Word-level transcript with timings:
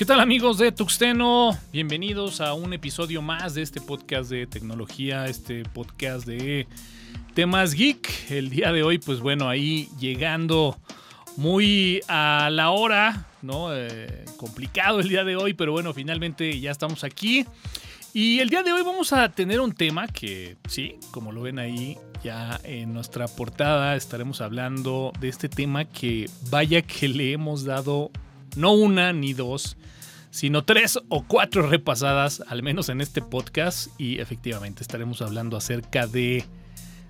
¿Qué 0.00 0.06
tal 0.06 0.20
amigos 0.20 0.56
de 0.56 0.72
Tuxteno? 0.72 1.50
Bienvenidos 1.74 2.40
a 2.40 2.54
un 2.54 2.72
episodio 2.72 3.20
más 3.20 3.52
de 3.52 3.60
este 3.60 3.82
podcast 3.82 4.30
de 4.30 4.46
tecnología, 4.46 5.26
este 5.26 5.62
podcast 5.64 6.26
de 6.26 6.66
temas 7.34 7.74
geek. 7.74 8.30
El 8.30 8.48
día 8.48 8.72
de 8.72 8.82
hoy, 8.82 8.96
pues 8.96 9.20
bueno, 9.20 9.50
ahí 9.50 9.90
llegando 9.98 10.78
muy 11.36 12.00
a 12.08 12.48
la 12.50 12.70
hora, 12.70 13.26
¿no? 13.42 13.76
Eh, 13.76 14.24
complicado 14.38 15.00
el 15.00 15.10
día 15.10 15.22
de 15.22 15.36
hoy, 15.36 15.52
pero 15.52 15.72
bueno, 15.72 15.92
finalmente 15.92 16.58
ya 16.58 16.70
estamos 16.70 17.04
aquí. 17.04 17.44
Y 18.14 18.38
el 18.38 18.48
día 18.48 18.62
de 18.62 18.72
hoy 18.72 18.80
vamos 18.80 19.12
a 19.12 19.28
tener 19.28 19.60
un 19.60 19.74
tema 19.74 20.08
que, 20.08 20.56
sí, 20.66 20.96
como 21.10 21.30
lo 21.30 21.42
ven 21.42 21.58
ahí, 21.58 21.98
ya 22.24 22.58
en 22.64 22.94
nuestra 22.94 23.28
portada 23.28 23.96
estaremos 23.96 24.40
hablando 24.40 25.12
de 25.20 25.28
este 25.28 25.50
tema 25.50 25.84
que 25.84 26.30
vaya 26.48 26.80
que 26.80 27.06
le 27.06 27.32
hemos 27.32 27.64
dado 27.64 28.10
no 28.56 28.72
una 28.72 29.12
ni 29.12 29.32
dos, 29.32 29.76
sino 30.30 30.64
tres 30.64 30.98
o 31.08 31.24
cuatro 31.26 31.68
repasadas, 31.68 32.42
al 32.48 32.62
menos 32.62 32.88
en 32.88 33.00
este 33.00 33.22
podcast, 33.22 33.88
y 33.98 34.20
efectivamente 34.20 34.82
estaremos 34.82 35.22
hablando 35.22 35.56
acerca 35.56 36.06
de 36.06 36.44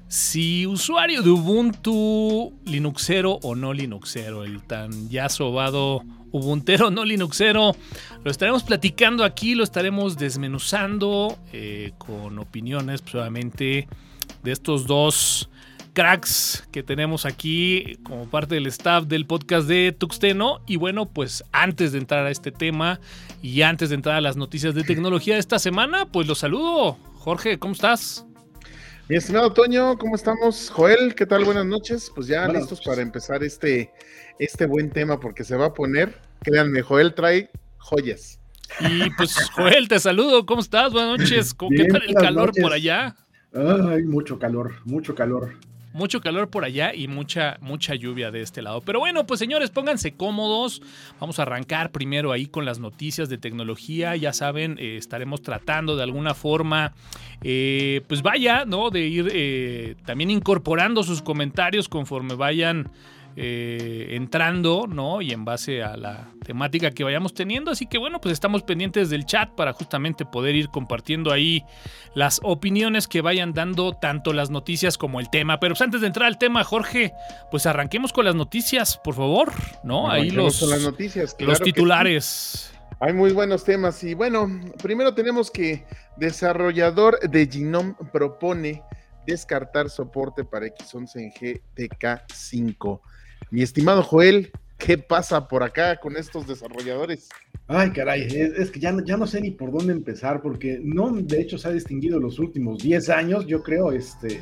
si 0.09 0.67
usuario 0.67 1.23
de 1.23 1.31
Ubuntu, 1.31 2.53
Linuxero 2.65 3.39
o 3.43 3.55
no 3.55 3.73
Linuxero, 3.73 4.45
el 4.45 4.63
tan 4.63 5.09
ya 5.09 5.29
sobado 5.29 6.03
Ubuntero 6.33 6.91
no 6.91 7.05
Linuxero, 7.05 7.77
lo 8.25 8.31
estaremos 8.31 8.63
platicando 8.63 9.23
aquí, 9.25 9.55
lo 9.55 9.65
estaremos 9.65 10.17
desmenuzando 10.17 11.39
eh, 11.53 11.93
con 11.99 12.39
opiniones, 12.39 13.03
probablemente 13.03 13.87
pues, 13.87 14.43
de 14.43 14.53
estos 14.53 14.87
dos 14.87 15.49
cracks 15.93 16.67
que 16.73 16.83
tenemos 16.83 17.27
aquí 17.27 17.99
como 18.03 18.29
parte 18.29 18.55
del 18.55 18.67
staff 18.67 19.05
del 19.05 19.27
podcast 19.27 19.69
de 19.69 19.95
Tuxteno. 19.97 20.61
Y 20.67 20.77
bueno, 20.77 21.07
pues 21.07 21.45
antes 21.53 21.93
de 21.93 21.99
entrar 21.99 22.27
a 22.27 22.31
este 22.31 22.53
tema 22.53 23.01
y 23.43 23.63
antes 23.63 23.91
de 23.91 23.97
entrar 23.97 24.17
a 24.17 24.21
las 24.21 24.37
noticias 24.37 24.75
de 24.75 24.85
tecnología 24.85 25.35
de 25.35 25.41
esta 25.41 25.59
semana, 25.59 26.07
pues 26.07 26.27
los 26.27 26.39
saludo. 26.39 26.99
Jorge, 27.17 27.59
¿cómo 27.59 27.75
estás? 27.75 28.25
Mi 29.09 29.17
estimado 29.17 29.53
Toño, 29.53 29.99
¿cómo 29.99 30.15
estamos? 30.15 30.71
Joel, 30.71 31.15
¿qué 31.15 31.27
tal? 31.27 31.45
Buenas 31.45 31.67
noches. 31.67 32.13
Pues 32.15 32.27
ya 32.29 32.47
listos 32.49 32.81
para 32.81 33.03
empezar 33.03 33.43
este, 33.43 33.91
este 34.39 34.67
buen 34.67 34.91
tema 34.91 35.19
porque 35.19 35.45
se 35.45 35.57
va 35.57 35.67
a 35.67 35.75
poner, 35.75 36.21
créanme, 36.43 36.83
Joel 36.83 37.15
trae 37.15 37.51
joyas. 37.79 38.39
Y 38.81 39.11
pues 39.17 39.35
Joel, 39.55 39.89
te 39.89 39.99
saludo, 39.99 40.47
¿cómo 40.47 40.61
estás? 40.61 40.93
Buenas 40.93 41.19
noches. 41.19 41.55
¿Qué 41.55 41.85
tal 41.87 42.03
el 42.07 42.15
calor 42.15 42.53
por 42.61 42.73
allá? 42.73 43.17
Ay, 43.53 44.05
mucho 44.05 44.39
calor, 44.39 44.75
mucho 44.85 45.17
calor 45.17 45.57
mucho 45.93 46.21
calor 46.21 46.51
por 46.51 46.65
allá 46.65 46.95
y 46.95 47.09
mucha, 47.09 47.59
mucha 47.61 47.95
lluvia 47.95 48.31
de 48.31 48.43
este 48.43 48.63
lado. 48.63 48.81
Pero 48.81 49.01
bueno, 49.01 49.27
pues 49.27 49.41
señores, 49.41 49.71
pónganse 49.71 50.15
cómodos. 50.15 50.83
Vamos 51.19 51.39
a 51.39 51.43
arrancar 51.43 51.91
primero 51.91 52.33
ahí 52.33 52.47
con 52.47 52.65
las 52.65 52.79
noticias 52.79 53.29
de 53.29 53.39
tecnología. 53.39 54.17
Ya 54.17 54.33
saben, 54.33 54.77
eh, 54.79 54.97
estaremos 54.97 55.43
tratando 55.43 55.97
de 55.97 56.03
alguna 56.03 56.35
forma, 56.35 56.93
eh, 57.43 58.03
pues 58.07 58.23
vaya, 58.23 58.65
¿no? 58.65 58.91
De 58.91 59.07
ir 59.07 59.31
eh, 59.33 59.97
también 60.05 60.31
incorporando 60.31 61.03
sus 61.03 61.23
comentarios 61.23 61.89
conforme 61.89 62.35
vayan 62.35 62.91
eh, 63.37 64.09
entrando, 64.11 64.87
¿no? 64.89 65.23
Y 65.23 65.33
en 65.33 65.45
base 65.45 65.83
a 65.83 65.97
la 65.97 66.33
temática 66.45 66.91
que 66.91 67.05
vayamos 67.05 67.35
teniendo. 67.35 67.71
Así 67.71 67.87
que 67.87 67.99
bueno, 67.99 68.21
pues 68.21 68.33
estamos 68.33 68.63
pendientes 68.63 69.11
del 69.11 69.25
chat 69.25 69.51
para 69.51 69.73
justamente 69.73 70.25
poder 70.25 70.55
ir 70.55 70.69
compartiendo 70.69 71.33
ahí 71.33 71.65
las 72.15 72.41
opiniones 72.43 73.07
que 73.09 73.21
vayan 73.21 73.53
dando 73.53 73.93
tanto 73.95 74.33
las 74.33 74.51
noticias 74.51 74.99
como 74.99 75.21
el 75.21 75.31
tema. 75.31 75.61
Pero 75.61 75.75
pues 75.75 75.83
antes 75.83 76.01
de 76.01 76.09
entrar 76.09 76.27
al 76.27 76.39
tema, 76.39 76.65
Jorge, 76.65 77.13
pues 77.51 77.67
arranquemos 77.67 78.13
con 78.13 78.25
las 78.25 78.35
noticias, 78.35 78.99
por 79.03 79.15
favor, 79.15 79.53
¿no? 79.85 80.11
ahí 80.11 80.31
los, 80.31 80.61
las 80.63 80.83
noticias, 80.83 81.37
los 81.39 81.61
titulares. 81.61 82.73
Hay 83.03 83.15
muy 83.15 83.33
buenos 83.33 83.65
temas 83.65 84.05
y 84.05 84.13
bueno, 84.13 84.47
primero 84.83 85.15
tenemos 85.15 85.51
que 85.51 85.87
desarrollador 86.17 87.19
de 87.21 87.47
Genome 87.47 87.95
propone 88.13 88.83
descartar 89.27 89.89
soporte 89.89 90.45
para 90.45 90.67
X11 90.67 91.17
en 91.17 91.33
GTK5. 91.33 93.01
Mi 93.51 93.63
estimado 93.63 94.05
Joel, 94.05 94.53
¿qué 94.79 94.97
pasa 94.97 95.49
por 95.49 95.65
acá 95.65 95.99
con 95.99 96.17
estos 96.17 96.47
desarrolladores? 96.47 97.29
Ay, 97.67 97.91
caray, 97.91 98.23
es, 98.23 98.71
que 98.71 98.79
ya, 98.81 98.93
ya 99.05 99.17
no 99.17 99.27
sé 99.27 99.41
ni 99.41 99.51
por 99.51 99.73
dónde 99.73 99.93
empezar, 99.93 100.41
porque 100.41 100.81
no, 100.83 101.11
de 101.13 101.41
hecho, 101.41 101.59
se 101.59 101.69
ha 101.69 101.73
distinguido 101.73 102.19
los 102.19 102.39
últimos 102.39 102.83
10 102.83 103.09
años, 103.11 103.47
yo 103.47 103.63
creo, 103.63 103.93
este, 103.93 104.41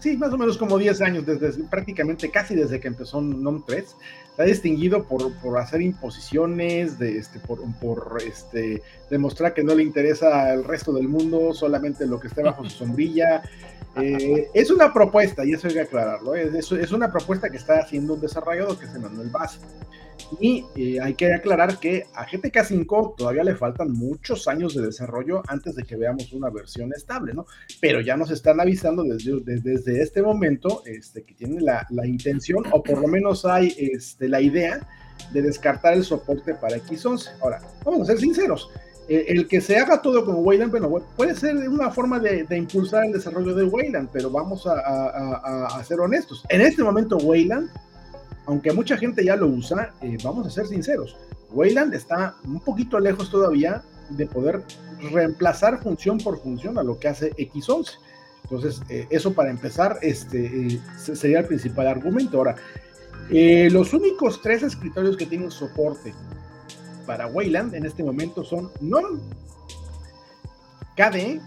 sí, 0.00 0.16
más 0.16 0.32
o 0.32 0.38
menos 0.38 0.58
como 0.58 0.78
10 0.78 1.00
años, 1.02 1.26
desde 1.26 1.64
prácticamente 1.64 2.30
casi 2.30 2.54
desde 2.54 2.80
que 2.80 2.88
empezó 2.88 3.20
NOM 3.20 3.64
3, 3.66 3.96
se 4.36 4.42
ha 4.42 4.44
distinguido 4.44 5.04
por, 5.04 5.32
por 5.34 5.58
hacer 5.58 5.80
imposiciones, 5.82 6.98
de, 6.98 7.18
este, 7.18 7.38
por, 7.40 7.60
por 7.80 8.18
este, 8.26 8.82
demostrar 9.08 9.54
que 9.54 9.64
no 9.64 9.74
le 9.74 9.82
interesa 9.82 10.50
al 10.50 10.64
resto 10.64 10.92
del 10.92 11.08
mundo, 11.08 11.52
solamente 11.54 12.06
lo 12.06 12.20
que 12.20 12.28
esté 12.28 12.42
bajo 12.42 12.64
su 12.64 12.70
sombrilla. 12.70 13.42
Eh, 13.96 14.48
es 14.54 14.70
una 14.70 14.92
propuesta, 14.92 15.44
y 15.44 15.52
eso 15.52 15.66
hay 15.66 15.74
que 15.74 15.80
aclararlo, 15.80 16.34
es, 16.34 16.70
es, 16.70 16.92
una 16.92 17.10
propuesta 17.10 17.50
que 17.50 17.56
está 17.56 17.80
haciendo 17.80 18.14
un 18.14 18.20
desarrollador 18.20 18.78
que 18.78 18.84
es 18.86 18.98
Manuel 18.98 19.30
Vaz. 19.30 19.58
Y 20.40 20.64
eh, 20.76 21.00
hay 21.00 21.14
que 21.14 21.32
aclarar 21.32 21.78
que 21.78 22.06
a 22.14 22.24
GTK 22.24 22.64
5 22.64 23.14
todavía 23.16 23.44
le 23.44 23.56
faltan 23.56 23.92
muchos 23.92 24.48
años 24.48 24.74
de 24.74 24.82
desarrollo 24.82 25.42
antes 25.48 25.74
de 25.74 25.84
que 25.84 25.96
veamos 25.96 26.32
una 26.32 26.50
versión 26.50 26.92
estable, 26.94 27.34
¿no? 27.34 27.46
Pero 27.80 28.00
ya 28.00 28.16
nos 28.16 28.30
están 28.30 28.60
avisando 28.60 29.02
desde, 29.02 29.40
desde, 29.60 30.02
este 30.02 30.22
momento 30.22 30.82
este, 30.86 31.22
que 31.22 31.34
tienen 31.34 31.64
la, 31.64 31.86
la, 31.90 32.06
intención, 32.06 32.64
o 32.72 32.82
por 32.82 33.00
lo 33.00 33.08
menos 33.08 33.44
hay 33.44 33.74
este, 33.76 34.28
la 34.28 34.40
idea 34.40 34.86
de 35.32 35.42
descartar 35.42 35.94
el 35.94 36.04
soporte 36.04 36.54
para 36.54 36.76
X11. 36.76 37.28
Ahora, 37.40 37.60
vamos 37.84 38.02
a 38.02 38.12
ser 38.12 38.18
sinceros, 38.18 38.70
el 39.10 39.48
que 39.48 39.60
se 39.60 39.76
haga 39.76 40.00
todo 40.00 40.24
como 40.24 40.38
Wayland, 40.38 40.70
bueno, 40.70 40.88
puede 41.16 41.34
ser 41.34 41.56
una 41.68 41.90
forma 41.90 42.20
de, 42.20 42.46
impulsar 42.56 43.04
el 43.04 43.12
desarrollo 43.12 43.54
de 43.56 43.64
Wayland, 43.64 44.08
pero 44.12 44.30
vamos 44.30 44.68
a, 44.68 45.82
ser 45.84 45.98
honestos. 45.98 46.44
En 46.48 46.60
este 46.60 46.84
momento, 46.84 47.16
Wayland, 47.16 47.70
aunque 48.50 48.72
mucha 48.72 48.96
gente 48.96 49.24
ya 49.24 49.36
lo 49.36 49.46
usa, 49.46 49.94
eh, 50.02 50.18
vamos 50.24 50.44
a 50.44 50.50
ser 50.50 50.66
sinceros, 50.66 51.16
Wayland 51.52 51.94
está 51.94 52.34
un 52.44 52.58
poquito 52.58 52.98
lejos 52.98 53.30
todavía 53.30 53.84
de 54.08 54.26
poder 54.26 54.64
reemplazar 55.12 55.80
función 55.80 56.18
por 56.18 56.42
función 56.42 56.76
a 56.76 56.82
lo 56.82 56.98
que 56.98 57.06
hace 57.06 57.30
X11. 57.36 57.92
Entonces, 58.42 58.82
eh, 58.88 59.06
eso 59.10 59.34
para 59.34 59.50
empezar, 59.50 59.98
este, 60.02 60.66
eh, 60.66 60.80
sería 60.96 61.38
el 61.38 61.46
principal 61.46 61.86
argumento. 61.86 62.38
Ahora, 62.38 62.56
los 63.30 63.94
únicos 63.94 64.42
tres 64.42 64.64
escritorios 64.64 65.16
que 65.16 65.26
tienen 65.26 65.52
soporte 65.52 66.12
para 67.06 67.28
Wayland 67.28 67.74
en 67.74 67.86
este 67.86 68.02
momento 68.02 68.42
son 68.42 68.72
NOM, 68.80 69.20
KDE 70.96 71.40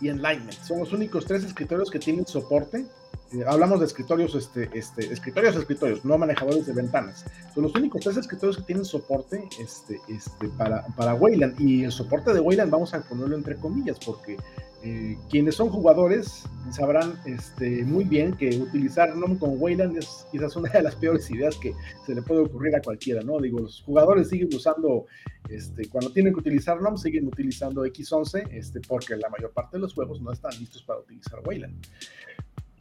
y 0.00 0.08
Enlightenment. 0.08 0.58
Son 0.62 0.78
los 0.78 0.94
únicos 0.94 1.26
tres 1.26 1.44
escritorios 1.44 1.90
que 1.90 1.98
tienen 1.98 2.26
soporte. 2.26 2.86
Eh, 3.32 3.44
hablamos 3.46 3.80
de 3.80 3.86
escritorios, 3.86 4.34
este, 4.34 4.68
este, 4.74 5.10
escritorios, 5.10 5.56
escritorios, 5.56 6.04
no 6.04 6.18
manejadores 6.18 6.66
de 6.66 6.72
ventanas. 6.72 7.24
Son 7.54 7.62
los 7.62 7.74
únicos 7.74 8.02
tres 8.02 8.18
escritorios 8.18 8.58
que 8.58 8.64
tienen 8.64 8.84
soporte 8.84 9.48
este, 9.58 10.00
este, 10.08 10.48
para, 10.50 10.84
para 10.96 11.14
Wayland. 11.14 11.58
Y 11.58 11.84
el 11.84 11.92
soporte 11.92 12.34
de 12.34 12.40
Wayland 12.40 12.70
vamos 12.70 12.92
a 12.92 13.00
ponerlo 13.02 13.36
entre 13.36 13.56
comillas, 13.56 13.98
porque 14.04 14.36
eh, 14.84 15.16
quienes 15.30 15.54
son 15.54 15.70
jugadores 15.70 16.44
sabrán 16.70 17.18
este, 17.24 17.84
muy 17.84 18.04
bien 18.04 18.36
que 18.36 18.58
utilizar 18.58 19.14
NOM 19.16 19.38
con 19.38 19.54
Wayland 19.56 19.96
es 19.96 20.26
quizás 20.30 20.56
una 20.56 20.70
de 20.70 20.82
las 20.82 20.96
peores 20.96 21.30
ideas 21.30 21.56
que 21.56 21.72
se 22.04 22.14
le 22.14 22.20
puede 22.20 22.40
ocurrir 22.42 22.74
a 22.76 22.82
cualquiera, 22.82 23.22
¿no? 23.22 23.40
Digo, 23.40 23.60
los 23.60 23.80
jugadores 23.82 24.28
siguen 24.28 24.50
usando, 24.54 25.06
este, 25.48 25.88
cuando 25.88 26.12
tienen 26.12 26.34
que 26.34 26.40
utilizar 26.40 26.82
NOM, 26.82 26.98
siguen 26.98 27.28
utilizando 27.28 27.86
X11, 27.86 28.48
este, 28.50 28.80
porque 28.80 29.16
la 29.16 29.30
mayor 29.30 29.52
parte 29.52 29.78
de 29.78 29.82
los 29.82 29.94
juegos 29.94 30.20
no 30.20 30.32
están 30.32 30.52
listos 30.58 30.82
para 30.82 31.00
utilizar 31.00 31.40
Wayland 31.46 31.76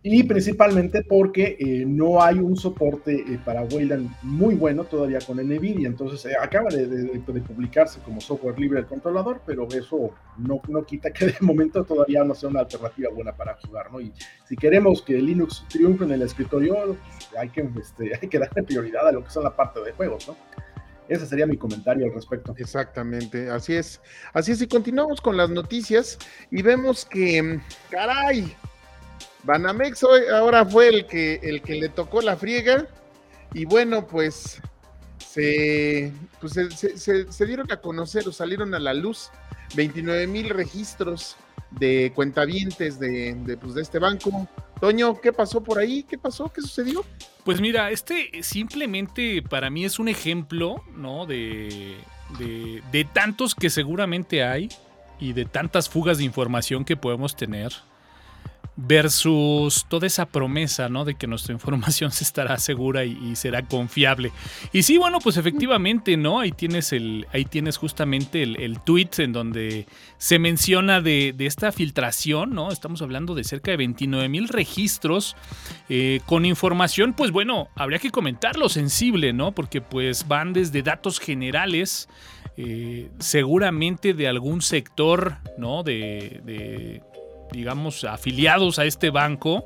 y 0.04 0.24
principalmente 0.24 1.04
porque 1.04 1.58
eh, 1.60 1.86
no 1.86 2.24
hay 2.24 2.40
un 2.40 2.58
soporte 2.58 3.14
eh, 3.14 3.40
para 3.46 3.62
Wayland 3.64 4.10
muy 4.24 4.56
bueno 4.56 4.84
todavía 4.84 5.20
con 5.20 5.38
NVIDIA, 5.38 5.88
entonces 5.88 6.26
eh, 6.26 6.36
acaba 6.42 6.70
de, 6.70 6.88
publicarse 7.48 8.00
como 8.00 8.20
software 8.20 8.60
libre 8.60 8.80
el 8.80 8.88
controlador, 8.88 9.42
pero 9.46 9.68
eso 9.68 10.12
no, 10.40 10.60
no 10.68 10.84
quita 10.84 11.12
que 11.12 11.28
de 11.28 11.36
momento 11.42 11.84
todavía 11.84 12.24
no 12.24 12.34
sea 12.34 12.50
una 12.50 12.62
alternativa 12.62 13.12
buena 13.14 13.32
para 13.36 13.56
jugar, 13.58 13.92
¿no? 13.92 14.02
Y 14.02 14.12
si 14.48 14.56
queremos 14.56 15.04
que 15.04 15.14
Linux 15.14 15.66
triunfe 15.70 16.06
en 16.06 16.12
el 16.14 16.24
escritorio, 16.24 16.98
hay, 17.38 17.50
que, 17.50 17.70
este, 17.80 18.12
hay 18.22 18.28
que 18.28 18.40
darle 18.40 18.64
prioridad 18.64 19.08
a 19.08 19.12
lo 19.12 19.24
que 19.24 19.30
son 19.30 19.44
la 19.44 19.56
parte 19.56 19.82
de 19.82 19.92
juegos, 19.92 20.28
¿no? 20.28 20.36
Ese 21.10 21.28
sería 21.28 21.46
mi 21.46 21.58
comentario 21.58 22.06
al 22.06 22.14
respecto. 22.14 22.56
Exactamente, 22.58 23.50
así 23.50 23.76
es. 23.76 24.02
Así 24.34 24.54
es, 24.54 24.62
y 24.62 24.68
continuamos 24.68 25.20
con 25.20 25.36
las 25.36 25.50
noticias 25.50 26.18
y 26.50 26.62
vemos 26.62 27.06
que, 27.06 27.60
caray, 27.90 28.56
Banamex 29.44 30.04
hoy, 30.04 30.22
ahora 30.34 30.66
fue 30.66 30.90
el 30.90 31.08
que, 31.08 31.40
el 31.42 31.62
que 31.62 31.76
le 31.76 31.90
tocó 31.90 32.22
la 32.22 32.36
friega 32.36 32.88
y 33.54 33.66
bueno, 33.66 34.08
pues 34.08 34.62
se, 35.18 36.12
pues 36.40 36.54
se, 36.54 37.46
dieron 37.46 37.72
a 37.72 37.78
conocer 37.78 38.28
o 38.28 38.32
salieron 38.32 38.74
a 38.74 38.80
la 38.80 38.94
luz 38.94 39.30
29 39.76 40.28
mil 40.28 40.50
registros 40.50 41.38
de 41.72 42.12
cuentavientes 42.14 43.00
de, 43.00 43.34
de, 43.34 43.58
pues, 43.58 43.74
de 43.74 43.82
este 43.82 44.00
banco. 44.00 44.48
Toño, 44.80 45.20
¿qué 45.22 45.32
pasó 45.32 45.64
por 45.64 45.80
ahí? 45.80 46.04
¿Qué 46.04 46.18
pasó? 46.18 46.52
¿Qué 46.54 46.62
sucedió? 46.62 47.06
Pues 47.44 47.62
mira, 47.62 47.92
este 47.92 48.44
simplemente 48.44 49.42
para 49.42 49.70
mí 49.70 49.86
es 49.86 50.00
un 50.00 50.08
ejemplo, 50.08 50.84
¿no? 50.96 51.26
De, 51.26 51.98
de, 52.38 52.84
de 52.92 53.06
tantos 53.06 53.56
que 53.56 53.70
seguramente 53.70 54.44
hay 54.44 54.70
y 55.20 55.34
de 55.34 55.46
tantas 55.46 55.88
fugas 55.88 56.18
de 56.18 56.24
información 56.26 56.84
que 56.84 56.98
podemos 56.98 57.36
tener 57.36 57.72
versus 58.78 59.86
toda 59.90 60.08
esa 60.08 60.26
promesa, 60.26 60.90
¿no? 60.90 61.06
De 61.06 61.16
que 61.16 61.28
nuestra 61.28 61.54
información 61.54 62.12
se 62.12 62.24
estará 62.24 62.58
segura 62.58 63.04
y, 63.06 63.36
será 63.36 63.64
confiable. 63.64 64.32
Y 64.72 64.84
sí, 64.84 64.98
bueno, 64.98 65.20
pues 65.20 65.38
efectivamente, 65.38 66.18
¿no? 66.18 66.40
Ahí 66.40 66.52
tienes 66.52 66.94
el, 66.94 67.28
ahí 67.34 67.46
tienes 67.46 67.78
justamente 67.78 68.44
el, 68.44 68.80
tweet 68.82 69.10
en 69.18 69.34
donde 69.34 69.86
se 70.18 70.40
menciona 70.40 71.02
de, 71.02 71.36
esta 71.40 71.72
filtración, 71.72 72.52
¿no? 72.52 72.72
Estamos 72.72 73.02
hablando 73.02 73.36
de 73.36 73.44
cerca 73.44 73.72
de 73.72 73.78
29 73.78 74.30
mil 74.30 74.48
registros 74.48 75.36
eh, 75.90 76.22
con 76.26 76.46
información, 76.46 77.14
pues 77.14 77.32
bueno, 77.32 77.70
habría 77.76 78.00
que 78.00 78.12
comentarlo 78.12 78.70
sensible, 78.70 79.34
¿no? 79.34 79.52
Porque 79.52 79.82
pues 79.82 80.28
van 80.28 80.54
desde 80.54 80.82
datos 80.82 81.20
generales. 81.20 82.10
Eh, 82.58 83.10
seguramente 83.20 84.14
de 84.14 84.28
algún 84.28 84.62
sector, 84.62 85.38
¿no? 85.58 85.84
de 85.84 87.02
digamos, 87.52 88.04
afiliados 88.04 88.80
a 88.80 88.86
este 88.86 89.10
banco. 89.10 89.66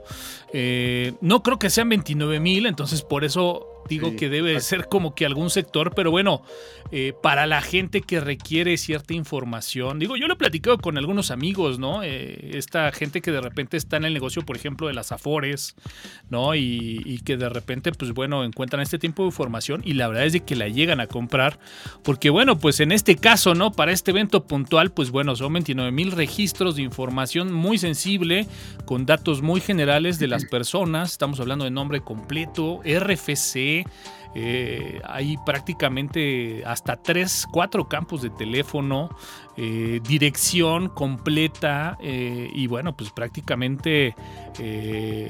Eh, 0.53 1.13
no 1.21 1.43
creo 1.43 1.59
que 1.59 1.69
sean 1.69 1.89
29 1.89 2.39
mil, 2.39 2.65
entonces 2.65 3.01
por 3.01 3.23
eso 3.23 3.74
digo 3.87 4.15
que 4.15 4.29
debe 4.29 4.59
ser 4.59 4.87
como 4.87 5.15
que 5.15 5.25
algún 5.25 5.49
sector, 5.49 5.93
pero 5.95 6.11
bueno, 6.11 6.41
eh, 6.91 7.13
para 7.21 7.45
la 7.45 7.61
gente 7.61 8.01
que 8.01 8.19
requiere 8.19 8.77
cierta 8.77 9.13
información, 9.13 9.99
digo, 9.99 10.15
yo 10.17 10.27
lo 10.27 10.33
he 10.33 10.37
platicado 10.37 10.77
con 10.77 10.97
algunos 10.97 11.31
amigos, 11.31 11.79
¿no? 11.79 12.03
Eh, 12.03 12.51
esta 12.53 12.91
gente 12.91 13.21
que 13.21 13.31
de 13.31 13.41
repente 13.41 13.77
está 13.77 13.97
en 13.97 14.05
el 14.05 14.13
negocio, 14.13 14.43
por 14.43 14.55
ejemplo, 14.55 14.87
de 14.87 14.93
las 14.93 15.11
Afores, 15.11 15.75
¿no? 16.29 16.55
Y, 16.55 17.21
que 17.25 17.37
de 17.37 17.49
repente, 17.49 17.91
pues 17.91 18.13
bueno, 18.13 18.43
encuentran 18.43 18.83
este 18.83 18.99
tipo 18.99 19.23
de 19.23 19.29
información 19.29 19.81
y 19.83 19.93
la 19.93 20.07
verdad 20.07 20.25
es 20.25 20.33
de 20.33 20.41
que 20.41 20.55
la 20.55 20.67
llegan 20.67 20.99
a 20.99 21.07
comprar, 21.07 21.59
porque 22.03 22.29
bueno, 22.29 22.59
pues 22.59 22.79
en 22.81 22.91
este 22.91 23.15
caso, 23.15 23.55
¿no? 23.55 23.71
Para 23.71 23.91
este 23.91 24.11
evento 24.11 24.45
puntual, 24.45 24.91
pues 24.91 25.09
bueno, 25.09 25.35
son 25.35 25.53
29 25.53 25.91
mil 25.91 26.11
registros 26.11 26.75
de 26.75 26.83
información 26.83 27.51
muy 27.51 27.77
sensible, 27.77 28.47
con 28.85 29.05
datos 29.05 29.41
muy 29.41 29.59
generales 29.59 30.19
de 30.19 30.27
las 30.27 30.45
personas, 30.45 31.13
estamos 31.13 31.39
hablando 31.39 31.65
de 31.65 31.71
nombre 31.71 32.01
completo, 32.01 32.81
RFC, 32.85 33.74
eh, 34.37 35.01
hay 35.05 35.37
prácticamente 35.37 36.61
hasta 36.65 36.97
tres, 36.97 37.47
cuatro 37.49 37.87
campos 37.87 38.21
de 38.21 38.29
teléfono, 38.29 39.09
eh, 39.55 40.01
dirección 40.05 40.89
completa 40.89 41.97
eh, 42.01 42.49
y 42.53 42.67
bueno, 42.67 42.97
pues 42.97 43.11
prácticamente 43.11 44.13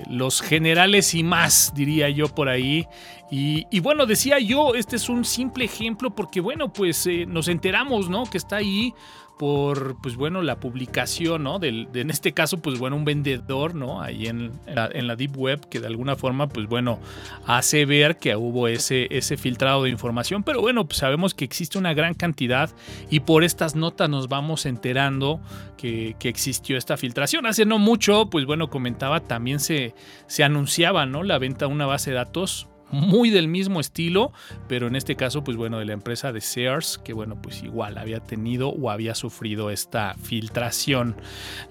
los 0.10 0.42
generales 0.42 1.14
y 1.14 1.24
más, 1.24 1.72
diría 1.76 2.10
yo 2.10 2.28
por 2.28 2.50
ahí. 2.50 2.88
Y, 3.32 3.66
y, 3.72 3.80
bueno, 3.80 4.06
decía 4.06 4.38
yo, 4.40 4.76
este 4.76 4.98
es 4.98 5.10
un 5.10 5.26
simple 5.26 5.66
ejemplo 5.66 6.14
porque 6.14 6.42
bueno, 6.42 6.72
pues 6.72 7.08
nos 7.28 7.48
enteramos, 7.48 8.10
¿no? 8.10 8.26
Que 8.26 8.38
está 8.38 8.58
ahí 8.58 8.94
por, 9.38 10.02
pues 10.02 10.16
bueno, 10.16 10.42
la 10.42 10.60
publicación, 10.60 11.44
¿no? 11.44 11.60
Del, 11.60 11.92
de, 11.92 12.02
en 12.02 12.10
este 12.10 12.34
caso, 12.34 12.62
pues 12.62 12.80
bueno, 12.80 12.96
un 12.96 13.06
vendedor, 13.06 13.76
¿no? 13.76 14.02
Ahí 14.02 14.28
en, 14.28 14.52
la, 14.68 15.16
Deep 15.16 15.38
Web 15.38 15.68
que 15.70 15.80
de 15.80 15.88
alguna 15.88 16.16
forma, 16.16 16.48
pues 16.48 16.68
bueno, 16.68 17.00
hace 17.46 17.86
ver 17.86 18.18
que 18.18 18.36
hubo 18.36 18.68
ese, 18.68 19.08
ese 19.12 19.38
filtrado 19.38 19.84
de 19.84 19.90
información, 19.90 20.44
pero 20.44 20.62
bueno, 20.62 20.86
pues 20.86 21.00
sabemos 21.00 21.34
que 21.34 21.46
existe 21.46 21.78
una 21.78 21.94
gran 21.94 22.14
cantidad 22.14 22.70
y 23.10 23.22
por 23.22 23.44
estas 23.44 23.76
notas 23.76 24.10
nos 24.10 24.28
vamos 24.30 24.66
enterando 24.66 25.42
que, 25.78 26.16
que 26.20 26.30
existió 26.30 26.78
esta 26.78 26.98
filtración. 26.98 27.46
Hace 27.46 27.66
no 27.66 27.78
mucho, 27.78 28.30
pues 28.30 28.46
bueno, 28.46 28.70
comentaba, 28.70 29.20
también 29.20 29.60
se, 29.60 29.94
se 30.28 30.44
anunciaba, 30.44 31.06
¿no? 31.06 31.24
La 31.24 31.40
venta 31.40 31.66
de 31.68 31.72
una 31.72 31.86
base 31.86 32.12
de 32.12 32.18
datos 32.18 32.68
muy 32.96 33.30
del 33.30 33.48
mismo 33.48 33.80
estilo, 33.80 34.32
pero 34.68 34.88
en 34.88 34.96
este 34.96 35.16
caso, 35.16 35.44
pues 35.44 35.58
bueno, 35.58 35.78
de 35.80 35.86
la 35.86 35.94
empresa 35.94 36.32
de 36.32 36.42
Sears, 36.42 36.98
que 36.98 37.14
bueno, 37.14 37.42
pues 37.42 37.64
igual 37.64 37.98
había 37.98 38.20
tenido 38.20 38.70
o 38.70 38.90
había 38.90 39.16
sufrido 39.16 39.70
esta 39.70 40.16
filtración. 40.16 41.16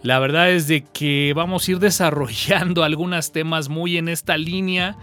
La 0.03 0.19
verdad 0.19 0.51
es 0.51 0.69
de 0.69 0.85
que 0.85 1.33
vamos 1.35 1.67
a 1.67 1.73
ir 1.73 1.79
desarrollando 1.81 2.85
algunos 2.85 3.33
temas 3.33 3.69
muy 3.69 3.97
en 3.97 4.09
esta 4.09 4.37
línea 4.37 4.97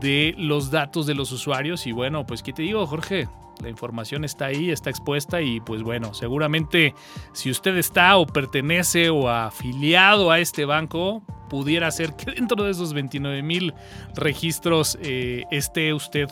de 0.00 0.34
los 0.38 0.70
datos 0.70 1.06
de 1.06 1.14
los 1.14 1.32
usuarios 1.32 1.86
y 1.86 1.92
bueno, 1.92 2.26
pues 2.26 2.42
¿qué 2.42 2.52
te 2.52 2.62
digo, 2.62 2.86
Jorge? 2.86 3.28
La 3.62 3.68
información 3.68 4.24
está 4.24 4.46
ahí, 4.46 4.70
está 4.70 4.90
expuesta 4.90 5.40
y 5.40 5.60
pues 5.60 5.82
bueno, 5.82 6.14
seguramente 6.14 6.94
si 7.32 7.50
usted 7.50 7.76
está 7.76 8.16
o 8.16 8.26
pertenece 8.26 9.10
o 9.10 9.28
afiliado 9.28 10.30
a 10.30 10.38
este 10.38 10.64
banco, 10.64 11.22
pudiera 11.48 11.90
ser 11.90 12.14
que 12.14 12.32
dentro 12.36 12.64
de 12.64 12.70
esos 12.70 12.92
29 12.92 13.42
mil 13.42 13.74
registros 14.14 14.98
eh, 15.00 15.44
esté 15.50 15.94
usted. 15.94 16.28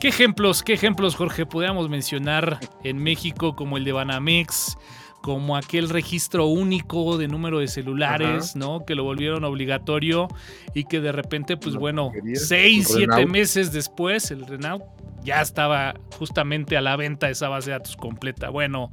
¿Qué 0.00 0.08
ejemplos, 0.08 0.62
qué 0.62 0.72
ejemplos, 0.72 1.14
Jorge, 1.14 1.46
podríamos 1.46 1.88
mencionar 1.88 2.58
en 2.82 2.98
México 2.98 3.54
como 3.54 3.76
el 3.76 3.84
de 3.84 3.92
Banamex? 3.92 4.76
como 5.22 5.56
aquel 5.56 5.88
registro 5.88 6.46
único 6.46 7.16
de 7.16 7.28
número 7.28 7.60
de 7.60 7.68
celulares, 7.68 8.56
¿no? 8.56 8.84
Que 8.84 8.96
lo 8.96 9.04
volvieron 9.04 9.44
obligatorio 9.44 10.26
y 10.74 10.84
que 10.84 11.00
de 11.00 11.12
repente, 11.12 11.56
pues 11.56 11.76
bueno, 11.76 12.10
seis, 12.34 12.88
siete 12.92 13.24
meses 13.24 13.72
después, 13.72 14.32
el 14.32 14.44
Renault 14.46 14.82
ya 15.24 15.40
estaba 15.40 15.94
justamente 16.18 16.76
a 16.76 16.80
la 16.80 16.96
venta 16.96 17.30
esa 17.30 17.48
base 17.48 17.70
de 17.70 17.78
datos 17.78 17.96
completa. 17.96 18.50
Bueno, 18.50 18.92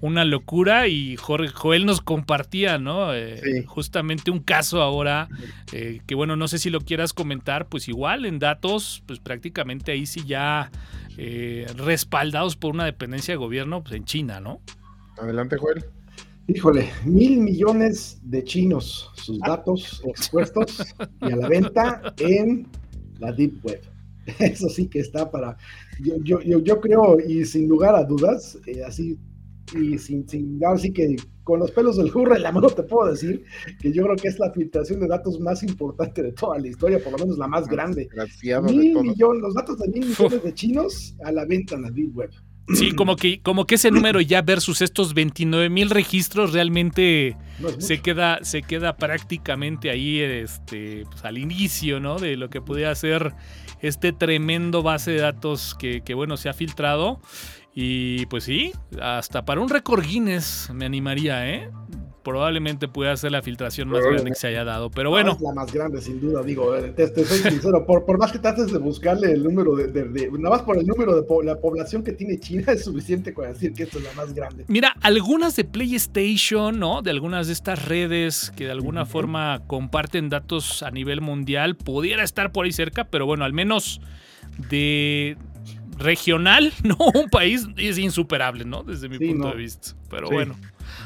una 0.00 0.24
locura 0.24 0.86
y 0.86 1.16
Jorge, 1.16 1.48
Joel 1.48 1.86
nos 1.86 2.00
compartía, 2.00 2.78
¿no? 2.78 3.14
Eh, 3.14 3.64
justamente 3.66 4.30
un 4.30 4.40
caso 4.40 4.82
ahora 4.82 5.28
eh, 5.72 6.00
que 6.06 6.14
bueno, 6.14 6.36
no 6.36 6.46
sé 6.48 6.58
si 6.58 6.70
lo 6.70 6.80
quieras 6.80 7.12
comentar, 7.12 7.68
pues 7.68 7.88
igual 7.88 8.24
en 8.24 8.38
datos, 8.38 9.02
pues 9.06 9.18
prácticamente 9.18 9.92
ahí 9.92 10.06
sí 10.06 10.22
ya 10.26 10.70
eh, 11.16 11.66
respaldados 11.76 12.56
por 12.56 12.74
una 12.74 12.84
dependencia 12.84 13.32
de 13.32 13.38
gobierno, 13.38 13.82
pues 13.82 13.94
en 13.94 14.04
China, 14.04 14.40
¿no? 14.40 14.60
Adelante, 15.16 15.56
Joel. 15.56 15.84
Híjole, 16.46 16.88
mil 17.04 17.38
millones 17.40 18.20
de 18.22 18.42
chinos, 18.42 19.10
sus 19.16 19.38
datos 19.40 20.00
expuestos 20.06 20.94
y 21.20 21.32
a 21.32 21.36
la 21.36 21.48
venta 21.48 22.14
en 22.18 22.66
la 23.18 23.32
Deep 23.32 23.64
Web. 23.64 23.97
Eso 24.38 24.68
sí 24.68 24.88
que 24.88 25.00
está 25.00 25.30
para. 25.30 25.56
Yo, 26.00 26.16
yo, 26.22 26.60
yo, 26.60 26.80
creo, 26.80 27.18
y 27.20 27.44
sin 27.44 27.68
lugar 27.68 27.94
a 27.94 28.04
dudas, 28.04 28.58
eh, 28.66 28.82
así, 28.84 29.18
y 29.74 29.98
sin, 29.98 30.28
sin, 30.28 30.60
así 30.64 30.92
que 30.92 31.16
con 31.44 31.60
los 31.60 31.70
pelos 31.70 31.96
del 31.96 32.10
jurre 32.10 32.36
en 32.36 32.42
la 32.42 32.52
mano 32.52 32.68
te 32.68 32.82
puedo 32.82 33.10
decir 33.10 33.44
que 33.80 33.92
yo 33.92 34.04
creo 34.04 34.16
que 34.16 34.28
es 34.28 34.38
la 34.38 34.50
filtración 34.52 35.00
de 35.00 35.08
datos 35.08 35.40
más 35.40 35.62
importante 35.62 36.22
de 36.22 36.32
toda 36.32 36.58
la 36.58 36.68
historia, 36.68 37.02
por 37.02 37.12
lo 37.12 37.18
menos 37.18 37.38
la 37.38 37.48
más 37.48 37.66
grande. 37.66 38.08
Mil 38.64 38.94
millones, 38.94 39.42
los 39.42 39.54
datos 39.54 39.78
de 39.78 39.88
mil 39.88 40.08
millones 40.08 40.42
de 40.42 40.54
chinos 40.54 41.16
a 41.24 41.32
la 41.32 41.44
venta 41.46 41.74
en 41.74 41.82
la 41.82 41.90
Deep 41.90 42.16
Web. 42.16 42.30
Sí, 42.74 42.92
como 42.92 43.16
que, 43.16 43.40
como 43.40 43.66
que 43.66 43.76
ese 43.76 43.90
número 43.90 44.20
ya 44.20 44.42
versus 44.42 44.82
estos 44.82 45.14
29 45.14 45.70
mil 45.70 45.88
registros 45.88 46.52
realmente 46.52 47.34
se, 47.78 48.02
queda, 48.02 48.40
se 48.42 48.62
queda 48.62 48.96
prácticamente 48.96 49.90
ahí 49.90 50.20
este, 50.20 51.04
pues, 51.10 51.24
al 51.24 51.38
inicio, 51.38 51.98
¿no? 51.98 52.18
De 52.18 52.36
lo 52.36 52.50
que 52.50 52.60
podría 52.60 52.94
ser 52.94 53.32
este 53.80 54.12
tremendo 54.12 54.82
base 54.82 55.12
de 55.12 55.20
datos 55.20 55.74
que, 55.74 56.14
bueno, 56.14 56.36
se 56.36 56.48
ha 56.48 56.52
filtrado. 56.52 57.20
Y 57.74 58.26
pues 58.26 58.44
sí, 58.44 58.72
hasta 59.00 59.44
para 59.44 59.60
un 59.60 59.68
récord 59.68 60.04
Guinness 60.04 60.70
me 60.74 60.84
animaría, 60.84 61.48
¿eh? 61.48 61.70
Probablemente 62.22 62.88
pueda 62.88 63.16
ser 63.16 63.32
la 63.32 63.42
filtración 63.42 63.88
más 63.88 64.02
grande 64.02 64.30
que 64.30 64.34
se 64.34 64.48
haya 64.48 64.64
dado. 64.64 64.90
Pero 64.90 65.10
bueno. 65.10 65.32
Es 65.32 65.40
la 65.40 65.52
más 65.52 65.72
grande, 65.72 66.00
sin 66.00 66.20
duda, 66.20 66.42
digo, 66.42 66.74
eh, 66.76 66.90
te, 66.90 67.06
soy 67.24 67.38
sincero, 67.38 67.84
por, 67.86 68.04
por, 68.04 68.18
más 68.18 68.32
que 68.32 68.38
trates 68.38 68.72
de 68.72 68.78
buscarle 68.78 69.32
el 69.32 69.42
número 69.42 69.74
de, 69.74 69.88
Nada 70.32 70.56
más 70.56 70.62
por 70.62 70.78
el 70.78 70.86
número 70.86 71.20
de 71.20 71.44
la 71.44 71.56
población 71.56 72.02
que 72.02 72.12
tiene 72.12 72.38
China 72.38 72.72
es 72.72 72.84
suficiente 72.84 73.32
para 73.32 73.48
decir 73.48 73.72
que 73.72 73.84
esto 73.84 73.98
es 73.98 74.04
la 74.04 74.12
más 74.12 74.34
grande. 74.34 74.64
Mira, 74.68 74.94
algunas 75.00 75.56
de 75.56 75.64
PlayStation, 75.64 76.78
¿no? 76.78 77.02
De 77.02 77.10
algunas 77.10 77.46
de 77.46 77.52
estas 77.52 77.84
redes 77.84 78.52
que 78.56 78.64
de 78.64 78.72
alguna 78.72 79.06
forma 79.06 79.62
comparten 79.66 80.28
datos 80.28 80.82
a 80.82 80.90
nivel 80.90 81.20
mundial, 81.20 81.76
pudiera 81.76 82.24
estar 82.24 82.52
por 82.52 82.64
ahí 82.64 82.72
cerca, 82.72 83.04
pero 83.04 83.26
bueno, 83.26 83.44
al 83.44 83.52
menos 83.52 84.00
de 84.70 85.36
regional, 85.98 86.72
¿no? 86.82 86.96
Un 87.14 87.28
país 87.28 87.66
es 87.76 87.98
insuperable, 87.98 88.64
¿no? 88.64 88.82
Desde 88.82 89.08
mi 89.08 89.18
punto 89.18 89.48
de 89.50 89.56
vista. 89.56 89.94
Pero 90.10 90.28
bueno. 90.30 90.56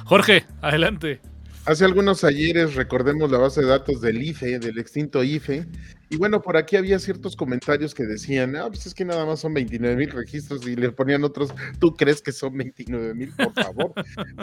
Jorge, 0.04 0.44
adelante. 0.60 1.20
Hace 1.64 1.84
algunos 1.84 2.24
ayeres 2.24 2.74
recordemos 2.74 3.30
la 3.30 3.38
base 3.38 3.60
de 3.60 3.68
datos 3.68 4.00
del 4.00 4.20
IFE, 4.22 4.58
del 4.58 4.78
extinto 4.78 5.22
IFE, 5.22 5.64
y 6.12 6.18
bueno, 6.18 6.42
por 6.42 6.58
aquí 6.58 6.76
había 6.76 6.98
ciertos 6.98 7.34
comentarios 7.34 7.94
que 7.94 8.02
decían, 8.02 8.54
ah, 8.56 8.66
pues 8.68 8.84
es 8.84 8.92
que 8.92 9.02
nada 9.02 9.24
más 9.24 9.40
son 9.40 9.54
29 9.54 9.96
mil 9.96 10.10
registros 10.10 10.66
y 10.66 10.76
le 10.76 10.92
ponían 10.92 11.24
otros, 11.24 11.54
¿tú 11.80 11.94
crees 11.96 12.20
que 12.20 12.32
son 12.32 12.54
29 12.54 13.14
mil, 13.14 13.32
por 13.34 13.54
favor? 13.54 13.94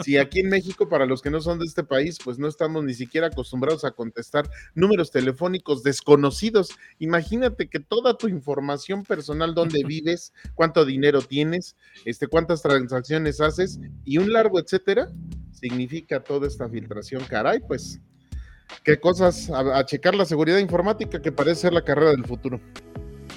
si 0.02 0.18
aquí 0.18 0.40
en 0.40 0.48
México, 0.48 0.88
para 0.88 1.06
los 1.06 1.22
que 1.22 1.30
no 1.30 1.40
son 1.40 1.60
de 1.60 1.66
este 1.66 1.84
país, 1.84 2.18
pues 2.24 2.40
no 2.40 2.48
estamos 2.48 2.82
ni 2.82 2.92
siquiera 2.92 3.28
acostumbrados 3.28 3.84
a 3.84 3.92
contestar 3.92 4.50
números 4.74 5.12
telefónicos 5.12 5.84
desconocidos. 5.84 6.70
Imagínate 6.98 7.68
que 7.68 7.78
toda 7.78 8.18
tu 8.18 8.26
información 8.26 9.04
personal, 9.04 9.54
dónde 9.54 9.84
vives, 9.84 10.32
cuánto 10.56 10.84
dinero 10.84 11.22
tienes, 11.22 11.76
este, 12.04 12.26
cuántas 12.26 12.62
transacciones 12.62 13.40
haces 13.40 13.78
y 14.04 14.18
un 14.18 14.32
largo 14.32 14.58
etcétera, 14.58 15.06
significa 15.52 16.18
toda 16.18 16.48
esta 16.48 16.68
filtración. 16.68 17.22
Caray, 17.28 17.60
pues, 17.60 18.00
qué 18.84 18.98
cosas, 18.98 19.50
a, 19.50 19.84
checar 19.84 20.14
la 20.14 20.24
seguridad 20.24 20.58
informática 20.58 21.20
que 21.20 21.32
parece 21.32 21.62
ser 21.62 21.72
la 21.72 21.82
carrera 21.82 22.10
del 22.10 22.24
futuro. 22.24 22.60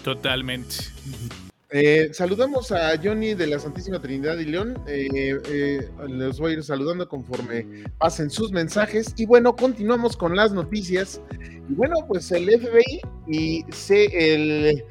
Totalmente. 0.04 0.75
Eh, 1.75 2.10
saludamos 2.13 2.72
a 2.72 2.96
Johnny 3.04 3.34
de 3.34 3.48
la 3.48 3.58
Santísima 3.58 4.00
Trinidad 4.00 4.38
y 4.38 4.46
León. 4.46 4.78
Eh, 4.88 5.40
eh, 5.50 5.90
les 6.08 6.40
voy 6.40 6.52
a 6.52 6.54
ir 6.58 6.63
saludando 6.63 7.10
conforme 7.10 7.86
pasen 7.98 8.30
sus 8.30 8.52
mensajes. 8.52 9.13
Y 9.18 9.25
bueno, 9.25 9.56
continuamos 9.56 10.16
con 10.16 10.36
las 10.36 10.52
noticias. 10.52 11.20
Y 11.68 11.74
bueno, 11.74 11.96
pues 12.08 12.32
el 12.32 12.46
FBI 12.46 13.02
y 13.28 13.66
C, 13.72 14.36
el, 14.36 14.84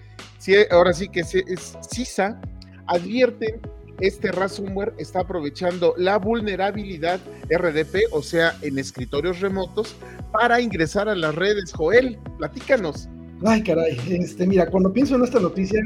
ahora 0.72 0.92
sí 0.92 1.08
que 1.08 1.20
es 1.20 1.78
CISA 1.88 2.40
advierten 2.88 3.60
este 4.02 4.32
ransomware 4.32 4.92
está 4.98 5.20
aprovechando 5.20 5.94
la 5.96 6.18
vulnerabilidad 6.18 7.20
RDP, 7.48 8.12
o 8.12 8.20
sea, 8.20 8.56
en 8.60 8.78
escritorios 8.78 9.40
remotos, 9.40 9.94
para 10.32 10.60
ingresar 10.60 11.08
a 11.08 11.14
las 11.14 11.34
redes. 11.34 11.72
Joel, 11.72 12.18
platícanos. 12.36 13.08
Ay, 13.44 13.62
caray, 13.62 13.98
este, 14.08 14.46
mira, 14.46 14.66
cuando 14.66 14.92
pienso 14.92 15.16
en 15.16 15.24
esta 15.24 15.40
noticia, 15.40 15.80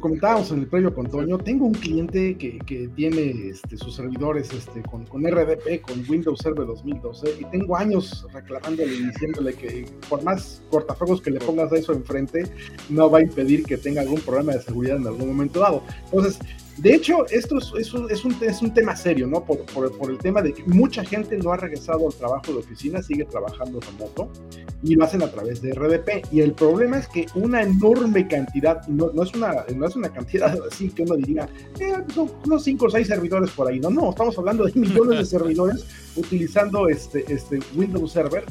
comentábamos 0.00 0.50
en 0.52 0.60
el 0.60 0.66
previo 0.66 0.94
con 0.94 1.06
Toño, 1.06 1.36
tengo 1.36 1.66
un 1.66 1.74
cliente 1.74 2.36
que, 2.38 2.58
que 2.60 2.88
tiene 2.88 3.48
este, 3.48 3.76
sus 3.76 3.96
servidores 3.96 4.50
este, 4.54 4.82
con, 4.82 5.04
con, 5.04 5.22
RDP, 5.22 5.82
con 5.82 6.02
Windows 6.08 6.38
Server 6.38 6.66
2012, 6.66 7.40
y 7.40 7.44
tengo 7.50 7.76
años 7.76 8.26
reclamándole 8.32 8.94
y 8.94 9.06
diciéndole 9.06 9.52
que 9.52 9.84
por 10.08 10.22
más 10.22 10.62
cortafuegos 10.70 11.20
que 11.20 11.30
le 11.30 11.40
pongas 11.40 11.70
a 11.72 11.76
eso 11.76 11.92
enfrente, 11.92 12.44
no 12.88 13.10
va 13.10 13.18
a 13.18 13.22
impedir 13.22 13.64
que 13.64 13.76
tenga 13.76 14.00
algún 14.00 14.20
problema 14.20 14.54
de 14.54 14.62
seguridad 14.62 14.96
en 14.96 15.06
algún 15.06 15.28
momento 15.28 15.60
dado. 15.60 15.82
Entonces, 16.06 16.38
de 16.78 16.94
hecho, 16.94 17.26
esto 17.30 17.58
es, 17.58 17.72
es, 17.78 17.94
un, 17.94 18.10
es, 18.10 18.24
un, 18.24 18.36
es 18.40 18.60
un, 18.60 18.74
tema 18.74 18.96
serio, 18.96 19.26
¿no? 19.26 19.44
Por, 19.44 19.64
por, 19.66 19.96
por, 19.96 20.10
el 20.10 20.18
tema 20.18 20.42
de 20.42 20.52
que 20.52 20.64
mucha 20.64 21.04
gente 21.04 21.36
no 21.36 21.52
ha 21.52 21.56
regresado 21.56 22.06
al 22.06 22.14
trabajo 22.14 22.52
de 22.52 22.58
oficina, 22.58 23.00
sigue 23.00 23.24
trabajando 23.24 23.78
remoto 23.80 24.28
y 24.82 24.96
lo 24.96 25.04
hacen 25.04 25.22
a 25.22 25.30
través 25.30 25.62
de 25.62 25.72
RDP. 25.72 26.32
Y 26.32 26.40
el 26.40 26.52
problema 26.52 26.98
es 26.98 27.08
que 27.08 27.26
una 27.36 27.62
enorme 27.62 28.26
cantidad, 28.26 28.84
no, 28.88 29.10
no 29.12 29.22
es, 29.22 29.32
una, 29.34 29.64
no 29.74 29.86
es 29.86 29.94
una 29.94 30.08
cantidad 30.08 30.56
así 30.70 30.90
que 30.90 31.02
uno 31.02 31.14
diría, 31.16 31.48
eh, 31.78 31.94
son 32.12 32.30
unos 32.44 32.64
5 32.64 32.86
o 32.86 32.90
6 32.90 33.06
servidores 33.06 33.50
por 33.50 33.68
ahí. 33.68 33.78
No, 33.78 33.90
no, 33.90 34.10
estamos 34.10 34.36
hablando 34.36 34.64
de 34.64 34.72
millones 34.80 35.18
de 35.18 35.24
servidores 35.24 35.86
utilizando 36.16 36.88
este, 36.88 37.24
este 37.32 37.60
Windows 37.76 38.12
Server 38.12 38.44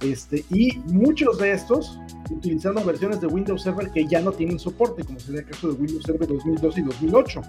este, 0.00 0.44
y 0.50 0.78
muchos 0.86 1.38
de 1.38 1.52
estos 1.52 1.98
utilizando 2.30 2.84
versiones 2.84 3.20
de 3.20 3.26
Windows 3.26 3.62
Server 3.62 3.90
que 3.90 4.06
ya 4.06 4.20
no 4.20 4.32
tienen 4.32 4.58
soporte, 4.58 5.04
como 5.04 5.18
sería 5.18 5.40
el 5.40 5.46
caso 5.46 5.68
de 5.68 5.74
Windows 5.74 6.04
Server 6.04 6.28
2002 6.28 6.78
y 6.78 6.82
2008. 6.82 7.42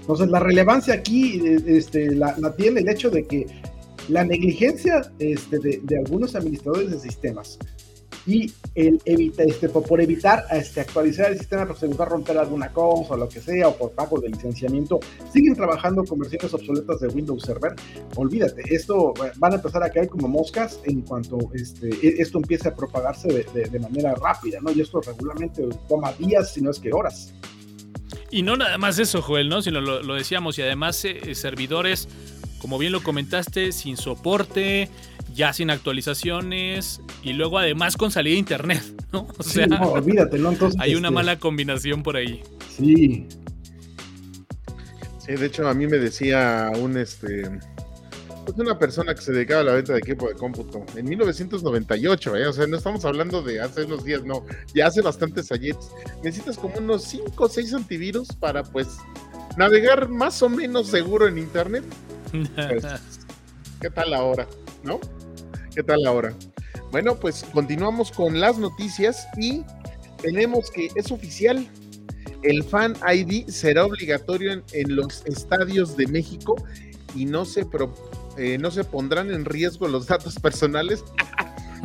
Entonces, 0.00 0.28
la 0.28 0.40
relevancia 0.40 0.94
aquí 0.94 1.42
este, 1.66 2.14
la, 2.14 2.34
tiene 2.56 2.80
el 2.80 2.88
hecho 2.88 3.10
de 3.10 3.24
que 3.26 3.46
la 4.08 4.24
negligencia 4.24 5.12
este, 5.18 5.58
de, 5.58 5.80
de, 5.82 5.98
algunos 5.98 6.34
administradores 6.34 6.90
de 6.90 6.98
sistemas 6.98 7.58
y 8.26 8.52
el 8.74 9.00
evita, 9.04 9.42
este, 9.42 9.68
por, 9.68 10.00
evitar 10.00 10.44
este, 10.50 10.80
actualizar 10.80 11.30
el 11.30 11.38
sistema, 11.38 11.66
por 11.66 12.00
va 12.00 12.04
a 12.04 12.08
romper 12.08 12.38
alguna 12.38 12.72
cosa 12.72 13.14
o 13.14 13.16
lo 13.16 13.28
que 13.28 13.40
sea, 13.40 13.68
o 13.68 13.76
por 13.76 13.92
pago 13.92 14.20
de 14.20 14.28
licenciamiento, 14.28 15.00
siguen 15.32 15.54
trabajando 15.54 16.04
con 16.04 16.18
versiones 16.18 16.52
obsoletas 16.54 17.00
de 17.00 17.08
Windows 17.08 17.42
Server. 17.42 17.74
Olvídate, 18.16 18.62
esto 18.74 19.12
van 19.36 19.52
a 19.52 19.56
empezar 19.56 19.82
a 19.82 19.90
caer 19.90 20.08
como 20.08 20.28
moscas 20.28 20.80
en 20.84 21.02
cuanto 21.02 21.38
este, 21.54 21.88
e, 21.88 22.22
esto 22.22 22.38
empiece 22.38 22.68
a 22.68 22.74
propagarse 22.74 23.28
de, 23.28 23.68
de, 23.68 23.78
manera 23.78 24.14
rápida, 24.14 24.58
¿no? 24.60 24.70
Y 24.72 24.80
esto 24.80 25.00
regularmente 25.00 25.62
toma 25.88 26.12
días, 26.12 26.52
si 26.52 26.62
no 26.62 26.70
es 26.70 26.78
que 26.78 26.92
horas. 26.92 27.34
Y 28.30 28.42
no 28.42 28.56
nada 28.56 28.78
más 28.78 28.98
eso, 28.98 29.20
Joel, 29.20 29.48
¿no? 29.48 29.60
Sino 29.60 29.80
lo, 29.80 30.02
lo 30.02 30.14
decíamos, 30.14 30.58
y 30.58 30.62
además 30.62 31.04
eh, 31.04 31.34
servidores, 31.34 32.08
como 32.60 32.78
bien 32.78 32.92
lo 32.92 33.02
comentaste, 33.02 33.72
sin 33.72 33.96
soporte, 33.96 34.88
ya 35.34 35.52
sin 35.52 35.70
actualizaciones 35.70 37.00
y 37.22 37.32
luego 37.32 37.58
además 37.58 37.96
con 37.96 38.10
salida 38.10 38.34
de 38.34 38.38
internet, 38.38 38.82
¿no? 39.12 39.26
O 39.38 39.42
sea, 39.42 39.66
no, 39.66 39.92
olvídate, 39.92 40.38
¿no? 40.38 40.52
Entonces, 40.52 40.80
hay 40.80 40.94
una 40.94 41.08
este, 41.08 41.14
mala 41.14 41.38
combinación 41.38 42.02
por 42.02 42.16
ahí. 42.16 42.42
Sí. 42.76 43.26
Sí, 45.18 45.32
de 45.34 45.46
hecho 45.46 45.68
a 45.68 45.74
mí 45.74 45.86
me 45.86 45.98
decía 45.98 46.72
un 46.76 46.96
este 46.96 47.48
pues 48.44 48.58
una 48.58 48.78
persona 48.78 49.14
que 49.14 49.20
se 49.20 49.32
dedicaba 49.32 49.60
a 49.60 49.64
la 49.64 49.72
venta 49.74 49.92
de 49.92 50.00
equipo 50.00 50.28
de 50.28 50.34
cómputo 50.34 50.84
en 50.96 51.08
1998, 51.08 52.36
¿eh? 52.36 52.46
o 52.46 52.52
sea, 52.52 52.66
no 52.66 52.76
estamos 52.76 53.04
hablando 53.04 53.40
de 53.42 53.60
hace 53.60 53.84
unos 53.84 54.04
días, 54.04 54.24
no, 54.24 54.44
ya 54.74 54.88
hace 54.88 55.00
bastantes 55.00 55.52
años. 55.52 55.76
Necesitas 56.24 56.58
como 56.58 56.76
unos 56.78 57.04
5 57.04 57.32
o 57.36 57.48
6 57.48 57.74
antivirus 57.74 58.28
para 58.34 58.64
pues 58.64 58.96
navegar 59.56 60.08
más 60.08 60.42
o 60.42 60.48
menos 60.48 60.88
seguro 60.88 61.28
en 61.28 61.38
internet. 61.38 61.84
Pues, 62.32 62.82
¿Qué 63.78 63.90
tal 63.90 64.14
ahora? 64.14 64.46
¿No? 64.82 64.98
¿Qué 65.74 65.82
tal 65.82 66.06
ahora? 66.06 66.34
Bueno, 66.90 67.16
pues 67.16 67.44
continuamos 67.52 68.12
con 68.12 68.38
las 68.40 68.58
noticias 68.58 69.26
y 69.38 69.64
tenemos 70.20 70.70
que 70.70 70.90
es 70.94 71.10
oficial. 71.10 71.66
El 72.42 72.62
Fan 72.62 72.94
ID 73.10 73.48
será 73.48 73.86
obligatorio 73.86 74.52
en, 74.72 74.96
los 74.96 75.24
estadios 75.24 75.96
de 75.96 76.06
México 76.08 76.56
y 77.14 77.24
no 77.24 77.46
se, 77.46 77.66
eh, 78.36 78.58
no 78.58 78.70
se 78.70 78.84
pondrán 78.84 79.30
en 79.30 79.46
riesgo 79.46 79.88
los 79.88 80.06
datos 80.08 80.38
personales 80.38 81.04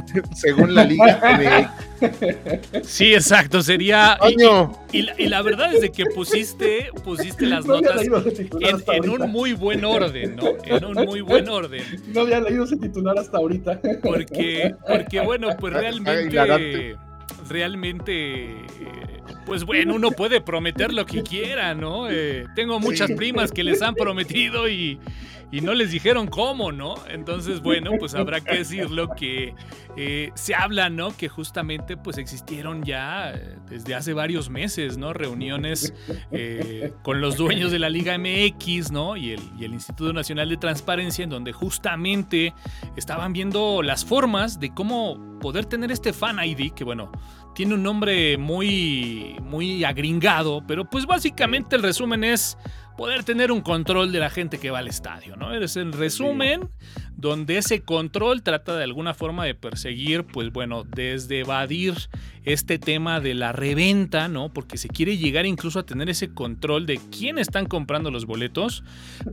según 0.35 0.75
la 0.75 0.83
liga 0.85 1.73
Sí, 2.83 3.13
exacto, 3.13 3.61
sería... 3.61 4.17
Y, 4.91 5.27
la, 5.27 5.41
verdad 5.41 5.73
es 5.73 5.81
de 5.81 5.91
que 5.91 6.05
pusiste, 6.05 6.89
pusiste 7.03 7.45
las 7.45 7.65
notas 7.65 8.01
en, 8.03 9.09
un 9.09 9.31
muy 9.31 9.53
buen 9.53 9.83
orden, 9.83 10.35
¿no? 10.35 10.43
En 10.63 10.85
un 10.85 11.05
muy 11.05 11.21
buen 11.21 11.49
orden. 11.49 11.83
No 12.07 12.21
había 12.21 12.39
leído 12.39 12.63
ese 12.63 12.77
titular 12.77 13.17
hasta 13.17 13.37
ahorita. 13.37 13.81
Porque, 14.03 14.75
porque 14.87 15.21
bueno, 15.21 15.49
pues 15.59 15.73
realmente... 15.73 16.97
Realmente 17.49 18.65
pues 19.45 19.63
bueno, 19.63 19.95
uno 19.95 20.11
puede 20.11 20.41
prometer 20.41 20.93
lo 20.93 21.05
que 21.05 21.23
quiera, 21.23 21.73
¿no? 21.73 22.09
Eh, 22.09 22.45
tengo 22.55 22.79
muchas 22.79 23.11
primas 23.11 23.51
que 23.51 23.63
les 23.63 23.81
han 23.81 23.95
prometido 23.95 24.67
y, 24.67 24.99
y 25.51 25.61
no 25.61 25.73
les 25.73 25.91
dijeron 25.91 26.27
cómo, 26.27 26.71
¿no? 26.71 26.95
Entonces, 27.09 27.61
bueno, 27.61 27.91
pues 27.97 28.13
habrá 28.15 28.41
que 28.41 28.57
decirlo 28.57 29.09
que 29.15 29.55
eh, 29.95 30.31
se 30.35 30.53
habla, 30.53 30.89
¿no? 30.89 31.15
Que 31.15 31.29
justamente 31.29 31.95
pues 31.95 32.17
existieron 32.17 32.83
ya 32.83 33.31
eh, 33.31 33.57
desde 33.69 33.95
hace 33.95 34.13
varios 34.13 34.49
meses, 34.49 34.97
¿no? 34.97 35.13
Reuniones 35.13 35.93
eh, 36.31 36.91
con 37.01 37.21
los 37.21 37.37
dueños 37.37 37.71
de 37.71 37.79
la 37.79 37.89
Liga 37.89 38.17
MX, 38.17 38.91
¿no? 38.91 39.15
Y 39.15 39.31
el, 39.31 39.41
y 39.57 39.63
el 39.63 39.73
Instituto 39.73 40.11
Nacional 40.11 40.49
de 40.49 40.57
Transparencia, 40.57 41.23
en 41.23 41.29
donde 41.29 41.53
justamente 41.53 42.53
estaban 42.97 43.31
viendo 43.31 43.81
las 43.81 44.03
formas 44.03 44.59
de 44.59 44.73
cómo 44.73 45.39
poder 45.39 45.65
tener 45.65 45.91
este 45.91 46.11
Fan 46.11 46.39
ID, 46.43 46.73
que 46.73 46.83
bueno, 46.83 47.11
tiene 47.57 47.73
un 47.73 47.81
nombre 47.81 48.37
muy, 48.37 49.35
muy 49.41 49.83
agringado, 49.83 50.61
pero 50.67 50.87
pues 50.87 51.07
básicamente 51.07 51.75
el 51.75 51.81
resumen 51.81 52.23
es 52.23 52.55
poder 52.95 53.23
tener 53.23 53.51
un 53.51 53.61
control 53.61 54.11
de 54.11 54.19
la 54.19 54.29
gente 54.29 54.59
que 54.59 54.69
va 54.69 54.77
al 54.77 54.87
estadio, 54.87 55.35
¿no? 55.35 55.51
Es 55.51 55.75
el 55.75 55.91
resumen 55.91 56.69
donde 57.17 57.57
ese 57.57 57.81
control 57.81 58.43
trata 58.43 58.77
de 58.77 58.83
alguna 58.83 59.13
forma 59.13 59.43
de 59.43 59.55
perseguir, 59.55 60.23
pues 60.23 60.51
bueno, 60.51 60.83
desde 60.83 61.39
evadir 61.39 61.95
este 62.45 62.79
tema 62.79 63.19
de 63.19 63.33
la 63.33 63.51
reventa, 63.51 64.29
¿no? 64.29 64.49
Porque 64.49 64.77
se 64.77 64.87
quiere 64.87 65.17
llegar 65.17 65.45
incluso 65.45 65.79
a 65.79 65.85
tener 65.85 66.09
ese 66.09 66.29
control 66.29 66.85
de 66.85 66.99
quién 67.11 67.39
están 67.39 67.65
comprando 67.65 68.11
los 68.11 68.25
boletos, 68.25 68.83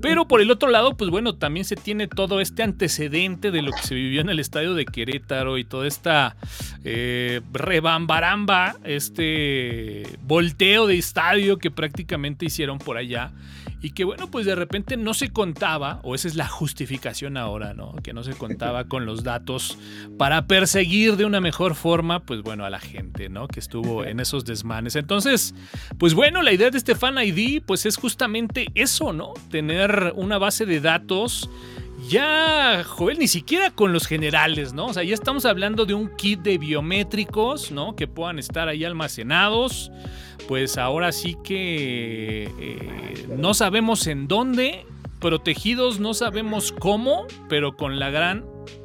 pero 0.01 0.27
por 0.27 0.41
el 0.41 0.51
otro 0.51 0.71
lado, 0.71 0.97
pues 0.97 1.11
bueno, 1.11 1.35
también 1.37 1.65
se 1.65 1.77
tiene 1.77 2.09
todo 2.09 2.41
este 2.41 2.63
antecedente 2.63 3.51
de 3.51 3.63
lo 3.63 3.71
que 3.71 3.83
se 3.83 3.95
vivió 3.95 4.23
en 4.23 4.31
el 4.31 4.41
estadio 4.41 4.75
de 4.75 4.87
Querétaro 4.87 5.59
y 5.59 5.65
toda 5.65 5.87
esta 5.87 6.37
eh, 6.85 7.43
rebambaramba, 7.53 8.77
este 8.83 10.05
volteo 10.23 10.87
de 10.87 10.97
estadio 10.97 11.59
que 11.59 11.71
prácticamente 11.71 12.47
hicieron 12.47 12.79
por 12.79 12.97
allá 12.97 13.31
y 13.85 13.91
que 13.91 14.05
bueno, 14.05 14.31
pues 14.31 14.47
de 14.47 14.55
repente 14.55 14.97
no 14.97 15.13
se 15.13 15.29
contaba, 15.29 16.01
o 16.05 16.15
esa 16.15 16.27
es 16.27 16.37
la 16.37 16.49
justificación 16.49 17.37
ahora, 17.37 17.74
¿no? 17.75 17.95
Que 18.03 18.13
no 18.13 18.23
se 18.23 18.33
contaba 18.33 18.85
con 18.85 19.07
los 19.07 19.23
datos 19.23 19.79
para 20.19 20.47
perseguir 20.47 21.17
de 21.17 21.25
una 21.25 21.41
mejor 21.41 21.75
forma, 21.75 22.21
pues 22.21 22.43
bueno, 22.43 22.65
a 22.65 22.71
la 22.71 22.81
gente, 22.81 23.29
¿no? 23.29 23.49
Que 23.49 23.61
estuvo 23.61 24.05
en 24.05 24.21
esos 24.21 24.45
desmanes. 24.45 24.97
Entonces, 24.97 25.55
pues 25.99 26.15
bueno, 26.15 26.43
la 26.43 26.53
idea 26.53 26.71
de 26.71 26.79
este 26.79 26.95
Fan 26.95 27.19
ID, 27.19 27.63
pues 27.65 27.87
es 27.87 27.97
justamente 27.97 28.67
eso, 28.75 29.13
¿no? 29.13 29.35
Tener 29.51 30.13
una 30.17 30.39
base 30.39 30.67
de 30.67 30.81
datos 30.81 31.51
ya, 32.09 32.85
Joel, 32.85 33.19
ni 33.19 33.29
siquiera 33.29 33.71
con 33.71 33.93
los 33.93 34.07
generales, 34.07 34.75
¿no? 34.75 34.87
O 34.87 34.93
sea, 34.93 35.05
ya 35.05 35.15
estamos 35.15 35.47
hablando 35.47 35.87
de 35.87 35.95
un 35.95 36.15
kit 36.17 36.41
de 36.41 36.59
biométricos, 36.59 37.71
¿no? 37.71 37.97
Que 37.97 38.07
puedan 38.07 38.39
estar 38.39 38.69
ahí 38.69 38.85
almacenados 38.85 39.91
pues 40.47 40.79
ahora 40.79 41.13
sí 41.13 41.37
que 41.43 42.51
eh, 42.59 43.27
no 43.37 43.55
sabemos 43.55 44.07
en 44.07 44.29
dónde, 44.29 44.87
protegidos 45.25 46.01
no 46.01 46.13
sabemos 46.13 46.71
cómo, 46.71 47.27
pero 47.49 47.79
con 47.79 47.99
la 47.99 48.11
gran 48.11 48.45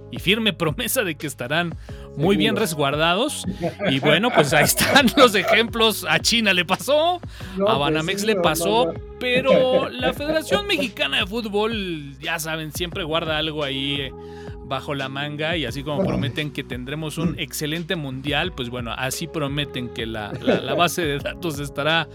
y 0.09 0.19
firme 0.19 0.53
promesa 0.53 1.03
de 1.03 1.15
que 1.15 1.27
estarán 1.27 1.75
muy 2.15 2.37
bien 2.37 2.55
resguardados. 2.55 3.43
Y 3.89 3.99
bueno, 3.99 4.29
pues 4.33 4.53
ahí 4.53 4.63
están 4.63 5.07
los 5.17 5.35
ejemplos. 5.35 6.05
A 6.07 6.19
China 6.19 6.53
le 6.53 6.63
pasó, 6.63 7.15
a 7.15 7.19
pues 7.57 7.77
Banamex 7.77 8.23
le 8.23 8.37
pasó, 8.37 8.93
pero 9.19 9.89
la 9.91 10.13
Federación 10.13 10.65
Mexicana 10.65 11.17
de 11.17 11.27
Fútbol, 11.27 12.17
ya 12.21 12.39
saben, 12.39 12.71
siempre 12.71 13.03
guarda 13.03 13.37
algo 13.37 13.65
ahí. 13.65 14.09
Bajo 14.69 14.93
la 14.93 15.09
manga 15.09 15.57
y 15.57 15.65
así 15.65 15.83
como 15.83 16.05
prometen 16.05 16.51
que 16.51 16.63
tendremos 16.63 17.17
un 17.17 17.39
excelente 17.39 17.95
mundial, 17.95 18.53
pues 18.53 18.69
bueno, 18.69 18.93
así 18.95 19.25
prometen 19.25 19.89
que 19.89 20.05
la, 20.05 20.31
base 20.77 21.03
de 21.03 21.17
datos 21.17 21.59
estará 21.59 22.07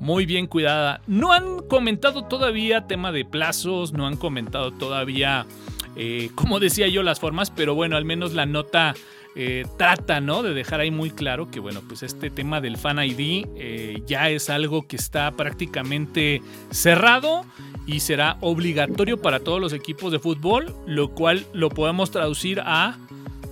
muy 0.00 0.26
bien 0.26 0.48
cuidada. 0.48 1.00
No 1.06 1.32
han 1.32 1.60
comentado 1.68 2.24
todavía 2.24 2.88
tema 2.88 3.12
de 3.12 3.24
plazos, 3.24 3.92
no 3.92 4.08
han 4.08 4.16
comentado 4.16 4.72
todavía, 4.72 5.46
eh, 5.94 6.30
como 6.34 6.58
decía 6.58 6.88
yo, 6.88 7.04
las 7.04 7.20
formas, 7.20 7.50
pero 7.50 7.76
bueno, 7.76 7.96
al 7.96 8.04
menos 8.04 8.34
la 8.34 8.44
nota... 8.44 8.94
Eh, 9.36 9.64
trata, 9.76 10.20
¿no? 10.20 10.42
De 10.42 10.54
dejar 10.54 10.80
ahí 10.80 10.90
muy 10.90 11.10
claro 11.10 11.50
que, 11.50 11.60
bueno, 11.60 11.82
pues 11.86 12.02
este 12.02 12.30
tema 12.30 12.60
del 12.60 12.76
Fan 12.76 12.98
ID 12.98 13.46
eh, 13.56 14.02
ya 14.06 14.28
es 14.28 14.50
algo 14.50 14.88
que 14.88 14.96
está 14.96 15.30
prácticamente 15.32 16.42
cerrado 16.70 17.44
y 17.86 18.00
será 18.00 18.38
obligatorio 18.40 19.18
para 19.18 19.40
todos 19.40 19.60
los 19.60 19.72
equipos 19.72 20.10
de 20.10 20.18
fútbol, 20.18 20.74
lo 20.86 21.10
cual 21.14 21.46
lo 21.52 21.68
podemos 21.68 22.10
traducir 22.10 22.60
a, 22.64 22.98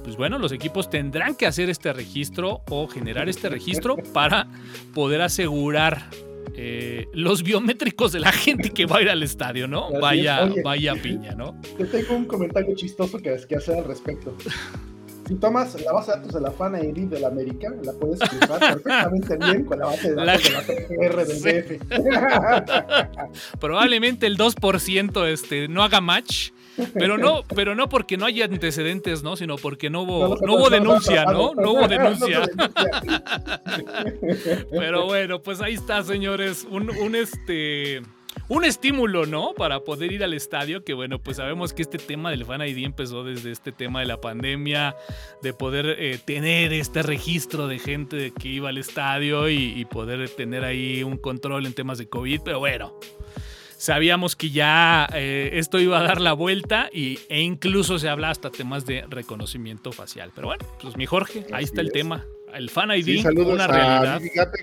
pues 0.02 0.16
bueno, 0.16 0.38
los 0.38 0.50
equipos 0.50 0.90
tendrán 0.90 1.36
que 1.36 1.46
hacer 1.46 1.70
este 1.70 1.92
registro 1.92 2.62
o 2.68 2.88
generar 2.88 3.28
este 3.28 3.48
registro 3.48 3.96
para 4.12 4.48
poder 4.94 5.22
asegurar 5.22 6.10
eh, 6.56 7.06
los 7.12 7.44
biométricos 7.44 8.10
de 8.10 8.18
la 8.18 8.32
gente 8.32 8.70
que 8.70 8.84
va 8.84 8.98
a 8.98 9.02
ir 9.02 9.10
al 9.10 9.22
estadio, 9.22 9.68
¿no? 9.68 9.92
Vaya, 10.00 10.50
vaya 10.64 10.94
piña, 11.00 11.36
¿no? 11.36 11.54
Te 11.76 11.84
tengo 11.84 12.16
un 12.16 12.24
comentario 12.24 12.74
chistoso 12.74 13.18
que, 13.18 13.36
que 13.48 13.54
hacer 13.54 13.78
al 13.78 13.84
respecto 13.84 14.34
si 15.28 15.34
tomas 15.34 15.78
la 15.82 15.92
base 15.92 16.10
de 16.10 16.16
datos 16.16 16.32
de 16.32 16.40
la 16.40 16.50
FANA 16.50 16.80
y 16.80 16.90
de 16.92 17.20
la 17.20 17.28
América, 17.28 17.70
la 17.82 17.92
puedes 17.92 18.18
cruzar 18.18 18.58
perfectamente 18.58 19.36
bien 19.36 19.64
con 19.66 19.78
la 19.78 19.86
base 19.86 20.14
de 20.14 20.14
datos 20.14 20.42
de 20.42 20.52
la 20.52 20.62
PR 20.88 21.26
del 21.26 21.42
DF. 21.42 21.82
Probablemente 23.60 24.26
el 24.26 24.38
2% 24.38 25.26
este, 25.26 25.68
no 25.68 25.82
haga 25.82 26.00
match. 26.00 26.52
Pero 26.94 27.18
no, 27.18 27.42
pero 27.54 27.74
no 27.74 27.88
porque 27.88 28.16
no 28.16 28.24
haya 28.24 28.44
antecedentes, 28.44 29.24
¿no? 29.24 29.34
Sino 29.34 29.56
porque 29.56 29.90
no 29.90 30.02
hubo, 30.02 30.36
no, 30.40 30.54
hubo 30.54 30.70
denuncia, 30.70 31.24
¿no? 31.24 31.52
No 31.54 31.72
hubo 31.72 31.88
denuncia. 31.88 32.42
Pero 34.70 35.06
bueno, 35.06 35.42
pues 35.42 35.60
ahí 35.60 35.74
está, 35.74 36.04
señores. 36.04 36.64
Un, 36.70 36.88
un 36.90 37.16
este 37.16 38.00
un 38.48 38.64
estímulo, 38.64 39.26
¿no? 39.26 39.52
Para 39.54 39.80
poder 39.80 40.12
ir 40.12 40.24
al 40.24 40.34
estadio, 40.34 40.82
que 40.82 40.94
bueno, 40.94 41.18
pues 41.18 41.36
sabemos 41.36 41.72
que 41.72 41.82
este 41.82 41.98
tema 41.98 42.30
del 42.30 42.44
Fan 42.44 42.62
ID 42.62 42.84
empezó 42.84 43.24
desde 43.24 43.52
este 43.52 43.72
tema 43.72 44.00
de 44.00 44.06
la 44.06 44.20
pandemia, 44.20 44.96
de 45.42 45.52
poder 45.52 45.96
eh, 45.98 46.18
tener 46.24 46.72
este 46.72 47.02
registro 47.02 47.68
de 47.68 47.78
gente 47.78 48.32
que 48.38 48.48
iba 48.48 48.70
al 48.70 48.78
estadio 48.78 49.48
y, 49.48 49.84
poder 49.88 50.28
tener 50.28 50.64
ahí 50.64 51.02
un 51.02 51.16
control 51.16 51.64
en 51.64 51.72
temas 51.72 51.98
de 51.98 52.08
COVID, 52.08 52.40
pero 52.44 52.58
bueno. 52.58 52.98
Sabíamos 53.78 54.34
que 54.34 54.50
ya 54.50 55.08
eh, 55.14 55.50
esto 55.52 55.78
iba 55.78 56.00
a 56.00 56.02
dar 56.02 56.20
la 56.20 56.32
vuelta 56.32 56.90
y, 56.92 57.20
e 57.28 57.40
incluso 57.40 58.00
se 58.00 58.08
habla 58.08 58.30
hasta 58.30 58.50
temas 58.50 58.84
de 58.84 59.04
reconocimiento 59.08 59.92
facial. 59.92 60.32
Pero 60.34 60.48
bueno, 60.48 60.66
pues 60.82 60.96
mi 60.96 61.06
Jorge, 61.06 61.46
ahí 61.52 61.62
está 61.62 61.80
el 61.80 61.92
tema 61.92 62.26
el 62.54 62.70
Fan 62.70 62.90
ID, 62.90 63.24
una 63.26 63.66
realidad. 63.66 64.20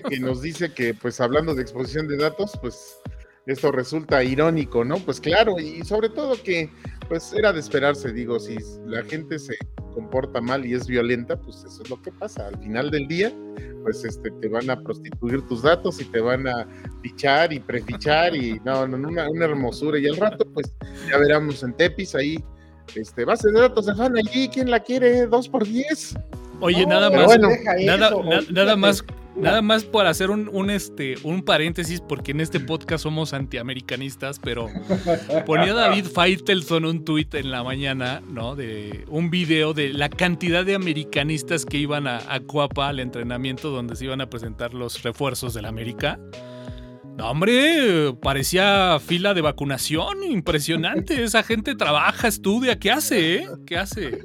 que 0.08 0.20
nos 0.20 0.42
dice 0.42 0.72
que, 0.72 0.94
pues 0.94 1.20
hablando 1.20 1.54
de 1.54 1.62
exposición 1.62 2.08
de 2.08 2.16
datos, 2.16 2.52
pues 2.60 2.98
esto 3.46 3.70
resulta 3.70 4.22
irónico, 4.24 4.84
¿no? 4.84 4.98
Pues 4.98 5.20
claro, 5.20 5.58
y 5.58 5.82
sobre 5.84 6.08
todo 6.08 6.34
que 6.42 6.70
pues 7.08 7.32
era 7.32 7.52
de 7.52 7.60
esperarse, 7.60 8.12
digo, 8.12 8.40
si 8.40 8.56
la 8.84 9.04
gente 9.04 9.38
se 9.38 9.56
comporta 9.94 10.40
mal 10.40 10.66
y 10.66 10.74
es 10.74 10.88
violenta, 10.88 11.36
pues 11.36 11.64
eso 11.64 11.82
es 11.82 11.88
lo 11.88 12.02
que 12.02 12.10
pasa. 12.10 12.48
Al 12.48 12.58
final 12.58 12.90
del 12.90 13.06
día, 13.06 13.32
pues 13.84 14.04
este, 14.04 14.32
te 14.32 14.48
van 14.48 14.68
a 14.68 14.80
prostituir 14.80 15.42
tus 15.46 15.62
datos 15.62 16.00
y 16.00 16.04
te 16.06 16.20
van 16.20 16.48
a 16.48 16.66
fichar 17.02 17.52
y 17.52 17.60
prefichar 17.60 18.34
y 18.34 18.60
no, 18.64 18.88
no 18.88 19.08
una, 19.08 19.30
una 19.30 19.44
hermosura. 19.44 19.98
Y 20.00 20.08
al 20.08 20.16
rato, 20.16 20.44
pues 20.52 20.74
ya 21.08 21.16
veremos 21.18 21.62
en 21.62 21.72
Tepis 21.74 22.16
ahí, 22.16 22.42
este, 22.96 23.24
base 23.24 23.48
de 23.52 23.60
datos 23.60 23.86
de 23.86 23.94
fan 23.94 24.16
allí, 24.16 24.48
¿quién 24.48 24.70
la 24.70 24.80
quiere? 24.80 25.26
¿Dos 25.26 25.48
por 25.48 25.64
diez? 25.64 26.16
Oye, 26.60 26.84
nada 26.84 27.10
más, 27.10 27.38
nada, 27.84 28.10
nada 28.50 28.76
más 28.76 29.04
Nada 29.36 29.60
más 29.62 29.84
por 29.84 30.06
hacer 30.06 30.30
un, 30.30 30.70
este, 30.70 31.16
un 31.22 31.42
paréntesis, 31.42 32.00
porque 32.00 32.32
en 32.32 32.40
este 32.40 32.58
podcast 32.58 33.02
somos 33.02 33.32
antiamericanistas, 33.32 34.38
pero 34.38 34.68
ponía 35.46 35.74
David 35.74 36.06
Faitelson 36.06 36.84
un 36.84 37.04
tuit 37.04 37.34
en 37.34 37.50
la 37.50 37.62
mañana, 37.62 38.22
¿no? 38.28 38.56
De 38.56 39.04
un 39.08 39.30
video 39.30 39.74
de 39.74 39.92
la 39.92 40.08
cantidad 40.08 40.64
de 40.64 40.74
americanistas 40.74 41.66
que 41.66 41.78
iban 41.78 42.06
a, 42.06 42.20
a 42.32 42.40
Coapa 42.40 42.88
al 42.88 43.00
entrenamiento 43.00 43.70
donde 43.70 43.96
se 43.96 44.06
iban 44.06 44.20
a 44.20 44.30
presentar 44.30 44.74
los 44.74 45.02
refuerzos 45.02 45.54
del 45.54 45.66
América. 45.66 46.18
Hombre, 47.18 48.14
parecía 48.20 48.98
fila 49.00 49.32
de 49.32 49.40
vacunación, 49.40 50.22
impresionante. 50.22 51.22
Esa 51.22 51.42
gente 51.42 51.74
trabaja, 51.74 52.28
estudia, 52.28 52.78
¿qué 52.78 52.90
hace? 52.90 53.36
Eh? 53.36 53.48
¿Qué 53.66 53.78
hace? 53.78 54.22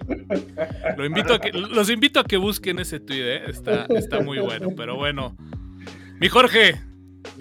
Los 0.97 1.89
invito 1.89 2.19
a 2.19 2.23
que 2.25 2.37
busquen 2.37 2.79
ese 2.79 2.99
tweet, 2.99 3.37
¿eh? 3.37 3.41
está, 3.47 3.85
está 3.95 4.19
muy 4.19 4.39
bueno. 4.39 4.69
Pero 4.75 4.97
bueno, 4.97 5.37
mi 6.19 6.27
Jorge, 6.27 6.81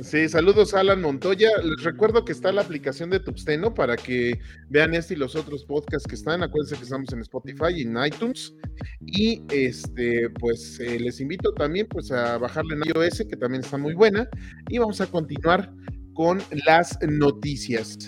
Sí, 0.02 0.28
saludos 0.28 0.72
Alan 0.74 1.02
Montoya. 1.02 1.50
Les 1.62 1.84
recuerdo 1.84 2.24
que 2.24 2.32
está 2.32 2.52
la 2.52 2.62
aplicación 2.62 3.10
de 3.10 3.20
Tuxteno 3.20 3.74
para 3.74 3.96
que 3.96 4.38
vean 4.68 4.94
este 4.94 5.14
y 5.14 5.16
los 5.16 5.36
otros 5.36 5.64
podcasts 5.64 6.06
que 6.08 6.14
están. 6.14 6.42
Acuérdense 6.42 6.76
que 6.76 6.84
estamos 6.84 7.12
en 7.12 7.20
Spotify 7.20 7.72
y 7.76 7.82
en 7.82 7.96
iTunes. 8.02 8.54
Y 9.04 9.42
este, 9.50 10.30
pues 10.30 10.80
eh, 10.80 10.98
les 10.98 11.20
invito 11.20 11.52
también 11.52 11.86
pues 11.88 12.10
a 12.12 12.38
bajarle 12.38 12.76
en 12.76 12.82
iOS, 12.84 13.24
que 13.28 13.36
también 13.36 13.62
está 13.62 13.76
muy 13.76 13.94
buena. 13.94 14.28
Y 14.68 14.78
vamos 14.78 15.00
a 15.00 15.06
continuar 15.06 15.72
con 16.14 16.40
las 16.66 16.98
noticias. 17.02 17.98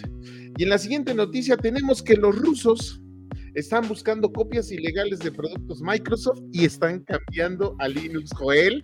Y 0.57 0.63
en 0.63 0.69
la 0.69 0.79
siguiente 0.79 1.15
noticia 1.15 1.57
tenemos 1.57 2.03
que 2.03 2.17
los 2.17 2.37
rusos 2.37 3.02
están 3.55 3.87
buscando 3.89 4.33
copias 4.33 4.71
ilegales 4.71 5.19
de 5.21 5.31
productos 5.31 5.81
Microsoft 5.83 6.41
y 6.53 6.65
están 6.65 7.01
cambiando 7.01 7.77
a 7.79 7.89
Linux 7.89 8.31
Joel. 8.35 8.81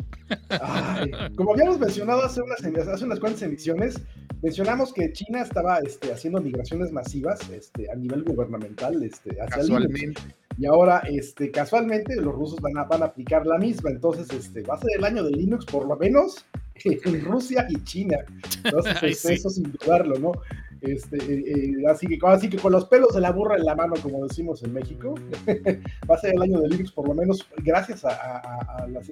como 1.37 1.53
habíamos 1.53 1.79
mencionado 1.79 2.23
hace 2.25 2.41
unas, 2.43 2.89
hace 2.89 3.05
unas 3.05 3.21
cuantas 3.21 3.43
emisiones, 3.43 4.01
mencionamos 4.43 4.93
que 4.93 5.13
China 5.13 5.43
estaba 5.43 5.79
este, 5.79 6.13
haciendo 6.13 6.41
migraciones 6.41 6.93
masivas 6.93 7.49
este, 7.51 7.91
a 7.91 7.95
nivel 7.95 8.25
gubernamental 8.25 9.03
este, 9.03 9.37
hacia 9.41 9.63
Linux. 9.63 10.23
Y 10.59 10.67
ahora, 10.67 10.99
este, 11.09 11.53
casualmente, 11.53 12.17
los 12.17 12.35
rusos 12.35 12.61
van 12.61 12.77
a, 12.79 12.85
van 12.85 13.03
a 13.03 13.07
aplicar 13.07 13.47
la 13.47 13.59
misma. 13.59 13.91
Entonces, 13.91 14.29
este, 14.33 14.63
va 14.63 14.75
a 14.75 14.81
ser 14.81 14.91
el 14.99 15.05
año 15.05 15.23
de 15.23 15.31
Linux, 15.31 15.65
por 15.65 15.87
lo 15.87 15.97
menos, 15.97 16.45
en 16.85 17.25
Rusia 17.25 17.67
y 17.69 17.83
China. 17.85 18.19
Entonces, 18.65 18.97
este, 19.03 19.35
eso 19.35 19.51
sin 19.51 19.71
dudarlo, 19.73 20.19
¿no? 20.19 20.33
Este, 20.81 21.17
eh, 21.17 21.45
eh, 21.47 21.73
así, 21.89 22.07
que, 22.07 22.19
así 22.27 22.49
que 22.49 22.57
con 22.57 22.73
los 22.73 22.85
pelos 22.87 23.15
de 23.15 23.21
la 23.21 23.33
burra 23.33 23.57
en 23.57 23.65
la 23.65 23.75
mano, 23.75 23.95
como 24.03 24.27
decimos 24.27 24.63
en 24.63 24.73
México, 24.73 25.15
va 26.11 26.15
a 26.15 26.19
ser 26.19 26.35
el 26.35 26.43
año 26.43 26.61
de 26.61 26.69
Linux, 26.69 26.93
por 26.93 27.09
lo 27.09 27.15
menos 27.15 27.49
gracias 27.65 28.05
a, 28.05 28.87
las, 28.89 29.09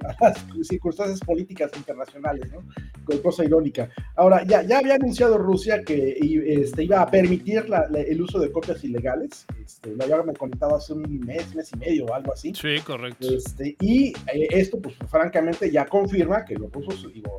circunstancias 0.63 1.21
políticas 1.21 1.71
internacionales, 1.77 2.51
¿no? 2.53 2.63
Con 3.05 3.19
cosa 3.19 3.45
irónica. 3.45 3.91
Ahora, 4.15 4.45
ya, 4.45 4.63
ya 4.63 4.79
había 4.79 4.95
anunciado 4.95 5.39
Rusia 5.39 5.83
que 5.83 6.17
este, 6.47 6.85
iba 6.85 7.01
a 7.01 7.11
permitir 7.11 7.65
el 7.95 8.23
uso 8.23 8.39
de 8.39 8.53
copias 8.53 8.83
ilegales. 8.85 9.47
Este, 9.65 9.95
lo 9.95 10.05
había 10.05 10.23
comentado 10.35 10.77
hace 10.77 10.93
un 10.93 11.03
mes, 11.21 11.55
mes 11.55 11.73
y 11.73 11.77
medio 11.77 12.07
o 12.07 12.15
algo 12.15 12.33
así. 12.33 12.53
Sí, 12.55 12.77
correcto. 12.85 13.29
Este, 13.29 13.77
y 13.81 14.09
eh, 14.33 14.49
esto, 14.51 14.81
pues 14.81 14.97
francamente, 15.09 15.71
ya 15.71 15.87
confirma 15.87 16.45
que 16.45 16.55
los 16.55 16.71
rusos, 16.73 17.13
digo, 17.13 17.39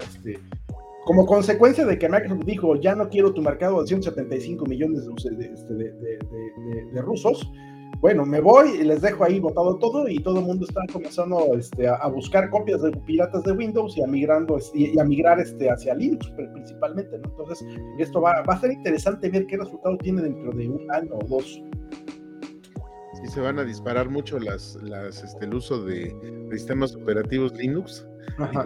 este, 0.00 0.38
como 1.08 1.24
consecuencia 1.24 1.86
de 1.86 1.98
que 1.98 2.06
Microsoft 2.06 2.44
dijo, 2.44 2.76
ya 2.76 2.94
no 2.94 3.08
quiero 3.08 3.32
tu 3.32 3.40
mercado 3.40 3.80
de 3.80 3.86
175 3.86 4.66
millones 4.66 5.08
este, 5.08 5.74
de, 5.74 7.00
rusos, 7.00 7.50
bueno, 8.00 8.26
me 8.26 8.42
voy 8.42 8.72
y 8.78 8.84
les 8.84 9.00
dejo 9.00 9.24
ahí 9.24 9.40
botado 9.40 9.78
todo 9.78 10.06
y 10.06 10.18
todo 10.18 10.40
el 10.40 10.44
mundo 10.44 10.66
está 10.68 10.82
comenzando 10.92 11.54
este, 11.54 11.88
a, 11.88 12.06
buscar 12.08 12.50
copias 12.50 12.82
de 12.82 12.90
piratas 13.06 13.42
de 13.44 13.52
Windows 13.52 13.96
y 13.96 14.02
a, 14.02 14.06
migrando, 14.06 14.58
y, 14.74 14.98
a 14.98 15.04
migrar 15.04 15.40
este, 15.40 15.70
hacia 15.70 15.94
Linux 15.94 16.30
principalmente. 16.36 17.16
Entonces, 17.16 17.66
esto 17.98 18.20
va, 18.20 18.42
a 18.46 18.60
ser 18.60 18.72
interesante 18.72 19.30
ver 19.30 19.46
qué 19.46 19.56
resultado 19.56 19.96
tiene 19.96 20.20
dentro 20.20 20.52
de 20.52 20.68
un 20.68 20.90
año 20.90 21.14
o 21.14 21.26
dos. 21.26 21.62
Sí, 23.14 23.28
se 23.28 23.40
van 23.40 23.58
a 23.58 23.64
disparar 23.64 24.10
mucho 24.10 24.36
el 24.36 25.54
uso 25.54 25.82
de 25.86 26.14
sistemas 26.50 26.94
operativos 26.94 27.54
Linux 27.54 28.06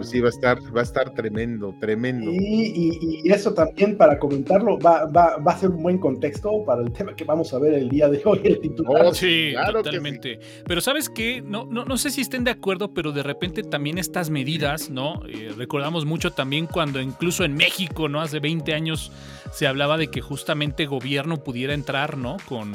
sí, 0.01 0.19
va 0.19 0.27
a 0.27 0.29
estar, 0.29 0.59
va 0.75 0.81
a 0.81 0.83
estar 0.83 1.13
tremendo, 1.13 1.75
tremendo. 1.79 2.31
Y, 2.31 3.21
eso 3.25 3.53
también 3.53 3.97
para 3.97 4.19
comentarlo 4.19 4.77
va, 4.77 5.05
va, 5.05 5.37
va, 5.37 5.51
a 5.53 5.57
ser 5.57 5.71
un 5.71 5.81
buen 5.81 5.97
contexto 5.97 6.63
para 6.65 6.81
el 6.81 6.91
tema 6.91 7.15
que 7.15 7.23
vamos 7.23 7.53
a 7.53 7.59
ver 7.59 7.73
el 7.73 7.89
día 7.89 8.07
de 8.07 8.21
hoy, 8.25 8.41
el 8.43 8.59
titular. 8.59 9.05
Oh, 9.07 9.13
sí, 9.13 9.53
totalmente. 9.71 10.39
Pero 10.65 10.81
sabes 10.81 11.09
qué, 11.09 11.41
no, 11.41 11.65
no, 11.65 11.85
no 11.85 11.97
sé 11.97 12.11
si 12.11 12.21
estén 12.21 12.43
de 12.43 12.51
acuerdo, 12.51 12.93
pero 12.93 13.11
de 13.11 13.23
repente 13.23 13.63
también 13.63 13.97
estas 13.97 14.29
medidas, 14.29 14.89
¿no? 14.89 15.21
Eh, 15.27 15.51
recordamos 15.57 16.05
mucho 16.05 16.31
también 16.31 16.67
cuando 16.67 17.01
incluso 17.01 17.43
en 17.43 17.55
México, 17.55 18.09
¿no? 18.09 18.21
Hace 18.21 18.39
20 18.39 18.73
años 18.73 19.11
se 19.53 19.67
hablaba 19.67 19.97
de 19.97 20.07
que 20.07 20.21
justamente 20.21 20.85
gobierno 20.85 21.43
pudiera 21.43 21.73
entrar, 21.73 22.17
¿no? 22.17 22.37
Con, 22.45 22.73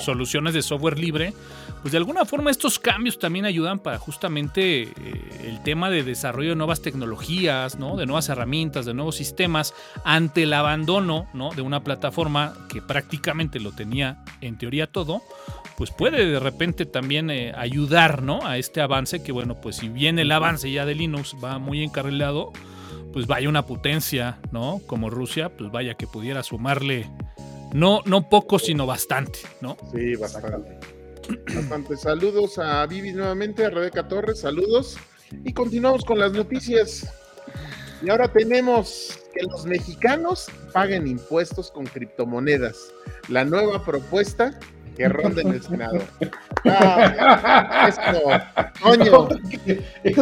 soluciones 0.00 0.54
de 0.54 0.62
software 0.62 0.98
libre. 0.98 1.34
Pues 1.82 1.92
de 1.92 1.98
alguna 1.98 2.24
forma 2.24 2.50
estos 2.50 2.78
cambios 2.78 3.18
también 3.18 3.44
ayudan 3.44 3.78
para 3.78 3.98
justamente 3.98 4.82
eh, 4.82 4.90
el 5.44 5.62
tema 5.62 5.90
de 5.90 6.02
desarrollo 6.02 6.23
de 6.32 6.56
nuevas 6.56 6.80
tecnologías, 6.80 7.78
¿no? 7.78 7.96
De 7.96 8.06
nuevas 8.06 8.28
herramientas, 8.28 8.86
de 8.86 8.94
nuevos 8.94 9.16
sistemas, 9.16 9.74
ante 10.04 10.44
el 10.44 10.52
abandono, 10.52 11.26
¿no? 11.34 11.50
De 11.50 11.62
una 11.62 11.84
plataforma 11.84 12.54
que 12.68 12.80
prácticamente 12.80 13.60
lo 13.60 13.72
tenía 13.72 14.24
en 14.40 14.56
teoría 14.58 14.86
todo, 14.86 15.22
pues 15.76 15.90
puede 15.90 16.26
de 16.26 16.40
repente 16.40 16.86
también 16.86 17.30
eh, 17.30 17.52
ayudar, 17.56 18.22
¿no? 18.22 18.46
A 18.46 18.58
este 18.58 18.80
avance 18.80 19.22
que, 19.22 19.32
bueno, 19.32 19.60
pues 19.60 19.76
si 19.76 19.88
bien 19.88 20.18
el 20.18 20.32
avance 20.32 20.70
ya 20.70 20.86
de 20.86 20.94
Linux 20.94 21.36
va 21.42 21.58
muy 21.58 21.82
encarrilado, 21.82 22.52
pues 23.12 23.26
vaya 23.26 23.48
una 23.48 23.66
potencia, 23.66 24.38
¿no? 24.50 24.80
Como 24.86 25.10
Rusia, 25.10 25.50
pues 25.56 25.70
vaya 25.70 25.94
que 25.94 26.06
pudiera 26.06 26.42
sumarle 26.42 27.08
no, 27.72 28.02
no 28.06 28.28
poco, 28.28 28.58
sino 28.58 28.86
bastante, 28.86 29.40
¿no? 29.60 29.76
Sí, 29.92 30.14
bastante. 30.16 30.78
Bastante. 31.54 31.96
Saludos 31.96 32.58
a 32.58 32.86
Vivi 32.86 33.12
nuevamente, 33.12 33.64
a 33.64 33.70
Rebeca 33.70 34.06
Torres, 34.06 34.40
saludos. 34.40 34.96
Y 35.44 35.52
continuamos 35.52 36.04
con 36.04 36.18
las 36.18 36.32
noticias. 36.32 37.12
Y 38.02 38.10
ahora 38.10 38.28
tenemos 38.28 39.18
que 39.34 39.46
los 39.46 39.66
mexicanos 39.66 40.46
paguen 40.72 41.06
impuestos 41.06 41.70
con 41.70 41.86
criptomonedas. 41.86 42.76
La 43.28 43.44
nueva 43.44 43.84
propuesta 43.84 44.58
que 44.96 45.08
ronda 45.08 45.42
en 45.42 45.48
el 45.48 45.62
Senado. 45.62 45.98
Ah, 46.66 48.72
coño. 48.80 49.28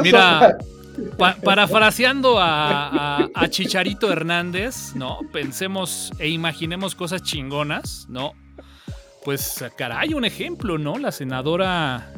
Mira, 0.03 0.59
parafraseando 1.45 2.39
a, 2.39 3.29
a, 3.35 3.49
Chicharito 3.49 4.11
Hernández, 4.11 4.95
¿no? 4.95 5.21
Pensemos 5.33 6.13
e 6.19 6.29
imaginemos 6.29 6.95
cosas 6.95 7.23
chingonas, 7.23 8.07
¿no? 8.09 8.33
Pues, 9.25 9.65
caray, 9.77 10.15
un 10.15 10.25
ejemplo, 10.25 10.79
¿no? 10.79 10.99
La 10.99 11.13
senadora 11.13 12.13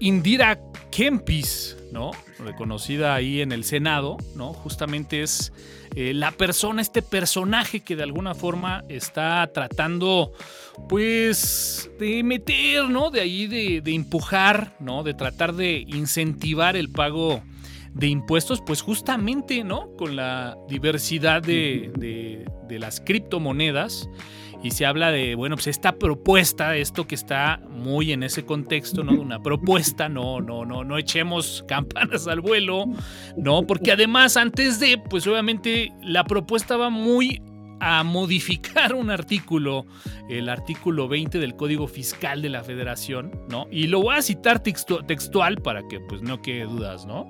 Indira 0.00 0.58
Kempis, 0.90 1.76
¿no? 1.96 2.10
Reconocida 2.38 3.14
ahí 3.14 3.40
en 3.40 3.52
el 3.52 3.64
Senado, 3.64 4.18
¿no? 4.34 4.52
Justamente 4.52 5.22
es 5.22 5.50
eh, 5.94 6.12
la 6.12 6.30
persona, 6.30 6.82
este 6.82 7.00
personaje 7.00 7.80
que 7.80 7.96
de 7.96 8.02
alguna 8.02 8.34
forma 8.34 8.84
está 8.90 9.50
tratando, 9.54 10.30
pues, 10.90 11.90
de 11.98 12.22
meter, 12.22 12.90
¿no? 12.90 13.10
De 13.10 13.22
ahí, 13.22 13.46
de, 13.46 13.80
de 13.80 13.94
empujar, 13.94 14.76
¿no? 14.78 15.04
De 15.04 15.14
tratar 15.14 15.54
de 15.54 15.86
incentivar 15.88 16.76
el 16.76 16.90
pago 16.90 17.42
de 17.94 18.08
impuestos, 18.08 18.60
pues 18.60 18.82
justamente, 18.82 19.64
¿no? 19.64 19.88
Con 19.96 20.16
la 20.16 20.54
diversidad 20.68 21.40
de, 21.40 21.90
de, 21.96 22.78
las 22.78 23.00
criptomonedas. 23.00 24.10
Y 24.66 24.72
se 24.72 24.84
habla 24.84 25.12
de, 25.12 25.36
bueno, 25.36 25.54
pues 25.54 25.68
esta 25.68 25.92
propuesta, 25.92 26.74
esto 26.74 27.06
que 27.06 27.14
está 27.14 27.60
muy 27.70 28.10
en 28.10 28.24
ese 28.24 28.44
contexto, 28.44 29.04
¿no? 29.04 29.12
Una 29.12 29.40
propuesta, 29.40 30.08
no, 30.08 30.40
no, 30.40 30.64
no, 30.64 30.82
no 30.82 30.98
echemos 30.98 31.64
campanas 31.68 32.26
al 32.26 32.40
vuelo, 32.40 32.86
¿no? 33.36 33.62
Porque 33.62 33.92
además, 33.92 34.36
antes 34.36 34.80
de, 34.80 34.98
pues 34.98 35.24
obviamente 35.28 35.92
la 36.02 36.24
propuesta 36.24 36.76
va 36.76 36.90
muy 36.90 37.40
a 37.80 38.02
modificar 38.04 38.94
un 38.94 39.10
artículo, 39.10 39.86
el 40.28 40.48
artículo 40.48 41.08
20 41.08 41.38
del 41.38 41.56
Código 41.56 41.86
Fiscal 41.88 42.42
de 42.42 42.48
la 42.48 42.62
Federación, 42.62 43.32
¿no? 43.48 43.66
Y 43.70 43.86
lo 43.86 44.00
voy 44.00 44.16
a 44.16 44.22
citar 44.22 44.62
textual 44.62 45.56
para 45.62 45.86
que 45.88 46.00
pues 46.00 46.22
no 46.22 46.42
quede 46.42 46.64
dudas, 46.64 47.06
¿no? 47.06 47.26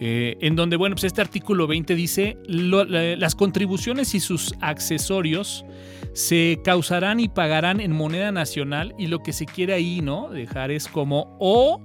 Eh, 0.00 0.36
en 0.40 0.56
donde, 0.56 0.76
bueno, 0.76 0.94
pues 0.94 1.04
este 1.04 1.20
artículo 1.20 1.66
20 1.66 1.94
dice, 1.94 2.36
las 2.46 3.34
contribuciones 3.34 4.14
y 4.14 4.20
sus 4.20 4.54
accesorios 4.60 5.64
se 6.12 6.60
causarán 6.64 7.20
y 7.20 7.28
pagarán 7.28 7.80
en 7.80 7.92
moneda 7.92 8.30
nacional 8.32 8.94
y 8.98 9.08
lo 9.08 9.20
que 9.20 9.32
se 9.32 9.46
quiere 9.46 9.74
ahí, 9.74 10.00
¿no? 10.00 10.28
Dejar 10.30 10.70
es 10.70 10.86
como 10.88 11.36
o 11.40 11.80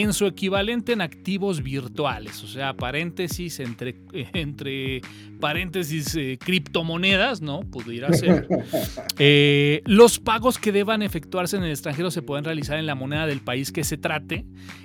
en 0.00 0.14
su 0.14 0.24
equivalente 0.26 0.92
en 0.92 1.02
activos 1.02 1.62
virtuales, 1.62 2.42
o 2.42 2.46
sea, 2.46 2.74
paréntesis 2.74 3.60
entre, 3.60 3.96
entre 4.32 5.02
paréntesis 5.38 6.14
eh, 6.14 6.38
criptomonedas, 6.42 7.42
¿no? 7.42 7.60
Pudiera 7.60 8.12
ser. 8.12 8.48
Eh, 9.18 9.82
los 9.84 10.18
pagos 10.18 10.58
que 10.58 10.72
deban 10.72 11.02
efectuarse 11.02 11.56
en 11.56 11.62
el 11.62 11.70
extranjero 11.70 12.10
se 12.10 12.22
pueden 12.22 12.44
realizar 12.44 12.78
en 12.78 12.86
la 12.86 12.94
moneda 12.94 13.26
del 13.26 13.40
país 13.40 13.70
que 13.70 13.84
se 13.84 13.96
trate. 13.96 14.44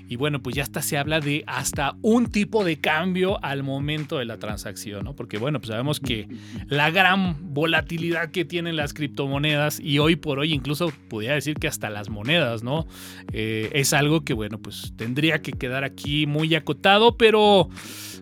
Y 0.10 0.16
bueno, 0.16 0.42
pues 0.42 0.56
ya 0.56 0.64
hasta 0.64 0.82
se 0.82 0.98
habla 0.98 1.20
de 1.20 1.44
hasta 1.48 1.96
un 2.02 2.28
tipo 2.28 2.64
de 2.64 2.78
cambio 2.78 3.44
al 3.44 3.64
momento 3.64 4.18
de 4.18 4.26
la 4.26 4.38
transacción, 4.38 5.04
¿no? 5.04 5.16
Porque 5.16 5.38
bueno, 5.38 5.60
pues 5.60 5.70
sabemos 5.70 6.00
que 6.00 6.28
la 6.68 6.92
gran 6.92 7.54
volatilidad 7.54 8.32
que 8.32 8.46
tienen 8.46 8.76
las 8.76 8.94
criptomonedas 8.94 9.80
y 9.80 10.00
hoy 10.00 10.16
por 10.16 10.40
hoy 10.40 10.54
incluso 10.54 10.94
podría 11.10 11.34
decir 11.34 11.56
que 11.56 11.68
hasta 11.68 11.90
las 11.90 12.10
monedas, 12.10 12.64
¿no? 12.64 12.88
Eh, 13.34 13.70
es 13.74 13.94
algo 13.94 14.24
que 14.24 14.34
bueno, 14.34 14.60
pues 14.60 14.94
tendría 14.98 15.42
que 15.42 15.54
quedar 15.54 15.84
aquí 15.84 16.26
muy 16.26 16.54
acotado, 16.56 17.18
pero 17.18 17.70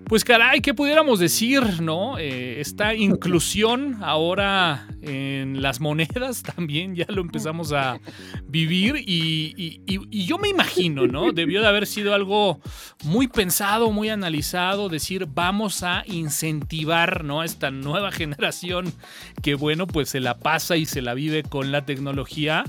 pues 0.08 0.24
caray, 0.24 0.62
¿qué 0.62 0.76
pudiéramos 0.76 1.18
decir, 1.18 1.82
no? 1.82 2.20
Eh, 2.20 2.62
esta 2.62 2.94
inclusión 2.94 3.98
ahora 4.04 4.88
en 5.02 5.64
las 5.64 5.80
monedas 5.80 6.44
también 6.56 6.96
ya 6.96 7.06
lo 7.10 7.22
empezamos 7.22 7.72
a 7.72 8.00
vivir 8.46 8.96
y, 8.98 9.82
yo 10.26 10.38
me 10.38 10.50
imagino, 10.50 11.08
¿no? 11.08 11.32
Debió 11.32 11.62
de 11.62 11.68
haber 11.68 11.88
sido 11.88 12.14
algo 12.14 12.60
muy 13.04 13.28
pensado, 13.28 13.92
muy 13.92 14.10
analizado, 14.10 14.90
decir, 14.90 15.28
vamos 15.28 15.82
a 15.82 16.04
incentivar, 16.06 17.24
¿no? 17.24 17.44
Esta 17.44 17.72
nueva 17.72 18.12
generación 18.12 18.94
que, 19.42 19.56
bueno, 19.56 19.88
pues 19.88 20.10
se 20.10 20.20
la 20.20 20.38
pasa 20.38 20.78
y 20.78 20.86
se 20.86 21.02
la 21.02 21.16
vive 21.16 21.42
con 21.44 21.72
la 21.72 21.86
tecnología, 21.86 22.64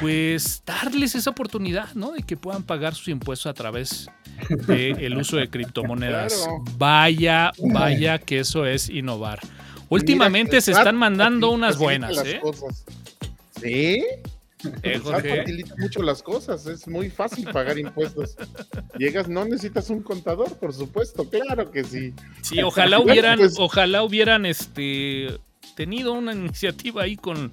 pues 0.00 0.62
darles 0.66 1.14
esa 1.14 1.30
oportunidad, 1.30 1.94
¿no? 1.94 2.10
De 2.12 2.22
que 2.22 2.36
puedan 2.36 2.64
pagar 2.64 2.94
sus 2.94 3.08
impuestos 3.08 3.41
a 3.48 3.54
través 3.54 4.08
del 4.66 5.16
uso 5.16 5.36
de 5.36 5.48
criptomonedas. 5.48 6.48
Vaya, 6.76 7.52
vaya 7.58 8.18
que 8.18 8.40
eso 8.40 8.66
es 8.66 8.88
innovar. 8.88 9.40
Últimamente 9.88 10.60
se 10.60 10.72
están 10.72 10.96
mandando 10.96 11.50
unas 11.50 11.76
buenas, 11.76 12.24
¿eh? 12.24 12.40
¿Sí? 13.60 14.04
Eh, 14.82 15.00
facilita 15.00 15.74
mucho 15.76 16.02
las 16.02 16.22
cosas, 16.22 16.66
es 16.66 16.86
muy 16.86 17.10
fácil 17.10 17.48
pagar 17.50 17.78
impuestos. 17.78 18.36
Llegas, 18.96 19.28
no 19.28 19.44
necesitas 19.44 19.90
un 19.90 20.02
contador, 20.02 20.56
por 20.58 20.72
supuesto, 20.72 21.28
claro 21.28 21.70
que 21.70 21.84
sí. 21.84 22.14
Sí, 22.42 22.62
ojalá 22.62 23.00
hubieran, 23.00 23.38
pues 23.38 23.56
ojalá 23.58 24.02
hubieran 24.02 24.46
este 24.46 25.38
tenido 25.74 26.12
una 26.12 26.32
iniciativa 26.32 27.02
ahí 27.02 27.16
con 27.16 27.52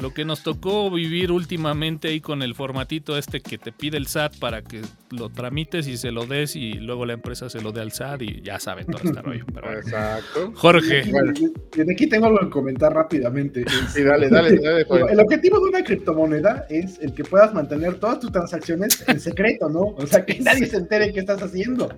lo 0.00 0.12
que 0.14 0.24
nos 0.24 0.42
tocó 0.42 0.90
vivir 0.90 1.32
últimamente 1.32 2.08
ahí 2.08 2.20
con 2.20 2.42
el 2.42 2.54
formatito 2.54 3.16
este 3.16 3.40
que 3.40 3.58
te 3.58 3.72
pide 3.72 3.96
el 3.96 4.06
SAT 4.06 4.38
para 4.38 4.62
que 4.62 4.82
lo 5.10 5.28
tramites 5.30 5.86
y 5.88 5.96
se 5.96 6.10
lo 6.10 6.26
des 6.26 6.56
y 6.56 6.74
luego 6.74 7.06
la 7.06 7.14
empresa 7.14 7.48
se 7.48 7.60
lo 7.60 7.72
dé 7.72 7.80
al 7.80 7.92
SAT 7.92 8.22
y 8.22 8.42
ya 8.42 8.58
saben 8.58 8.86
todo 8.86 9.02
este 9.02 9.20
rollo. 9.20 9.44
Exacto. 9.76 10.52
Jorge. 10.54 11.04
de 11.04 11.92
aquí 11.92 12.06
tengo 12.06 12.26
algo 12.26 12.40
que 12.40 12.50
comentar 12.50 12.92
rápidamente. 12.92 13.64
Sí, 13.92 14.02
dale, 14.02 14.28
dale, 14.28 14.58
dale. 14.58 14.86
El 15.10 15.20
objetivo 15.20 15.60
de 15.60 15.68
una 15.68 15.82
criptomoneda 15.82 16.66
es 16.68 16.98
el 17.00 17.12
que 17.14 17.24
puedas 17.24 17.54
mantener 17.54 17.94
todas 17.94 18.20
tus 18.20 18.32
transacciones 18.32 19.04
en 19.06 19.20
secreto, 19.20 19.68
¿no? 19.68 19.94
O 19.96 20.06
sea, 20.06 20.24
que 20.24 20.38
nadie 20.40 20.66
se 20.66 20.76
entere 20.76 21.12
qué 21.12 21.20
estás 21.20 21.42
haciendo. 21.42 21.88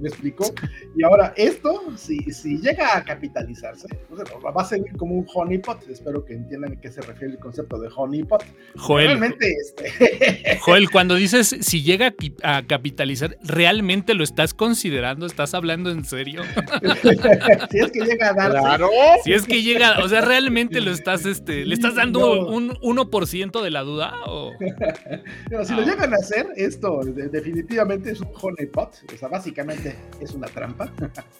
¿Me 0.00 0.08
explico? 0.08 0.52
Y 0.96 1.04
ahora, 1.04 1.32
esto, 1.36 1.80
si, 1.96 2.18
si 2.32 2.58
llega 2.58 2.96
a 2.96 3.04
capitalizarse, 3.04 3.86
va 4.44 4.62
a 4.62 4.64
servir 4.64 4.96
como 4.96 5.14
un 5.14 5.26
honeypot. 5.32 5.88
Espero 5.88 6.24
que 6.24 6.34
entiendan 6.34 6.72
a 6.72 6.80
qué 6.80 6.90
se 6.90 7.00
refiere 7.00 7.34
el 7.34 7.38
concepto 7.38 7.78
de 7.78 7.88
honeypot. 7.94 8.44
Joel, 8.76 9.06
realmente, 9.06 9.54
este... 9.62 10.58
Joel, 10.60 10.90
cuando 10.90 11.14
dices 11.14 11.56
si 11.60 11.82
llega 11.82 12.14
a 12.42 12.66
capitalizar, 12.66 13.38
¿realmente 13.42 14.14
lo 14.14 14.24
estás 14.24 14.52
considerando? 14.52 15.26
¿Estás 15.26 15.54
hablando 15.54 15.90
en 15.90 16.04
serio? 16.04 16.42
si 17.70 17.78
es 17.78 17.92
que 17.92 18.00
llega 18.00 18.30
a 18.30 18.34
darse. 18.34 18.58
Claro. 18.58 18.90
Si 19.22 19.32
es 19.32 19.46
que 19.46 19.62
llega, 19.62 20.00
o 20.02 20.08
sea, 20.08 20.22
¿realmente 20.22 20.80
lo 20.80 20.90
estás, 20.90 21.24
este, 21.24 21.64
le 21.64 21.74
estás 21.74 21.94
dando 21.94 22.48
un 22.48 22.70
1% 22.70 23.62
de 23.62 23.70
la 23.70 23.82
duda? 23.82 24.14
O... 24.26 24.52
si 25.64 25.74
lo 25.74 25.82
llegan 25.82 26.12
a 26.12 26.16
hacer, 26.16 26.48
esto 26.56 27.00
definitivamente 27.04 28.10
es 28.10 28.20
un 28.20 28.30
honeypot. 28.40 28.96
O 29.14 29.16
sea, 29.16 29.28
básicamente 29.28 29.83
es 30.20 30.32
una 30.32 30.46
trampa, 30.46 30.92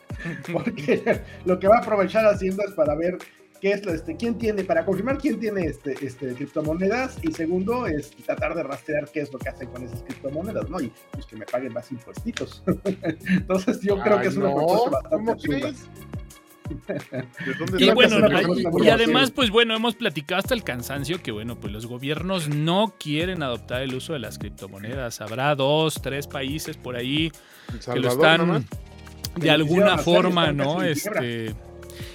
porque 0.52 1.22
lo 1.44 1.58
que 1.58 1.68
va 1.68 1.76
a 1.76 1.80
aprovechar 1.80 2.26
Hacienda 2.26 2.64
es 2.66 2.72
para 2.72 2.94
ver 2.94 3.18
qué 3.60 3.72
es 3.72 3.84
lo, 3.84 3.94
este, 3.94 4.16
quién 4.16 4.36
tiene, 4.36 4.64
para 4.64 4.84
confirmar 4.84 5.18
quién 5.18 5.40
tiene 5.40 5.62
este, 5.64 5.94
este, 6.04 6.34
criptomonedas, 6.34 7.16
y 7.22 7.32
segundo 7.32 7.86
es 7.86 8.10
tratar 8.10 8.54
de 8.54 8.62
rastrear 8.62 9.08
qué 9.10 9.20
es 9.20 9.32
lo 9.32 9.38
que 9.38 9.48
hacen 9.48 9.68
con 9.68 9.82
esas 9.82 10.02
criptomonedas, 10.02 10.68
¿no? 10.68 10.80
Y 10.80 10.92
pues 11.12 11.24
que 11.26 11.36
me 11.36 11.46
paguen 11.46 11.72
más 11.72 11.90
impuestitos. 11.90 12.62
Entonces 13.26 13.80
yo 13.80 13.98
creo 14.00 14.20
que 14.20 14.28
es 14.28 14.36
una 14.36 14.50
bastante 14.50 15.72
y 17.78 17.90
bueno, 17.90 18.16
y, 18.82 18.88
además, 18.88 19.30
pues 19.30 19.50
bueno, 19.50 19.74
hemos 19.74 19.94
platicado 19.94 20.38
hasta 20.38 20.54
el 20.54 20.64
cansancio 20.64 21.22
que 21.22 21.30
bueno, 21.30 21.58
pues 21.60 21.72
los 21.72 21.86
gobiernos 21.86 22.48
no 22.48 22.94
quieren 22.98 23.42
adoptar 23.42 23.82
el 23.82 23.94
uso 23.94 24.14
de 24.14 24.18
las 24.18 24.38
criptomonedas. 24.38 25.20
Habrá 25.20 25.54
dos, 25.54 26.00
tres 26.00 26.26
países 26.26 26.76
por 26.76 26.96
ahí 26.96 27.30
que 27.92 28.00
lo 28.00 28.08
están 28.08 28.66
de 29.36 29.50
alguna 29.50 29.98
forma, 29.98 30.52
¿no? 30.52 30.82
Este. 30.82 31.54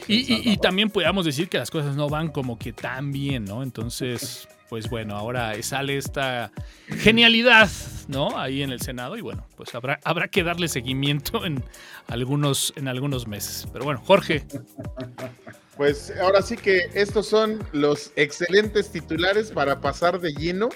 Y, 0.08 0.52
y, 0.52 0.58
también 0.58 0.90
podríamos 0.90 1.24
decir 1.24 1.48
que 1.48 1.58
las 1.58 1.70
cosas 1.70 1.96
no 1.96 2.10
van 2.10 2.30
como 2.30 2.58
que 2.58 2.74
tan 2.74 3.12
bien, 3.12 3.46
¿no? 3.46 3.64
Entonces, 3.64 4.48
pues 4.70 4.90
bueno, 4.90 5.16
ahora 5.16 5.62
sale 5.64 5.98
esta 5.98 6.52
genialidad, 6.88 7.70
¿no? 8.08 8.38
Ahí 8.38 8.62
en 8.62 8.72
el 8.72 8.82
Senado 8.82 9.18
y 9.18 9.22
bueno, 9.22 9.48
pues 9.58 9.74
habrá, 9.74 10.00
habrá 10.04 10.28
que 10.28 10.44
darle 10.44 10.68
seguimiento 10.68 11.46
en 11.46 11.64
algunos, 12.08 12.72
en 12.76 12.88
algunos 12.88 13.28
meses. 13.28 13.68
Pero 13.74 13.86
bueno, 13.86 14.02
Jorge. 14.06 14.46
Pues 15.76 16.14
ahora 16.22 16.42
sí 16.42 16.56
que 16.58 16.90
estos 16.94 17.28
son 17.28 17.66
los 17.72 18.12
excelentes 18.16 18.92
titulares 18.92 19.52
para 19.52 19.82
pasar 19.82 20.20
de 20.20 20.34
lleno 20.34 20.70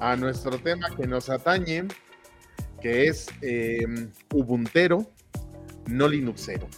a 0.00 0.16
nuestro 0.16 0.58
tema 0.58 0.88
que 0.96 1.06
nos 1.06 1.28
atañe, 1.28 1.88
que 2.80 3.08
es 3.08 3.26
eh, 3.42 3.84
Ubuntero, 4.32 5.10
no 5.86 6.08
Linuxero. 6.08 6.68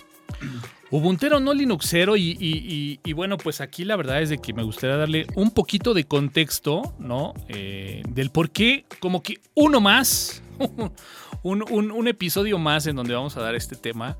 Ubuntero, 0.90 1.40
no 1.40 1.52
Linuxero, 1.52 2.16
y, 2.16 3.12
bueno, 3.14 3.36
pues 3.36 3.60
aquí 3.60 3.84
la 3.84 3.96
verdad 3.96 4.22
es 4.22 4.28
de 4.28 4.38
que 4.38 4.52
me 4.52 4.62
gustaría 4.62 4.96
darle 4.96 5.26
un 5.34 5.50
poquito 5.50 5.92
de 5.92 6.04
contexto, 6.04 6.94
¿no? 7.00 7.34
Eh, 7.48 8.02
del 8.08 8.30
por 8.30 8.50
qué, 8.50 8.84
como 9.00 9.20
que 9.20 9.40
uno 9.54 9.80
más, 9.80 10.40
un, 11.42 12.06
episodio 12.06 12.58
más 12.58 12.86
en 12.86 12.94
donde 12.94 13.12
vamos 13.12 13.36
a 13.36 13.40
dar 13.40 13.56
este 13.56 13.74
tema. 13.74 14.18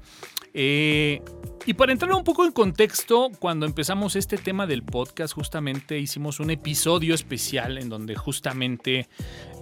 Eh, 0.52 1.22
y 1.64 1.74
para 1.74 1.92
entrar 1.92 2.12
un 2.12 2.24
poco 2.24 2.44
en 2.44 2.50
contexto, 2.50 3.30
cuando 3.38 3.66
empezamos 3.66 4.16
este 4.16 4.36
tema 4.36 4.66
del 4.66 4.82
podcast, 4.82 5.32
justamente 5.32 6.00
hicimos 6.00 6.40
un 6.40 6.50
episodio 6.50 7.14
especial 7.14 7.78
en 7.78 7.88
donde 7.88 8.16
justamente 8.16 9.08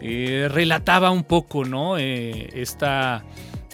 eh, 0.01 0.49
relataba 0.51 1.11
un 1.11 1.25
poco, 1.25 1.65
¿no? 1.65 1.99
esta 1.99 3.23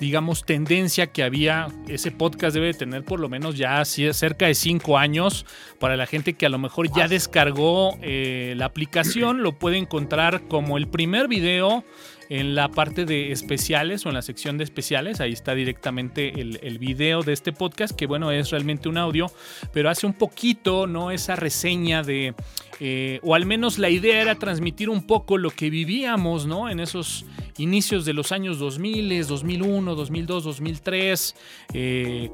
digamos, 0.01 0.45
tendencia 0.45 1.09
que 1.09 1.23
había. 1.23 1.69
Ese 1.89 2.11
podcast 2.11 2.55
debe 2.55 2.75
tener 2.75 3.05
por 3.05 3.21
lo 3.21 3.29
menos 3.29 3.57
ya 3.57 3.85
cerca 3.85 4.47
de 4.47 4.55
cinco 4.55 4.99
años. 4.99 5.47
Para 5.79 5.97
la 5.97 6.07
gente 6.07 6.35
que 6.35 6.47
a 6.47 6.49
lo 6.49 6.59
mejor 6.59 6.91
ya 6.95 7.09
descargó 7.09 7.99
eh, 8.03 8.55
la 8.57 8.67
aplicación, 8.67 9.43
lo 9.43 9.59
puede 9.59 9.77
encontrar 9.77 10.43
como 10.49 10.79
el 10.79 10.89
primer 10.89 11.29
video 11.29 11.85
en 12.29 12.55
la 12.55 12.69
parte 12.69 13.07
de 13.07 13.33
especiales 13.33 14.05
o 14.05 14.11
en 14.11 14.15
la 14.15 14.23
sección 14.23 14.59
de 14.59 14.65
especiales. 14.65 15.21
Ahí 15.21 15.33
está 15.33 15.55
directamente 15.55 16.41
el, 16.41 16.59
el, 16.63 16.79
video 16.79 17.23
de 17.23 17.33
este 17.33 17.53
podcast, 17.53 17.97
que 17.97 18.07
bueno, 18.07 18.31
es 18.31 18.51
realmente 18.51 18.89
un 18.89 18.99
audio, 18.99 19.33
pero 19.73 19.89
hace 19.89 20.07
un 20.07 20.13
poquito, 20.13 20.87
¿no? 20.87 21.11
Esa 21.11 21.37
reseña 21.37 22.03
de, 22.03 22.35
eh, 22.81 23.21
o 23.23 23.35
al 23.35 23.47
menos 23.47 23.79
la 23.79 23.91
idea 23.91 24.21
era 24.21 24.35
transmitir 24.37 24.88
un 24.91 25.07
poco 25.07 25.38
lo 25.38 25.51
que 25.51 25.71
vivíamos, 25.71 26.47
¿no? 26.47 26.69
En 26.69 26.81
esos 26.81 27.25
inicios 27.59 28.05
de 28.05 28.12
los 28.12 28.31
años 28.33 28.59
2000, 28.59 29.27
2001, 29.27 29.95
2002, 29.95 30.45
2003, 30.45 31.35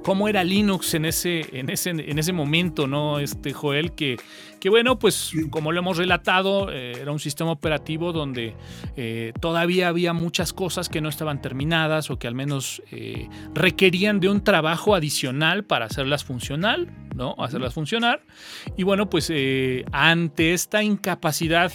cómo 0.03 0.29
era 0.29 0.45
Linux 0.45 0.95
en 0.95 1.07
ese, 1.07 1.59
en 1.59 1.71
ese, 1.71 1.91
en 1.91 2.19
ese 2.19 2.33
momento, 2.33 2.87
¿no? 2.87 3.19
Este 3.19 3.53
Joel, 3.53 3.93
que, 3.93 4.19
que 4.61 4.69
bueno, 4.69 4.99
pues 4.99 5.33
como 5.51 5.73
lo 5.73 5.79
hemos 5.79 5.97
relatado, 5.97 6.71
eh, 6.71 6.93
era 7.01 7.11
un 7.13 7.19
sistema 7.19 7.51
operativo 7.51 8.13
donde 8.13 8.55
eh, 8.97 9.33
todavía 9.41 9.89
había 9.89 10.13
muchas 10.13 10.53
cosas 10.53 10.89
que 10.89 11.01
no 11.01 11.09
estaban 11.09 11.41
terminadas 11.41 12.11
o 12.11 12.19
que 12.19 12.27
al 12.27 12.35
menos 12.35 12.83
requerían 13.55 14.21
de 14.21 14.29
un 14.29 14.43
trabajo 14.43 14.95
adicional 14.95 15.65
para 15.65 15.87
hacerlas 15.87 16.25
funcional, 16.25 16.91
¿no? 17.15 17.35
Hacerlas 17.39 17.75
funcionar. 17.75 18.23
Y 18.77 18.83
bueno, 18.83 19.11
pues 19.11 19.31
ante 20.35 20.53
esta 20.53 20.83
incapacidad 20.83 21.71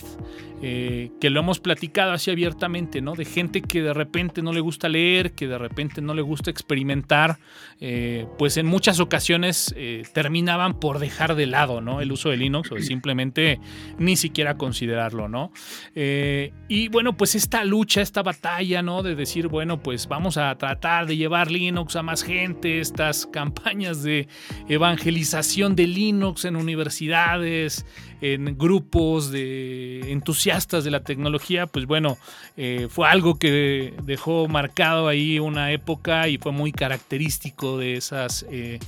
eh, 0.61 1.11
que 1.21 1.29
lo 1.29 1.39
hemos 1.39 1.59
platicado 1.59 2.11
así 2.11 2.31
abiertamente, 2.31 3.01
¿no? 3.01 3.15
De 3.15 3.23
gente 3.23 3.61
que 3.61 3.81
de 3.81 3.93
repente 3.93 4.41
no 4.41 4.51
le 4.51 4.59
gusta 4.59 4.89
leer, 4.89 5.31
que 5.31 5.47
de 5.47 5.57
repente 5.57 6.01
no 6.01 6.13
le 6.13 6.21
gusta 6.21 6.51
experimentar, 6.51 7.37
eh, 7.79 8.27
pues 8.37 8.57
en 8.57 8.65
muchas 8.65 8.99
ocasiones 8.99 9.73
eh, 9.77 10.03
terminaban 10.13 10.77
por 10.79 10.99
dejar 10.99 11.35
de 11.35 11.45
lado, 11.45 11.79
¿no? 11.79 12.01
El 12.01 12.11
uso 12.11 12.29
de 12.29 12.35
Linux 12.35 12.71
o 12.73 12.79
simplemente 12.79 13.61
ni 13.97 14.17
siquiera 14.17 14.57
considerarlo, 14.57 15.27
¿no? 15.27 15.51
y 15.95 16.87
bueno, 16.89 17.17
pues 17.17 17.35
esta 17.35 17.63
lucha, 17.63 18.01
esta 18.01 18.21
batalla, 18.21 18.81
¿no? 18.81 19.03
De 19.03 19.15
decir, 19.15 19.47
bueno, 19.47 19.81
pues 19.81 20.07
vamos 20.07 20.37
a 20.37 20.55
tratar 20.57 21.07
de 21.07 21.17
llevar 21.17 21.51
Linux 21.51 21.95
a 21.95 22.03
más 22.03 22.23
gente, 22.23 22.79
estas 22.79 23.25
campañas 23.25 24.03
de 24.03 24.27
evangelización 24.67 25.75
de 25.75 25.87
Linux 25.87 26.45
en 26.45 26.55
universidades, 26.55 27.85
en 28.21 28.57
grupos 28.57 29.31
de 29.31 30.11
entusiastas 30.11 30.48
de 30.49 30.89
la 30.89 31.01
tecnología, 31.01 31.67
pues 31.67 31.85
bueno, 31.85 32.17
eh, 32.57 32.87
fue 32.89 33.07
algo 33.07 33.37
que 33.37 33.93
dejó 34.03 34.47
marcado 34.47 35.07
ahí 35.07 35.37
una 35.37 35.71
época 35.71 36.27
y 36.27 36.37
fue 36.37 36.51
muy 36.51 36.71
característico 36.71 37.77
de 37.77 37.95
esas 37.95 38.45
eh, 38.49 38.79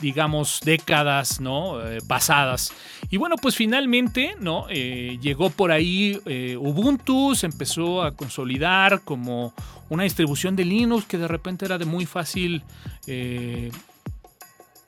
digamos, 0.00 0.60
décadas, 0.64 1.40
¿no? 1.40 1.80
Eh, 1.80 2.00
pasadas. 2.08 2.72
Y 3.08 3.18
bueno, 3.18 3.36
pues 3.40 3.54
finalmente, 3.54 4.34
¿no? 4.40 4.66
llegó 4.68 5.50
por 5.50 5.70
ahí 5.70 6.18
Ubuntu, 6.58 7.36
se 7.36 7.46
empezó 7.46 8.02
a 8.02 8.10
consolidar 8.12 9.02
como 9.02 9.54
una 9.88 10.02
distribución 10.02 10.56
de 10.56 10.64
Linux 10.64 11.06
que 11.06 11.18
de 11.18 11.28
repente 11.28 11.64
era 11.64 11.78
de 11.78 11.84
muy 11.84 12.04
fácil 12.04 12.64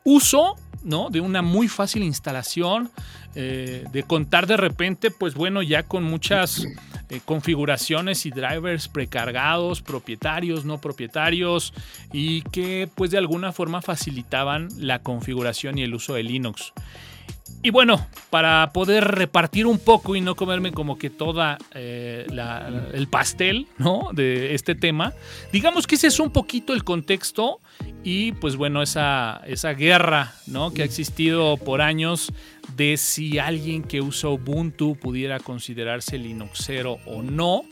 uso, 0.03 0.57
¿no? 0.83 1.11
De 1.11 1.21
una 1.21 1.43
muy 1.43 1.69
fácil 1.69 2.03
instalación, 2.03 2.91
eh, 3.39 3.85
de 3.93 4.03
contar 4.03 4.47
de 4.47 4.57
repente, 4.57 5.11
pues 5.11 5.35
bueno, 5.35 5.63
ya 5.63 5.83
con 5.83 6.05
muchas 6.05 6.67
eh, 7.11 7.21
configuraciones 7.23 8.25
y 8.25 8.31
drivers 8.31 8.89
precargados, 8.89 9.83
propietarios, 9.83 10.65
no 10.65 10.81
propietarios, 10.81 11.75
y 12.15 12.41
que 12.43 12.89
pues 12.95 13.11
de 13.11 13.19
alguna 13.19 13.53
forma 13.53 13.83
facilitaban 13.83 14.69
la 14.79 15.01
configuración 15.01 15.77
y 15.77 15.83
el 15.83 15.95
uso 15.95 16.15
de 16.15 16.23
Linux. 16.23 16.73
Y 17.63 17.71
bueno, 17.71 18.07
para 18.31 18.71
poder 18.73 19.05
repartir 19.05 19.67
un 19.67 19.79
poco 19.79 20.15
y 20.15 20.21
no 20.21 20.35
comerme 20.37 20.73
como 20.73 20.99
que 20.99 21.11
toda 21.11 21.59
eh, 21.75 22.27
el 22.93 23.09
pastel, 23.09 23.67
¿no? 23.79 24.11
De 24.13 24.55
este 24.55 24.75
tema, 24.75 25.13
digamos 25.53 25.87
que 25.87 25.97
ese 25.97 26.07
es 26.07 26.21
un 26.21 26.31
poquito 26.31 26.73
el 26.73 26.85
contexto 26.85 27.61
y 28.05 28.33
pues 28.33 28.57
bueno, 28.57 28.83
esa, 28.83 29.43
esa 29.47 29.73
guerra, 29.73 30.35
¿no? 30.47 30.73
Que 30.73 30.83
ha 30.83 30.85
existido 30.85 31.57
por 31.57 31.83
años 31.83 32.33
de 32.75 32.97
si 32.97 33.39
alguien 33.39 33.83
que 33.83 34.01
usa 34.01 34.31
Ubuntu 34.31 34.97
pudiera 34.97 35.39
considerarse 35.41 36.19
Linuxero 36.19 36.99
o 37.07 37.23
no. 37.23 37.63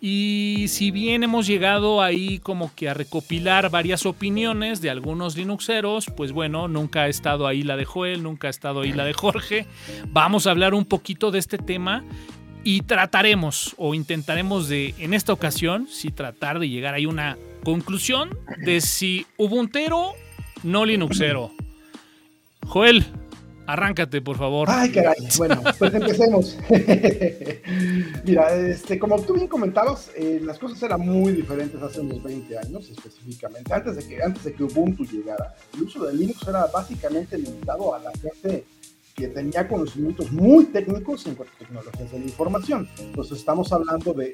Y 0.00 0.66
si 0.68 0.90
bien 0.90 1.24
hemos 1.24 1.46
llegado 1.46 2.02
ahí 2.02 2.38
como 2.38 2.72
que 2.74 2.88
a 2.88 2.94
recopilar 2.94 3.70
varias 3.70 4.06
opiniones 4.06 4.80
de 4.80 4.90
algunos 4.90 5.36
Linuxeros, 5.36 6.06
pues 6.16 6.32
bueno, 6.32 6.68
nunca 6.68 7.02
ha 7.02 7.08
estado 7.08 7.46
ahí 7.46 7.62
la 7.62 7.76
de 7.76 7.84
Joel, 7.84 8.22
nunca 8.22 8.46
ha 8.46 8.50
estado 8.50 8.82
ahí 8.82 8.92
la 8.92 9.04
de 9.04 9.12
Jorge. 9.12 9.66
Vamos 10.08 10.46
a 10.46 10.52
hablar 10.52 10.74
un 10.74 10.84
poquito 10.84 11.30
de 11.30 11.40
este 11.40 11.58
tema 11.58 12.04
y 12.62 12.82
trataremos 12.82 13.74
o 13.76 13.94
intentaremos 13.94 14.68
de, 14.68 14.94
en 14.98 15.14
esta 15.14 15.32
ocasión, 15.32 15.88
si 15.88 16.10
tratar 16.10 16.58
de 16.58 16.68
llegar 16.68 16.94
ahí 16.94 17.06
una 17.06 17.36
conclusión 17.64 18.36
de 18.64 18.80
si 18.80 19.26
Ubuntero, 19.36 20.12
no 20.62 20.84
Linuxero. 20.84 21.50
Joel, 22.66 23.04
Arráncate, 23.68 24.22
por 24.22 24.38
favor. 24.38 24.66
Ay, 24.70 24.90
caray. 24.90 25.28
Bueno, 25.36 25.62
pues 25.78 25.92
empecemos. 25.92 26.56
Mira, 28.24 28.56
este, 28.56 28.98
como 28.98 29.20
tú 29.20 29.34
bien 29.34 29.46
comentabas, 29.46 30.10
eh, 30.16 30.40
las 30.42 30.58
cosas 30.58 30.82
eran 30.82 31.02
muy 31.02 31.34
diferentes 31.34 31.82
hace 31.82 32.00
unos 32.00 32.22
20 32.22 32.58
años 32.58 32.88
específicamente. 32.88 33.74
Antes 33.74 33.96
de, 33.96 34.08
que, 34.08 34.22
antes 34.22 34.44
de 34.44 34.54
que 34.54 34.64
Ubuntu 34.64 35.04
llegara, 35.04 35.54
el 35.74 35.82
uso 35.82 36.02
de 36.06 36.14
Linux 36.14 36.48
era 36.48 36.64
básicamente 36.68 37.36
limitado 37.36 37.94
a 37.94 37.98
la 37.98 38.10
gente 38.12 38.64
que 39.14 39.28
tenía 39.28 39.68
conocimientos 39.68 40.32
muy 40.32 40.64
técnicos 40.64 41.26
en 41.26 41.34
cuanto 41.34 41.52
a 41.54 41.58
tecnologías 41.58 42.10
de 42.10 42.18
la 42.20 42.24
información. 42.24 42.88
Entonces 42.98 43.36
estamos 43.36 43.70
hablando 43.70 44.14
de 44.14 44.32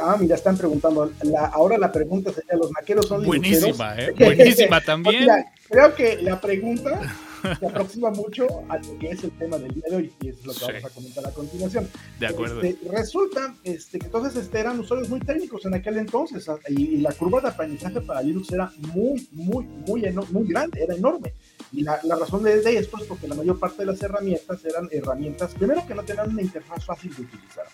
ah, 0.00 0.16
mira, 0.18 0.34
están 0.34 0.56
preguntando. 0.56 1.10
ahora 1.52 1.78
la 1.78 1.90
pregunta 1.92 2.32
sería: 2.32 2.56
¿los 2.56 2.70
maqueros 2.72 3.06
son 3.06 3.24
Buenísima, 3.24 3.96
¿eh? 3.98 4.12
Buenísima 4.18 4.80
también. 4.80 5.28
creo 5.68 5.94
que 5.94 6.22
la 6.22 6.40
pregunta 6.40 7.00
se 7.60 7.66
aproxima 7.66 8.10
mucho 8.10 8.46
a 8.68 8.78
lo 8.78 8.98
que 8.98 9.10
es 9.10 9.24
el 9.24 9.30
tema 9.32 9.58
del 9.58 9.74
día 9.74 9.84
de 9.90 9.96
hoy 9.96 10.12
y 10.20 10.28
es 10.28 10.44
lo 10.44 10.54
que 10.54 10.64
vamos 10.64 10.84
a 10.84 10.90
comentar 10.90 11.26
a 11.26 11.30
continuación. 11.30 11.88
De 12.18 12.26
acuerdo. 12.26 12.62
Este, 12.62 12.88
resulta 12.90 13.54
este, 13.64 13.98
que 13.98 14.06
entonces 14.06 14.36
este, 14.36 14.60
eran 14.60 14.80
usuarios 14.80 15.08
muy 15.08 15.20
técnicos 15.20 15.64
en 15.66 15.74
aquel 15.74 15.98
entonces 15.98 16.48
ah, 16.48 16.56
y, 16.68 16.98
la 16.98 17.12
curva 17.12 17.40
de 17.40 17.48
aprendizaje 17.48 18.00
para 18.00 18.22
Linux 18.22 18.50
era 18.52 18.72
muy, 18.94 19.28
muy, 19.32 19.64
muy, 19.64 20.02
muy 20.30 20.48
grande, 20.48 20.82
era 20.82 20.94
enorme. 20.94 21.32
Y 21.74 21.82
la, 21.82 21.98
la 22.04 22.14
razón 22.14 22.44
de, 22.44 22.60
de, 22.60 22.78
esto 22.78 22.98
es 22.98 23.04
porque 23.04 23.26
la 23.26 23.34
mayor 23.34 23.58
parte 23.58 23.78
de 23.78 23.86
las 23.86 24.00
herramientas 24.00 24.64
eran 24.64 24.88
herramientas, 24.92 25.54
primero 25.54 25.84
que 25.86 25.94
no 25.94 26.04
tenían 26.04 26.30
una 26.30 26.42
interfaz 26.42 26.84
fácil 26.84 27.14
de 27.14 27.22
utilizar. 27.22 27.64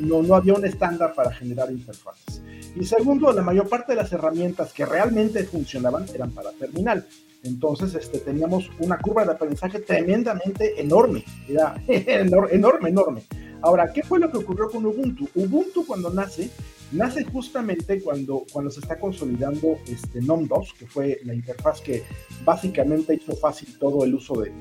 No, 0.00 0.20
no 0.20 0.34
había 0.34 0.54
un 0.54 0.64
estándar 0.64 1.14
para 1.14 1.32
generar 1.32 1.70
interfaces. 1.70 2.42
Y 2.74 2.84
segundo, 2.84 3.32
la 3.32 3.42
mayor 3.42 3.68
parte 3.68 3.92
de 3.92 4.02
las 4.02 4.12
herramientas 4.12 4.72
que 4.72 4.84
realmente 4.84 5.44
funcionaban 5.44 6.06
eran 6.12 6.32
para 6.32 6.50
terminal. 6.50 7.06
Entonces 7.44 7.94
este, 7.94 8.18
teníamos 8.18 8.68
una 8.80 8.98
curva 8.98 9.24
de 9.24 9.32
aprendizaje 9.32 9.78
tremendamente 9.78 10.80
enorme. 10.80 11.24
Era 11.48 11.80
enorme, 11.86 12.88
enorme. 12.88 13.22
Ahora, 13.62 13.92
¿qué 13.92 14.02
fue 14.02 14.18
lo 14.18 14.30
que 14.30 14.38
ocurrió 14.38 14.68
con 14.68 14.84
Ubuntu? 14.84 15.28
Ubuntu 15.34 15.86
cuando 15.86 16.10
nace, 16.10 16.50
nace 16.92 17.24
justamente 17.24 18.00
cuando, 18.02 18.44
cuando 18.52 18.70
se 18.70 18.80
está 18.80 18.98
consolidando 18.98 19.78
este 19.86 20.20
NOM 20.20 20.46
2, 20.46 20.74
que 20.78 20.86
fue 20.86 21.20
la 21.24 21.34
interfaz 21.34 21.80
que 21.80 22.04
básicamente 22.44 23.14
hizo 23.14 23.34
fácil 23.36 23.78
todo 23.78 24.04
el 24.04 24.14
uso 24.14 24.40
de, 24.40 24.52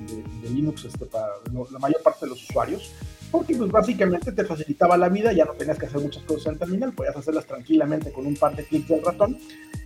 Linux 0.51 0.85
este, 0.85 1.05
para 1.05 1.27
la 1.71 1.79
mayor 1.79 2.01
parte 2.01 2.25
de 2.25 2.29
los 2.31 2.43
usuarios 2.49 2.91
porque 3.35 3.55
pues 3.55 3.69
básicamente 3.69 4.31
te 4.31 4.45
facilitaba 4.45 4.97
la 4.97 5.09
vida, 5.09 5.33
ya 5.33 5.45
no 5.45 5.53
tenías 5.53 5.77
que 5.77 5.87
hacer 5.87 6.01
muchas 6.01 6.23
cosas 6.23 6.53
en 6.53 6.59
terminal, 6.59 6.93
podías 6.93 7.15
hacerlas 7.17 7.45
tranquilamente 7.45 8.11
con 8.11 8.25
un 8.25 8.35
par 8.35 8.55
de 8.55 8.63
clics 8.63 8.87
del 8.87 9.03
ratón. 9.03 9.37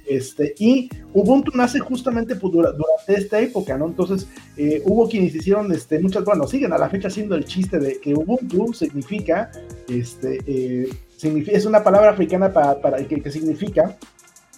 Este, 0.05 0.55
y 0.57 0.89
Ubuntu 1.13 1.51
nace 1.55 1.79
justamente 1.79 2.35
pues, 2.35 2.53
durante 2.53 2.75
esta 3.07 3.39
época, 3.39 3.77
¿no? 3.77 3.87
Entonces, 3.87 4.27
eh, 4.57 4.81
hubo 4.85 5.07
quienes 5.07 5.35
hicieron 5.35 5.71
este, 5.71 5.99
muchas, 5.99 6.23
bueno, 6.23 6.47
siguen 6.47 6.73
a 6.73 6.77
la 6.77 6.89
fecha 6.89 7.07
haciendo 7.07 7.35
el 7.35 7.45
chiste 7.45 7.79
de 7.79 7.99
que 7.99 8.13
Ubuntu 8.13 8.73
significa, 8.73 9.51
este, 9.87 10.39
eh, 10.45 10.89
significa 11.15 11.57
es 11.57 11.65
una 11.65 11.83
palabra 11.83 12.11
africana 12.11 12.51
para, 12.53 12.79
para 12.79 12.97
que, 13.07 13.21
que 13.21 13.31
significa 13.31 13.97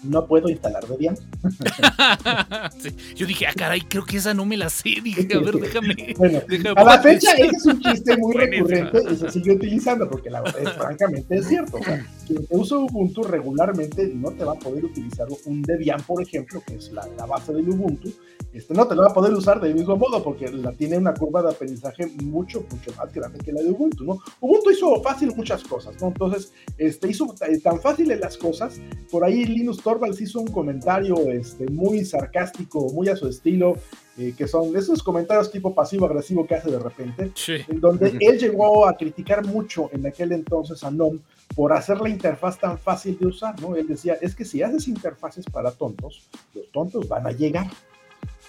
no 0.04 0.26
puedo 0.26 0.50
instalar 0.50 0.86
Debian. 0.88 1.16
Yo 3.16 3.26
dije, 3.28 3.48
ah, 3.48 3.54
caray, 3.56 3.82
creo 3.82 4.04
que 4.04 4.18
esa 4.18 4.34
no 4.34 4.46
me 4.46 4.58
la 4.58 4.70
sé. 4.70 4.96
Dije, 5.04 5.28
a 5.34 5.40
ver, 5.40 5.56
déjame. 5.56 5.96
Bueno, 6.18 6.40
a 6.76 6.84
la 6.84 7.00
fecha 7.00 7.34
ese 7.34 7.56
es 7.56 7.66
un 7.66 7.80
chiste 7.80 8.18
muy 8.18 8.36
recurrente 8.36 9.02
y 9.12 9.16
se 9.16 9.32
sigue 9.32 9.54
utilizando 9.54 10.10
porque 10.10 10.30
la 10.30 10.42
verdad 10.42 10.62
es 10.62 10.72
francamente 10.74 11.38
es 11.38 11.48
cierto. 11.48 11.78
O 11.78 11.84
sea, 11.84 12.06
quien 12.28 12.46
usa 12.50 12.78
Ubuntu 12.78 13.24
regularmente 13.24 14.08
no 14.14 14.32
te 14.32 14.44
va 14.44 14.54
a 14.54 14.60
poder 14.60 14.86
utilizar 14.86 15.28
un 15.46 15.62
Debian, 15.62 16.02
por 16.04 16.22
ejemplo, 16.22 16.62
que 16.66 16.76
es 16.76 16.92
la, 16.92 17.06
base 17.26 17.54
del 17.54 17.70
Ubuntu. 17.70 18.12
Este, 18.54 18.74
no 18.74 18.86
te 18.86 18.96
lo 18.96 19.04
va 19.04 19.10
a 19.10 19.14
poder 19.14 19.34
usar 19.34 19.62
del 19.62 19.76
mismo 19.76 19.96
modo 19.96 20.22
porque 20.22 20.50
la 20.52 20.74
tiene 20.74 20.98
una 20.98 21.14
curva 21.14 21.42
de 21.42 21.52
aprendizaje 21.52 22.08
mucho, 22.22 22.66
mucho 22.70 22.92
más 22.98 23.14
grande 23.14 23.40
que 23.40 23.54
la 23.54 23.62
de 23.62 23.70
Ubuntu, 23.70 24.04
¿no? 24.04 24.20
Ubuntu 24.42 24.72
hizo 24.72 25.02
fácil 25.02 25.34
muchas 25.36 25.64
cosas, 25.64 25.96
¿no? 26.02 26.08
Entonces, 26.10 26.52
este, 26.78 27.10
hizo 27.10 27.34
tan 27.64 27.80
fáciles 27.80 28.20
las 28.20 28.38
cosas. 28.38 28.80
Por 29.10 29.24
ahí 29.24 29.46
Linux 29.46 29.82
Torvalds 29.92 30.22
hizo 30.22 30.40
un 30.40 30.48
comentario 30.48 31.18
este, 31.30 31.66
muy 31.68 32.06
sarcástico, 32.06 32.90
muy 32.94 33.10
a 33.10 33.16
su 33.18 33.28
estilo, 33.28 33.78
eh, 34.18 34.34
que 34.38 34.48
son 34.48 34.74
esos 34.78 35.04
comentarios 35.04 35.52
tipo 35.52 35.76
pasivo-agresivo 35.76 36.48
que 36.48 36.56
hace 36.56 36.72
de 36.72 36.80
repente, 36.80 37.32
en 37.68 37.82
donde 37.82 38.18
él 38.22 38.40
llegó 38.40 38.88
a 38.88 38.96
criticar 38.96 39.46
mucho 39.46 39.90
en 39.92 40.08
aquel 40.08 40.32
entonces 40.32 40.82
a 40.86 40.92
NOM 40.92 41.20
por 41.56 41.74
hacer 41.74 42.00
la 42.00 42.08
interfaz 42.08 42.58
tan 42.58 42.78
fácil 42.78 43.18
de 43.20 43.28
usar, 43.28 43.60
¿no? 43.60 43.76
Él 43.76 43.86
decía, 43.86 44.18
es 44.22 44.34
que 44.34 44.46
si 44.46 44.62
haces 44.62 44.88
interfaces 44.88 45.44
para 45.46 45.72
tontos, 45.72 46.30
los 46.54 46.72
tontos 46.72 47.10
van 47.10 47.28
a 47.28 47.32
llegar. 47.32 47.68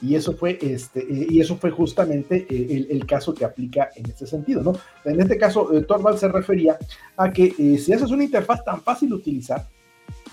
Y 0.01 0.15
eso 0.15 0.35
fue, 0.35 0.59
este, 0.61 1.01
eh, 1.01 1.27
y 1.29 1.41
eso 1.41 1.57
fue 1.57 1.71
justamente 1.71 2.47
eh, 2.49 2.87
el, 2.89 3.07
caso 3.07 3.35
que 3.35 3.45
aplica 3.45 3.91
en 3.97 4.11
ese 4.11 4.27
sentido, 4.27 4.63
¿no? 4.63 4.75
En 5.05 5.21
este 5.21 5.39
caso, 5.39 5.69
Torvald 5.89 6.19
se 6.19 6.29
refería 6.29 6.77
a 7.17 7.33
que 7.33 7.51
si 7.79 7.93
haces 7.93 8.11
una 8.11 8.25
interfaz 8.25 8.65
tan 8.65 8.81
fácil 8.83 9.11
de 9.11 9.15
utilizar, 9.17 9.67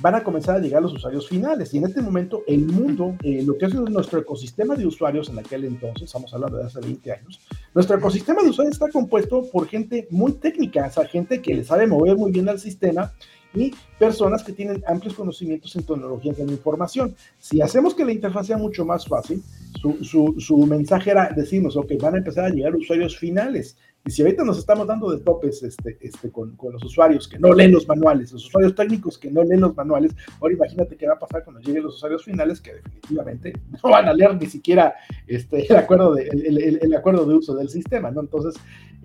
van 0.02 0.16
a 0.16 0.24
comenzar 0.24 0.56
a 0.56 0.60
llegar 0.60 0.82
los 0.82 0.94
usuarios 0.94 1.28
finales. 1.28 1.74
Y 1.74 1.78
en 1.78 1.86
este 1.86 2.02
momento, 2.02 2.44
el 2.48 2.66
mundo, 2.66 3.16
eh, 3.24 3.44
lo 3.44 3.58
que 3.58 3.66
es 3.66 3.74
nuestro 3.74 4.20
ecosistema 4.20 4.76
de 4.76 4.86
usuarios 4.86 5.30
en 5.30 5.40
aquel 5.40 5.66
entonces, 5.66 6.04
estamos 6.04 6.34
hablando 6.34 6.58
de 6.58 6.66
hace 6.66 6.80
20 6.80 7.12
años, 7.12 7.40
nuestro 7.74 7.98
ecosistema 7.98 8.42
de 8.42 8.50
usuarios 8.50 8.76
está 8.76 8.90
compuesto 8.90 9.50
por 9.52 9.68
gente 9.68 10.08
muy 10.10 10.34
técnica, 10.34 10.88
o 10.88 10.92
sea, 10.92 11.06
gente 11.06 11.42
que 11.42 11.54
le 11.54 11.64
sabe 11.64 11.88
mover 11.88 12.16
muy 12.16 12.32
bien 12.32 12.50
al 12.50 12.60
sistema 12.60 13.14
y 13.54 13.74
personas 13.98 14.44
que 14.44 14.54
tienen 14.54 14.84
amplios 14.88 15.16
conocimientos 15.16 15.76
en 15.76 15.84
tecnologías 15.84 16.38
de 16.38 16.46
la 16.46 16.52
información. 16.52 17.16
Si 17.40 17.62
hacemos 17.62 17.96
que 17.96 18.06
la 18.06 18.12
interfaz 18.12 18.48
sea 18.48 18.58
mucho 18.58 18.86
más 18.86 19.08
fácil, 19.08 19.42
su, 19.82 20.04
su, 20.04 20.36
su 20.40 20.58
mensaje 20.66 21.12
era 21.12 21.30
decirnos, 21.36 21.76
ok, 21.76 21.94
van 22.00 22.16
a 22.16 22.18
empezar 22.20 22.46
a 22.46 22.50
llegar 22.50 22.76
usuarios 22.76 23.18
finales. 23.18 23.78
Y 24.06 24.12
si 24.12 24.22
ahorita 24.22 24.44
nos 24.44 24.58
estamos 24.58 24.88
dando 24.88 25.12
de 25.12 25.20
topes 25.20 25.62
este, 25.62 25.98
este, 26.02 26.32
con, 26.32 26.56
con, 26.56 26.74
los 26.74 26.84
usuarios 26.84 27.28
que 27.28 27.38
no 27.38 27.54
leen 27.54 27.74
los 27.74 27.88
manuales, 27.88 28.32
los 28.32 28.46
usuarios 28.46 28.74
técnicos 28.74 29.18
que 29.18 29.30
no 29.30 29.44
leen 29.44 29.60
los 29.60 29.76
manuales, 29.76 30.16
ahora 30.40 30.54
imagínate 30.54 30.96
qué 30.96 31.06
va 31.06 31.16
a 31.16 31.20
pasar 31.20 31.44
cuando 31.44 31.62
lleguen 31.62 31.84
los 31.84 31.96
usuarios 31.96 32.24
finales 32.24 32.62
que 32.62 32.76
definitivamente 32.76 33.54
no 33.84 33.90
van 33.90 34.08
a 34.08 34.14
leer 34.14 34.36
ni 34.40 34.48
siquiera 34.48 34.96
este, 35.28 35.66
el, 35.68 35.76
acuerdo 35.76 36.16
de, 36.16 36.28
el, 36.30 36.80
el, 36.82 36.96
acuerdo 36.96 37.26
de 37.26 37.36
uso 37.36 37.56
del 37.56 37.70
sistema, 37.70 38.10
¿no? 38.10 38.22
Entonces, 38.22 38.56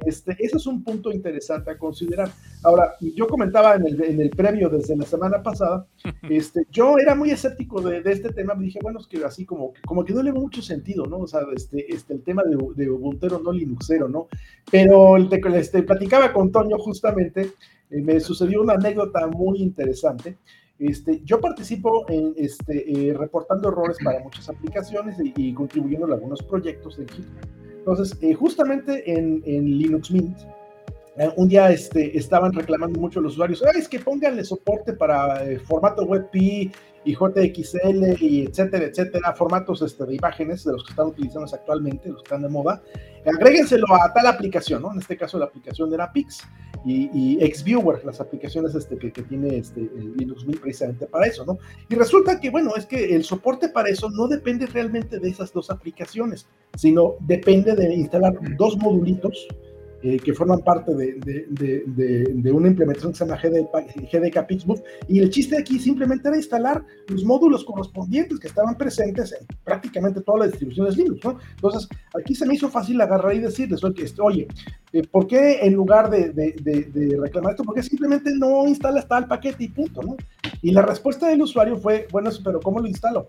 este, 0.07 0.37
ese 0.39 0.57
es 0.57 0.67
un 0.67 0.83
punto 0.83 1.13
interesante 1.13 1.71
a 1.71 1.79
considerar. 1.79 2.31
Ahora, 2.63 2.95
yo 3.01 3.27
comentaba 3.27 3.75
en 3.75 3.87
el, 3.87 4.03
en 4.03 4.21
el 4.21 4.31
previo 4.31 4.69
desde 4.69 4.97
la 4.97 5.05
semana 5.05 5.43
pasada, 5.43 5.87
este, 6.31 6.67
yo 6.71 6.99
era 6.99 7.15
muy 7.15 7.31
escéptico 7.31 7.81
de, 7.81 8.01
de, 8.01 8.13
este 8.13 8.33
tema, 8.33 8.55
dije, 8.55 8.79
bueno, 8.83 9.01
es 9.01 9.07
que 9.07 9.25
así 9.25 9.45
como, 9.45 9.73
como 9.87 10.05
que 10.05 10.15
no 10.15 10.23
le 10.23 10.33
mucho 10.33 10.63
sentido, 10.63 11.07
¿no? 11.07 11.19
O 11.19 11.27
sea, 11.27 11.41
este, 11.55 11.93
este, 11.93 12.15
el 12.15 12.23
tema 12.23 12.43
de, 12.45 12.57
de 12.77 12.91
Ubuntu 12.91 13.25
no 13.43 13.53
Linuxero, 13.53 14.09
¿no? 14.09 14.29
Pero 14.71 14.84
este, 15.55 15.83
platicaba 15.83 16.33
con 16.33 16.51
Toño 16.51 16.79
justamente, 16.79 17.53
eh, 17.91 18.01
me 18.01 18.21
sucedió 18.21 18.63
una 18.63 18.75
anécdota 18.75 19.27
muy 19.27 19.61
interesante. 19.61 20.37
Este, 20.79 21.21
yo 21.25 21.41
participo 21.41 22.05
en 22.09 22.35
este, 22.37 22.91
eh, 22.91 23.15
reportando 23.15 23.69
errores 23.69 23.97
para 24.03 24.21
muchas 24.21 24.49
aplicaciones 24.49 25.17
y, 25.23 25.55
contribuyendo 25.55 26.07
a 26.07 26.15
algunos 26.15 26.43
proyectos 26.43 26.97
de 26.97 27.05
equipo. 27.05 27.29
Entonces, 27.79 28.17
eh, 28.21 28.35
justamente 28.35 29.11
en, 29.11 29.43
en, 29.45 29.65
Linux 29.79 30.11
Mint, 30.11 30.39
un 31.37 31.47
día 31.49 31.71
este, 31.71 32.19
estaban 32.19 32.53
reclamando 32.53 32.99
mucho 32.99 33.21
los 33.21 33.35
usuarios, 33.35 33.63
es 33.77 33.89
que 33.89 34.01
pónganle 34.01 34.43
soporte 34.43 34.95
para 34.95 35.41
formato 35.65 36.03
WebP 36.03 36.73
y 37.05 37.15
JXL 37.15 38.23
y 38.23 38.47
etcétera, 38.47 38.87
etcétera, 38.87 39.35
formatos 39.35 39.83
este, 39.83 40.05
de 40.07 40.15
imágenes 40.15 40.65
de 40.65 40.73
los 40.73 40.85
que 40.85 40.91
están 40.91 41.09
utilizando 41.09 41.49
actualmente, 41.55 42.09
los 42.09 42.23
que 42.23 42.27
están 42.27 42.43
de 42.43 42.49
moda, 42.49 42.83
agréguenselo 43.27 43.87
a 43.95 44.13
tal 44.13 44.27
aplicación, 44.27 44.83
¿no? 44.83 44.93
En 44.93 44.99
este 44.99 45.17
caso 45.17 45.39
la 45.39 45.47
aplicación 45.47 45.93
era 45.93 46.13
Pix 46.13 46.43
y, 46.85 47.11
y 47.13 47.55
XViewer, 47.55 48.05
las 48.05 48.21
aplicaciones 48.21 48.75
este, 48.75 48.99
que, 48.99 49.13
que 49.13 49.23
tiene 49.23 49.57
este, 49.57 49.81
Linux 50.17 50.47
Mint 50.47 50.61
precisamente 50.61 51.07
para 51.07 51.27
eso, 51.27 51.45
¿no? 51.45 51.59
Y 51.89 51.95
resulta 51.95 52.41
que, 52.41 52.51
bueno, 52.51 52.73
es 52.77 52.87
que 52.87 53.15
el 53.15 53.25
soporte 53.25 53.69
para 53.69 53.89
eso 53.89 54.11
no 54.11 54.29
depende 54.29 54.67
realmente 54.67 55.19
de 55.19 55.29
esas 55.29 55.53
dos 55.53 55.71
aplicaciones, 55.71 56.47
sino 56.77 57.17
depende 57.21 57.75
de 57.75 57.95
instalar 57.95 58.35
dos 58.57 58.77
modulitos 58.77 59.49
eh, 60.07 60.19
que 60.19 60.35
forman 60.35 60.61
parte 60.61 60.95
de, 60.95 61.15
de, 61.49 61.85
de, 61.87 62.53
una 62.53 62.69
implementación 62.69 63.13
que 63.13 63.19
se 63.19 63.25
llama 63.25 63.41
GDK 63.41 64.47
Pixbook. 64.47 64.83
Y 65.09 65.21
el 65.21 65.31
chiste 65.31 65.57
aquí 65.57 65.79
simplemente 65.79 66.29
era 66.29 66.37
instalar 66.37 66.85
los 67.09 67.25
módulos 67.25 67.65
correspondientes 67.65 68.39
que 68.39 68.49
estaban 68.49 68.77
presentes 68.77 69.33
en 69.33 69.47
prácticamente 69.65 70.21
todas 70.21 70.41
las 70.41 70.51
distribuciones 70.51 70.99
Linux. 70.99 71.23
Entonces, 71.55 71.89
aquí 72.21 72.35
se 72.35 72.45
me 72.45 72.55
hizo 72.55 72.69
fácil 72.69 73.01
agarrar 73.01 73.35
y 73.35 73.39
decirles, 73.39 73.81
oye, 74.19 74.47
¿por 75.03 75.27
qué 75.27 75.61
en 75.63 75.75
lugar 75.75 76.11
de, 76.11 77.19
reclamar 77.21 77.53
esto, 77.53 77.65
por 77.65 77.75
qué 77.75 77.83
simplemente 77.83 78.31
no 78.35 78.67
instalas 78.67 79.09
tal 79.09 79.27
paquete 79.27 79.65
y 79.65 79.69
punto? 79.69 80.03
¿no? 80.03 80.17
Y 80.63 80.71
la 80.71 80.83
respuesta 80.83 81.29
del 81.29 81.43
usuario 81.43 81.77
fue, 81.77 82.07
bueno, 82.13 82.31
pero 82.45 82.61
¿cómo 82.61 82.81
lo 82.81 82.87
instalo? 82.87 83.27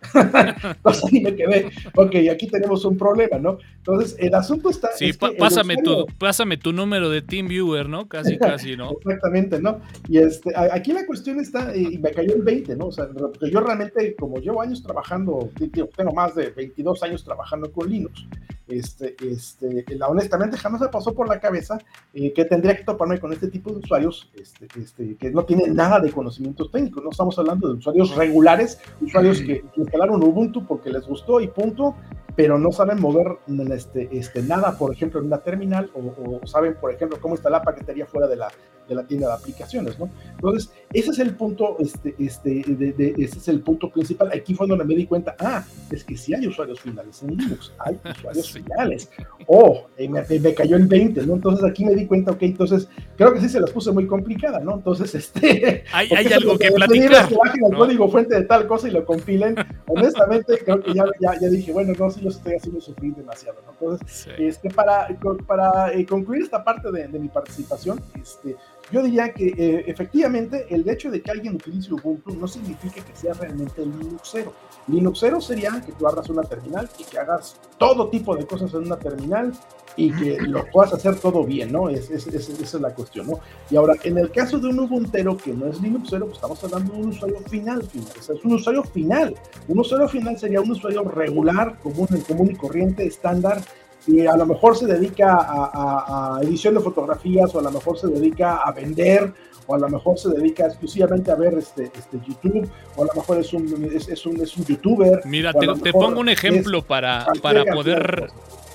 Entonces 0.14 1.04
ahí 1.12 1.20
me 1.20 1.34
quedé, 1.34 1.70
ok, 1.96 2.14
aquí 2.32 2.46
tenemos 2.46 2.84
un 2.84 2.96
problema, 2.96 3.38
¿no? 3.38 3.58
Entonces 3.78 4.14
el 4.20 4.32
asunto 4.34 4.70
está... 4.70 4.90
Sí, 4.92 5.12
pásame, 5.12 5.76
tu, 5.78 6.06
pásame 6.18 6.56
tu 6.56 6.72
número 6.72 7.10
de 7.10 7.20
TeamViewer, 7.20 7.88
¿no? 7.88 8.08
Casi, 8.08 8.38
casi, 8.38 8.76
¿no? 8.76 8.92
Exactamente, 8.92 9.60
¿no? 9.60 9.80
Y 10.08 10.18
este, 10.18 10.52
aquí 10.56 10.92
la 10.92 11.04
cuestión 11.04 11.40
está, 11.40 11.74
y 11.76 11.98
me 11.98 12.12
cayó 12.12 12.34
el 12.34 12.42
20, 12.42 12.76
¿no? 12.76 12.86
O 12.86 12.92
sea, 12.92 13.08
porque 13.08 13.50
yo 13.50 13.60
realmente, 13.60 14.14
como 14.14 14.38
llevo 14.38 14.62
años 14.62 14.82
trabajando, 14.82 15.50
tengo 15.96 16.12
más 16.12 16.36
de 16.36 16.50
22 16.50 17.02
años 17.02 17.24
trabajando 17.24 17.72
con 17.72 17.90
Linux, 17.90 18.24
este, 18.68 19.16
este, 19.20 19.84
la, 19.96 20.08
honestamente 20.08 20.58
jamás 20.58 20.82
me 20.82 20.88
pasó 20.88 21.07
por 21.14 21.28
la 21.28 21.40
cabeza 21.40 21.78
eh, 22.14 22.32
que 22.32 22.44
tendría 22.44 22.76
que 22.76 22.84
toparme 22.84 23.18
con 23.18 23.32
este 23.32 23.48
tipo 23.48 23.70
de 23.70 23.78
usuarios 23.78 24.30
este, 24.34 24.66
este, 24.80 25.16
que 25.16 25.30
no 25.30 25.44
tienen 25.44 25.74
nada 25.74 26.00
de 26.00 26.10
conocimientos 26.10 26.70
técnicos. 26.70 27.02
No 27.02 27.10
estamos 27.10 27.38
hablando 27.38 27.68
de 27.68 27.74
usuarios 27.74 28.14
regulares, 28.16 28.80
usuarios 29.00 29.40
que, 29.40 29.60
que 29.60 29.80
instalaron 29.80 30.22
Ubuntu 30.22 30.66
porque 30.66 30.90
les 30.90 31.06
gustó 31.06 31.40
y 31.40 31.48
punto, 31.48 31.94
pero 32.38 32.56
no 32.56 32.70
saben 32.70 33.00
mover 33.00 33.38
este, 33.74 34.08
este, 34.16 34.42
nada, 34.44 34.78
por 34.78 34.92
ejemplo, 34.92 35.18
en 35.18 35.26
una 35.26 35.38
terminal, 35.38 35.90
o, 35.92 36.46
saben, 36.46 36.76
por 36.80 36.94
ejemplo, 36.94 37.18
cómo 37.20 37.34
instalar 37.34 37.64
paquetería 37.64 38.06
fuera 38.06 38.28
de 38.28 38.36
la, 38.36 38.48
de 38.88 38.94
la 38.94 39.04
tienda 39.04 39.26
de 39.26 39.34
aplicaciones, 39.34 39.98
¿no? 39.98 40.08
Entonces, 40.36 40.70
ese 40.92 41.10
es 41.10 41.18
el 41.18 41.34
punto, 41.34 41.76
este, 41.80 42.14
este, 42.16 42.62
de, 42.64 43.14
ese 43.18 43.38
es 43.38 43.48
el 43.48 43.60
punto 43.60 43.90
principal. 43.90 44.30
Aquí 44.32 44.54
fue 44.54 44.68
donde 44.68 44.84
me 44.84 44.94
di 44.94 45.04
cuenta, 45.04 45.34
ah, 45.40 45.64
es 45.90 46.04
que 46.04 46.16
sí 46.16 46.32
hay 46.32 46.46
usuarios 46.46 46.78
finales 46.78 47.20
en 47.24 47.36
Linux, 47.36 47.72
hay 47.80 47.98
usuarios 48.16 48.52
finales. 48.52 49.10
Oh, 49.48 49.86
me, 49.98 50.38
me, 50.38 50.54
cayó 50.54 50.76
el 50.76 50.88
20, 50.98 51.26
¿no? 51.26 51.34
Entonces 51.34 51.64
aquí 51.64 51.84
me 51.84 51.94
di 51.94 52.06
cuenta, 52.06 52.32
ok, 52.32 52.42
entonces 52.42 52.88
creo 53.16 53.32
que 53.32 53.40
sí 53.40 53.48
se 53.48 53.60
las 53.60 53.70
puse 53.70 53.92
muy 53.92 54.06
complicada, 54.06 54.60
¿no? 54.60 54.74
Entonces, 54.74 55.14
este... 55.14 55.84
Hay, 55.92 56.08
hay 56.10 56.26
algo 56.32 56.58
que 56.58 56.70
platicar. 56.70 57.28
Que 57.28 57.36
bajen 57.36 57.64
el 57.64 57.76
código 57.76 58.08
fuente 58.10 58.34
de 58.34 58.42
tal 58.42 58.66
cosa 58.66 58.88
y 58.88 58.90
lo 58.90 59.04
compilen. 59.04 59.54
Honestamente, 59.86 60.58
creo 60.64 60.82
que 60.82 60.94
ya, 60.94 61.04
ya, 61.20 61.38
ya 61.40 61.48
dije, 61.48 61.72
bueno, 61.72 61.92
no, 61.98 62.10
sí, 62.10 62.26
estoy 62.26 62.54
haciendo 62.54 62.80
sufrir 62.80 63.14
demasiado. 63.14 63.58
Entonces, 63.70 64.28
este, 64.38 64.70
para, 64.70 65.08
para 65.46 65.92
eh, 65.92 66.04
concluir 66.06 66.42
esta 66.42 66.64
parte 66.64 66.90
de, 66.90 67.08
mi 67.18 67.28
participación, 67.28 68.00
este, 68.20 68.56
yo 68.90 69.02
diría 69.02 69.32
que 69.32 69.48
eh, 69.48 69.84
efectivamente 69.86 70.66
el 70.70 70.88
hecho 70.88 71.10
de 71.10 71.20
que 71.20 71.30
alguien 71.30 71.56
utilice 71.56 71.92
Ubuntu 71.92 72.34
no 72.34 72.48
significa 72.48 73.04
que 73.04 73.14
sea 73.14 73.34
realmente 73.34 73.84
Linuxero. 73.84 74.52
Linuxero 74.86 75.40
sería 75.40 75.82
que 75.84 75.92
tú 75.92 76.06
abras 76.06 76.28
una 76.30 76.42
terminal 76.42 76.88
y 76.98 77.04
que 77.04 77.18
hagas 77.18 77.56
todo 77.76 78.08
tipo 78.08 78.34
de 78.36 78.46
cosas 78.46 78.72
en 78.74 78.80
una 78.84 78.98
terminal 78.98 79.52
y 79.96 80.10
que 80.12 80.38
lo 80.40 80.64
puedas 80.66 80.94
hacer 80.94 81.16
todo 81.16 81.44
bien, 81.44 81.72
¿no? 81.72 81.90
Es, 81.90 82.10
es, 82.10 82.26
esa 82.28 82.52
es 82.62 82.74
la 82.74 82.94
cuestión, 82.94 83.26
¿no? 83.26 83.40
Y 83.70 83.76
ahora, 83.76 83.94
en 84.04 84.16
el 84.16 84.30
caso 84.30 84.58
de 84.58 84.68
un 84.68 84.78
Ubuntero 84.80 85.36
que 85.36 85.52
no 85.52 85.66
es 85.66 85.80
Linuxero, 85.80 86.26
pues 86.26 86.36
estamos 86.36 86.62
hablando 86.64 86.94
de 86.94 87.00
un 87.00 87.08
usuario 87.08 87.40
final, 87.48 87.82
final. 87.82 88.12
O 88.18 88.22
sea, 88.22 88.36
es 88.36 88.44
un 88.44 88.52
usuario 88.52 88.82
final. 88.84 89.34
Un 89.66 89.78
usuario 89.78 90.08
final 90.08 90.38
sería 90.38 90.60
un 90.60 90.70
usuario 90.70 91.02
regular, 91.02 91.78
común, 91.80 92.08
común 92.26 92.50
y 92.52 92.54
corriente, 92.54 93.06
estándar, 93.06 93.60
y 94.08 94.26
a 94.26 94.36
lo 94.36 94.46
mejor 94.46 94.76
se 94.76 94.86
dedica 94.86 95.36
a, 95.38 96.40
edición 96.42 96.74
de 96.74 96.80
fotografías 96.80 97.54
o 97.54 97.58
a 97.58 97.62
lo 97.62 97.70
mejor 97.70 97.98
se 97.98 98.08
dedica 98.08 98.56
a 98.56 98.72
vender 98.72 99.32
o 99.66 99.74
a 99.74 99.78
lo 99.78 99.88
mejor 99.90 100.18
se 100.18 100.30
dedica 100.30 100.66
exclusivamente 100.66 101.30
a 101.30 101.34
ver 101.34 101.52
este, 101.58 101.92
este 101.94 102.18
YouTube, 102.26 102.66
o 102.96 103.02
a 103.02 103.06
lo 103.06 103.12
mejor 103.12 103.38
es 103.38 103.52
un, 103.52 103.90
es, 103.94 104.24
un, 104.24 104.40
es 104.40 104.56
un 104.56 104.64
youtuber. 104.64 105.20
Mira, 105.26 105.52
te, 105.52 105.92
pongo 105.92 106.20
un 106.20 106.30
ejemplo 106.30 106.80
para, 106.80 107.26
para 107.42 107.66
poder, 107.66 108.30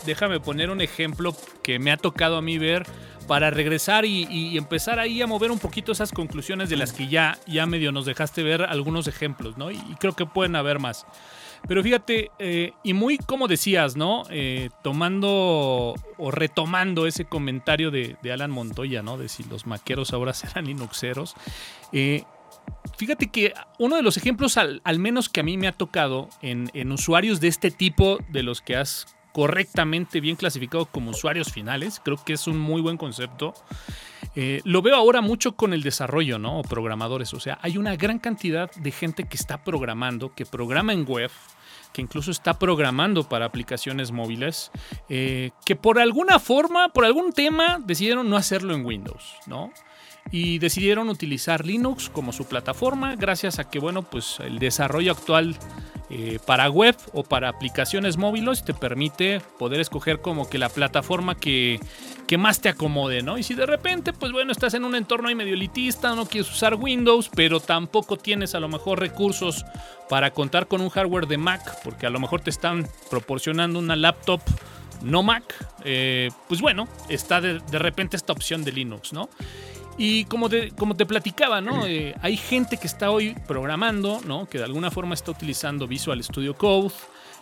déjame 0.05 0.39
poner 0.39 0.69
un 0.69 0.81
ejemplo 0.81 1.35
que 1.63 1.79
me 1.79 1.91
ha 1.91 1.97
tocado 1.97 2.37
a 2.37 2.43
mí 2.43 2.59
ver 2.59 2.85
para 3.27 3.49
regresar 3.49 4.05
y, 4.05 4.55
empezar 4.55 4.99
ahí 4.99 5.19
a 5.23 5.25
mover 5.25 5.49
un 5.49 5.57
poquito 5.57 5.91
esas 5.91 6.11
conclusiones 6.11 6.69
de 6.69 6.75
las 6.75 6.93
que 6.93 7.07
ya, 7.07 7.39
ya 7.47 7.65
medio 7.65 7.91
nos 7.91 8.05
dejaste 8.05 8.43
ver 8.43 8.61
algunos 8.61 9.07
ejemplos, 9.07 9.57
¿no? 9.57 9.71
y 9.71 9.79
creo 9.99 10.13
que 10.13 10.27
pueden 10.27 10.55
haber 10.55 10.77
más. 10.77 11.07
Pero 11.67 11.81
fíjate, 11.81 12.29
eh, 12.39 12.73
y 12.83 12.93
muy 12.93 13.17
como 13.17 13.47
decías, 13.47 13.95
¿no? 13.95 14.23
Eh, 14.29 14.69
tomando 14.83 15.95
o 16.17 16.31
retomando 16.31 17.07
ese 17.07 17.25
comentario 17.25 17.89
de, 17.89 18.17
Alan 18.31 18.51
Montoya, 18.51 19.01
¿no? 19.01 19.17
De 19.17 19.29
si 19.29 19.43
los 19.43 19.65
maqueros 19.65 20.13
ahora 20.13 20.33
serán 20.33 20.65
Linuxeros. 20.65 21.35
Eh, 21.93 22.23
fíjate 22.97 23.27
que 23.27 23.53
uno 23.79 23.95
de 23.95 24.01
los 24.01 24.17
ejemplos, 24.17 24.57
al, 24.57 24.81
menos 24.99 25.29
que 25.29 25.39
a 25.39 25.43
mí 25.43 25.57
me 25.57 25.67
ha 25.67 25.71
tocado 25.71 26.29
en, 26.41 26.91
usuarios 26.91 27.39
de 27.39 27.47
este 27.47 27.71
tipo, 27.71 28.19
de 28.29 28.43
los 28.43 28.61
que 28.61 28.75
has 28.75 29.15
correctamente 29.31 30.19
bien 30.19 30.35
clasificado 30.35 30.85
como 30.85 31.11
usuarios 31.11 31.51
finales, 31.51 32.01
creo 32.03 32.23
que 32.23 32.33
es 32.33 32.45
un 32.45 32.59
muy 32.59 32.81
buen 32.81 32.97
concepto. 32.97 33.53
Lo 34.35 34.81
veo 34.81 34.95
ahora 34.95 35.21
mucho 35.21 35.55
con 35.55 35.73
el 35.73 35.83
desarrollo, 35.83 36.39
¿no? 36.39 36.61
Programadores. 36.63 37.33
O 37.33 37.39
sea, 37.39 37.59
hay 37.61 37.77
una 37.77 37.95
gran 37.95 38.19
cantidad 38.19 38.71
de 38.71 38.91
gente 38.91 39.25
que 39.25 39.37
está 39.37 39.63
programando, 39.63 40.33
que 40.33 40.45
programa 40.45 40.93
en 40.93 41.05
web, 41.07 41.31
que 41.93 42.01
incluso 42.01 42.31
está 42.31 42.59
programando 42.59 43.23
para 43.29 43.45
aplicaciones 43.45 44.11
móviles, 44.11 44.71
eh, 45.09 45.51
que 45.65 45.75
por 45.75 45.99
alguna 45.99 46.39
forma, 46.39 46.89
por 46.89 47.05
algún 47.05 47.31
tema, 47.31 47.79
decidieron 47.85 48.29
no 48.29 48.35
hacerlo 48.35 48.73
en 48.73 48.85
Windows, 48.85 49.35
¿no? 49.45 49.71
Y 50.31 50.57
decidieron 50.59 51.09
utilizar 51.09 51.65
Linux 51.65 52.09
como 52.09 52.33
su 52.33 52.45
plataforma, 52.45 53.15
gracias 53.15 53.59
a 53.59 53.69
que, 53.69 53.79
bueno, 53.79 54.03
pues 54.03 54.39
el 54.39 54.57
desarrollo 54.57 55.11
actual 55.11 55.55
eh, 56.15 56.37
para 56.45 56.69
web 56.69 56.95
o 57.13 57.23
para 57.23 57.49
aplicaciones 57.49 58.17
móviles 58.17 58.63
te 58.63 58.73
permite 58.73 59.41
poder 59.57 59.79
escoger 59.79 60.21
como 60.21 60.49
que 60.49 60.57
la 60.57 60.69
plataforma 60.69 61.33
que, 61.33 61.79
que, 62.27 62.37
más 62.37 62.61
te 62.61 62.69
acomode, 62.69 63.23
¿no? 63.23 63.37
Y 63.37 63.43
si 63.43 63.55
de 63.55 63.65
repente, 63.65 64.13
pues 64.13 64.31
bueno, 64.31 64.51
estás 64.51 64.73
en 64.75 64.83
un 64.83 64.95
entorno 64.95 65.33
medio 65.33 65.53
elitista, 65.53 66.13
no 66.13 66.25
quieres 66.27 66.51
usar 66.51 66.75
Windows, 66.75 67.31
pero 67.33 67.59
tampoco 67.59 68.17
tienes 68.17 68.53
a 68.53 68.59
lo 68.59 68.69
mejor 68.69 68.99
recursos 68.99 69.65
para 70.07 70.31
contar 70.31 70.67
con 70.67 70.81
un 70.81 70.89
hardware 70.89 71.25
de 71.25 71.37
Mac, 71.37 71.79
porque 71.83 72.05
a 72.05 72.11
lo 72.11 72.19
mejor 72.19 72.41
te 72.41 72.49
están 72.51 72.87
proporcionando 73.09 73.79
una 73.79 73.95
laptop 73.95 74.41
no 75.01 75.23
Mac, 75.23 75.43
eh, 75.83 76.29
pues 76.47 76.61
bueno, 76.61 76.87
está 77.09 77.41
de, 77.41 77.59
de 77.59 77.79
repente 77.79 78.17
esta 78.17 78.33
opción 78.33 78.63
de 78.63 78.71
Linux, 78.71 79.13
¿no? 79.13 79.29
Y 79.97 80.25
como 80.25 80.49
te, 80.49 80.71
como 80.71 80.95
te 80.95 81.05
platicaba, 81.05 81.61
¿no? 81.61 81.85
Eh, 81.85 82.15
hay 82.21 82.37
gente 82.37 82.77
que 82.77 82.87
está 82.87 83.11
hoy 83.11 83.35
programando, 83.47 84.21
¿no? 84.25 84.47
Que 84.47 84.57
de 84.57 84.63
alguna 84.63 84.91
forma 84.91 85.13
está 85.13 85.31
utilizando 85.31 85.87
Visual 85.87 86.23
Studio 86.23 86.55
Code, 86.55 86.93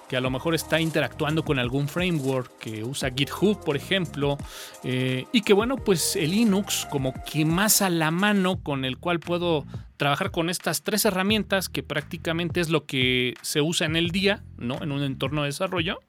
que 0.09 0.17
a 0.17 0.21
lo 0.21 0.29
mejor 0.29 0.53
está 0.53 0.81
interactuando 0.81 1.45
con 1.45 1.57
algún 1.57 1.87
framework 1.87 2.57
que 2.59 2.83
usa 2.83 3.11
GitHub, 3.15 3.63
por 3.63 3.77
ejemplo, 3.77 4.37
eh, 4.83 5.25
y 5.31 5.41
que 5.41 5.53
bueno, 5.53 5.77
pues 5.77 6.17
el 6.17 6.31
Linux 6.31 6.85
como 6.91 7.13
que 7.23 7.45
más 7.45 7.81
a 7.81 7.89
la 7.89 8.11
mano 8.11 8.61
con 8.61 8.83
el 8.83 8.97
cual 8.97 9.21
puedo 9.21 9.65
trabajar 9.95 10.31
con 10.31 10.49
estas 10.49 10.83
tres 10.83 11.05
herramientas, 11.05 11.69
que 11.69 11.83
prácticamente 11.83 12.59
es 12.59 12.69
lo 12.69 12.85
que 12.85 13.35
se 13.41 13.61
usa 13.61 13.87
en 13.87 13.95
el 13.95 14.11
día, 14.11 14.43
¿no? 14.57 14.83
En 14.83 14.91
un 14.91 15.03
entorno 15.03 15.43
de 15.43 15.47
desarrollo 15.47 15.99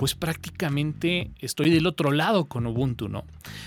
pues 0.00 0.14
prácticamente 0.14 1.30
estoy 1.40 1.68
del 1.68 1.86
otro 1.86 2.10
lado 2.10 2.46
con 2.46 2.66
Ubuntu, 2.66 3.10
¿no? 3.10 3.26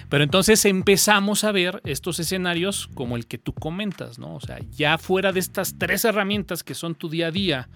Pero 0.09 0.23
entonces 0.23 0.65
empezamos 0.65 1.43
a 1.43 1.51
ver 1.51 1.79
estos 1.85 2.17
escenarios 2.17 2.89
como 2.95 3.17
el 3.17 3.27
que 3.27 3.37
tú 3.37 3.53
comentas, 3.53 4.17
¿no? 4.17 4.33
O 4.33 4.39
sea, 4.39 4.57
ya 4.71 4.97
fuera 4.97 5.31
de 5.31 5.39
estas 5.39 5.77
tres 5.77 6.05
herramientas 6.05 6.63
que 6.63 6.73
son 6.73 6.95
tu 6.95 7.07
día 7.07 7.27
a 7.27 7.31
día, 7.31 7.69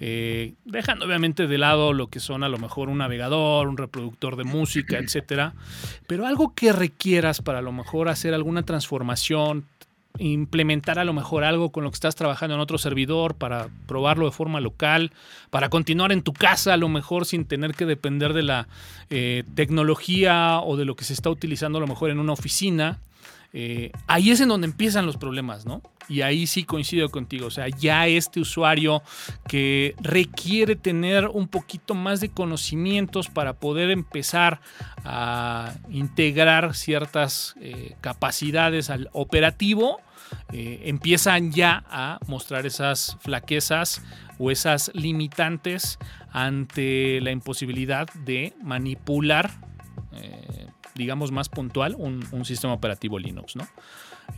eh, 0.00 0.54
dejando 0.64 1.04
obviamente 1.04 1.46
de 1.46 1.58
lado 1.58 1.92
lo 1.92 2.06
que 2.06 2.18
son 2.18 2.44
a 2.44 2.48
lo 2.48 2.56
mejor 2.56 2.88
un 2.88 2.96
navegador, 2.96 3.68
un 3.68 3.76
reproductor 3.76 4.36
de 4.36 4.44
música, 4.44 4.96
etcétera, 4.96 5.52
pero 6.06 6.26
algo 6.26 6.54
que 6.54 6.72
requieras 6.72 7.42
para 7.42 7.58
a 7.58 7.62
lo 7.62 7.72
mejor 7.72 8.08
hacer 8.08 8.32
alguna 8.32 8.62
transformación, 8.62 9.66
implementar 10.18 10.98
a 10.98 11.04
lo 11.04 11.12
mejor 11.12 11.44
algo 11.44 11.70
con 11.70 11.84
lo 11.84 11.90
que 11.90 11.96
estás 11.96 12.16
trabajando 12.16 12.54
en 12.54 12.60
otro 12.60 12.78
servidor 12.78 13.34
para 13.34 13.68
probarlo 13.86 14.26
de 14.26 14.32
forma 14.32 14.60
local, 14.60 15.12
para 15.50 15.68
continuar 15.68 16.12
en 16.12 16.22
tu 16.22 16.32
casa 16.32 16.74
a 16.74 16.76
lo 16.76 16.88
mejor 16.88 17.24
sin 17.24 17.44
tener 17.44 17.74
que 17.74 17.86
depender 17.86 18.32
de 18.32 18.42
la 18.42 18.68
eh, 19.10 19.44
tecnología 19.54 20.60
o 20.60 20.76
de 20.76 20.84
lo 20.84 20.96
que 20.96 21.04
se 21.04 21.12
está 21.12 21.30
utilizando 21.30 21.78
a 21.78 21.80
lo 21.80 21.86
mejor 21.86 22.10
en 22.10 22.18
una 22.18 22.32
oficina. 22.32 22.98
Eh, 23.52 23.92
ahí 24.06 24.30
es 24.30 24.40
en 24.40 24.48
donde 24.48 24.66
empiezan 24.66 25.06
los 25.06 25.16
problemas, 25.16 25.64
¿no? 25.64 25.82
Y 26.08 26.22
ahí 26.22 26.46
sí 26.46 26.64
coincido 26.64 27.10
contigo, 27.10 27.46
o 27.46 27.50
sea, 27.50 27.68
ya 27.68 28.06
este 28.06 28.40
usuario 28.40 29.02
que 29.46 29.94
requiere 30.00 30.76
tener 30.76 31.28
un 31.28 31.48
poquito 31.48 31.94
más 31.94 32.20
de 32.20 32.30
conocimientos 32.30 33.28
para 33.28 33.54
poder 33.54 33.90
empezar 33.90 34.60
a 35.04 35.74
integrar 35.90 36.74
ciertas 36.74 37.54
eh, 37.60 37.94
capacidades 38.00 38.90
al 38.90 39.08
operativo, 39.12 40.00
eh, 40.52 40.82
empiezan 40.84 41.52
ya 41.52 41.84
a 41.90 42.18
mostrar 42.26 42.66
esas 42.66 43.16
flaquezas 43.20 44.02
o 44.38 44.50
esas 44.50 44.90
limitantes 44.94 45.98
ante 46.32 47.20
la 47.22 47.30
imposibilidad 47.30 48.08
de 48.24 48.54
manipular, 48.62 49.50
digamos 50.94 51.32
más 51.32 51.48
puntual, 51.48 51.94
un, 51.98 52.44
sistema 52.44 52.72
operativo 52.72 53.18
Linux, 53.18 53.56
¿no? 53.56 53.66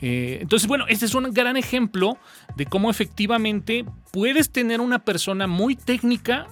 Eh, 0.01 0.39
entonces, 0.41 0.69
bueno, 0.69 0.87
este 0.89 1.07
es 1.07 1.15
un 1.15 1.33
gran 1.33 1.57
ejemplo 1.57 2.17
de 2.57 2.67
cómo 2.67 2.91
efectivamente 2.91 3.85
puedes 4.13 4.51
tener 4.51 4.81
una 4.81 5.01
persona 5.01 5.47
muy 5.47 5.77
técnica, 5.77 6.47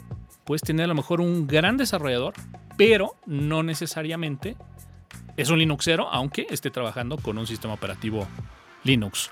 puedes 0.44 0.62
tener 0.62 0.84
a 0.84 0.88
lo 0.88 0.94
mejor 0.94 1.20
un 1.20 1.46
gran 1.46 1.76
desarrollador, 1.76 2.34
pero 2.76 3.16
no 3.26 3.62
necesariamente 3.62 4.57
es 5.36 5.51
un 5.51 5.59
Linuxero, 5.59 6.09
aunque 6.11 6.46
esté 6.51 6.70
trabajando 6.70 7.16
con 7.16 7.38
un 7.38 7.46
sistema 7.46 7.74
operativo 7.74 8.26
Linux. 8.84 9.30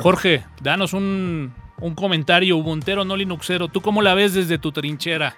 Jorge, 0.00 0.44
danos 0.60 0.92
un, 0.92 1.52
comentario 1.94 2.56
ubuntero, 2.56 3.04
no 3.04 3.16
Linuxero. 3.16 3.68
¿Tú 3.68 3.80
cómo 3.80 4.02
la 4.02 4.14
ves 4.14 4.34
desde 4.34 4.58
tu 4.58 4.72
trinchera? 4.72 5.36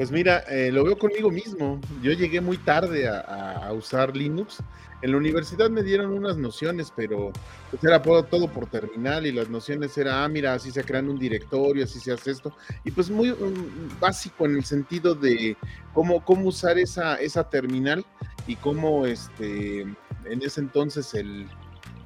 Pues 0.00 0.10
mira, 0.10 0.38
eh, 0.48 0.72
lo 0.72 0.82
veo 0.82 0.96
conmigo 0.96 1.30
mismo. 1.30 1.78
Yo 2.02 2.12
llegué 2.12 2.40
muy 2.40 2.56
tarde 2.56 3.06
a, 3.06 3.70
usar 3.74 4.16
Linux. 4.16 4.62
En 5.02 5.10
la 5.10 5.18
universidad 5.18 5.68
me 5.68 5.82
dieron 5.82 6.10
unas 6.12 6.38
nociones, 6.38 6.90
pero 6.96 7.32
pues 7.70 7.84
era 7.84 8.00
todo 8.00 8.48
por 8.48 8.66
terminal 8.66 9.26
y 9.26 9.32
las 9.32 9.50
nociones 9.50 9.98
era, 9.98 10.24
ah, 10.24 10.28
mira, 10.30 10.54
así 10.54 10.70
se 10.70 10.84
crean 10.84 11.10
un 11.10 11.18
directorio, 11.18 11.84
así 11.84 12.00
se 12.00 12.14
hace 12.14 12.30
esto. 12.30 12.56
Y 12.82 12.92
pues 12.92 13.10
muy 13.10 13.34
básico 14.00 14.46
en 14.46 14.56
el 14.56 14.64
sentido 14.64 15.14
de 15.14 15.54
cómo, 15.92 16.24
cómo 16.24 16.48
usar 16.48 16.78
esa, 16.78 17.16
esa 17.16 17.50
terminal 17.50 18.02
y 18.46 18.56
cómo 18.56 19.04
este, 19.04 19.82
en 19.82 20.42
ese 20.42 20.62
entonces 20.62 21.12
el, 21.12 21.46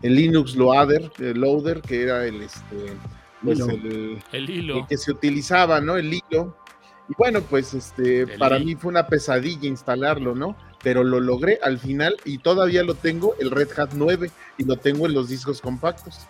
el 0.02 0.16
Linux 0.16 0.56
Loader, 0.56 1.12
el 1.20 1.38
Loader, 1.38 1.80
que 1.80 2.02
era 2.02 2.26
el, 2.26 2.42
este, 2.42 2.92
pues 3.40 3.60
el, 3.60 4.50
hilo. 4.50 4.84
que 4.88 4.96
se 4.96 5.12
utilizaba, 5.12 5.80
¿no? 5.80 5.96
El 5.96 6.12
hilo. 6.12 6.56
Y 7.08 7.14
bueno, 7.18 7.42
pues 7.42 7.74
este, 7.74 8.26
para 8.38 8.58
mí 8.58 8.74
fue 8.76 8.90
una 8.90 9.06
pesadilla 9.06 9.68
instalarlo, 9.68 10.34
¿no? 10.34 10.56
Pero 10.82 11.04
lo 11.04 11.20
logré 11.20 11.58
al 11.62 11.78
final 11.78 12.16
y 12.24 12.38
todavía 12.38 12.82
lo 12.82 12.94
tengo, 12.94 13.34
el 13.38 13.50
Red 13.50 13.78
Hat 13.78 13.90
9, 13.94 14.30
y 14.58 14.64
lo 14.64 14.76
tengo 14.76 15.06
en 15.06 15.14
los 15.14 15.28
discos 15.28 15.60
compactos. 15.60 16.26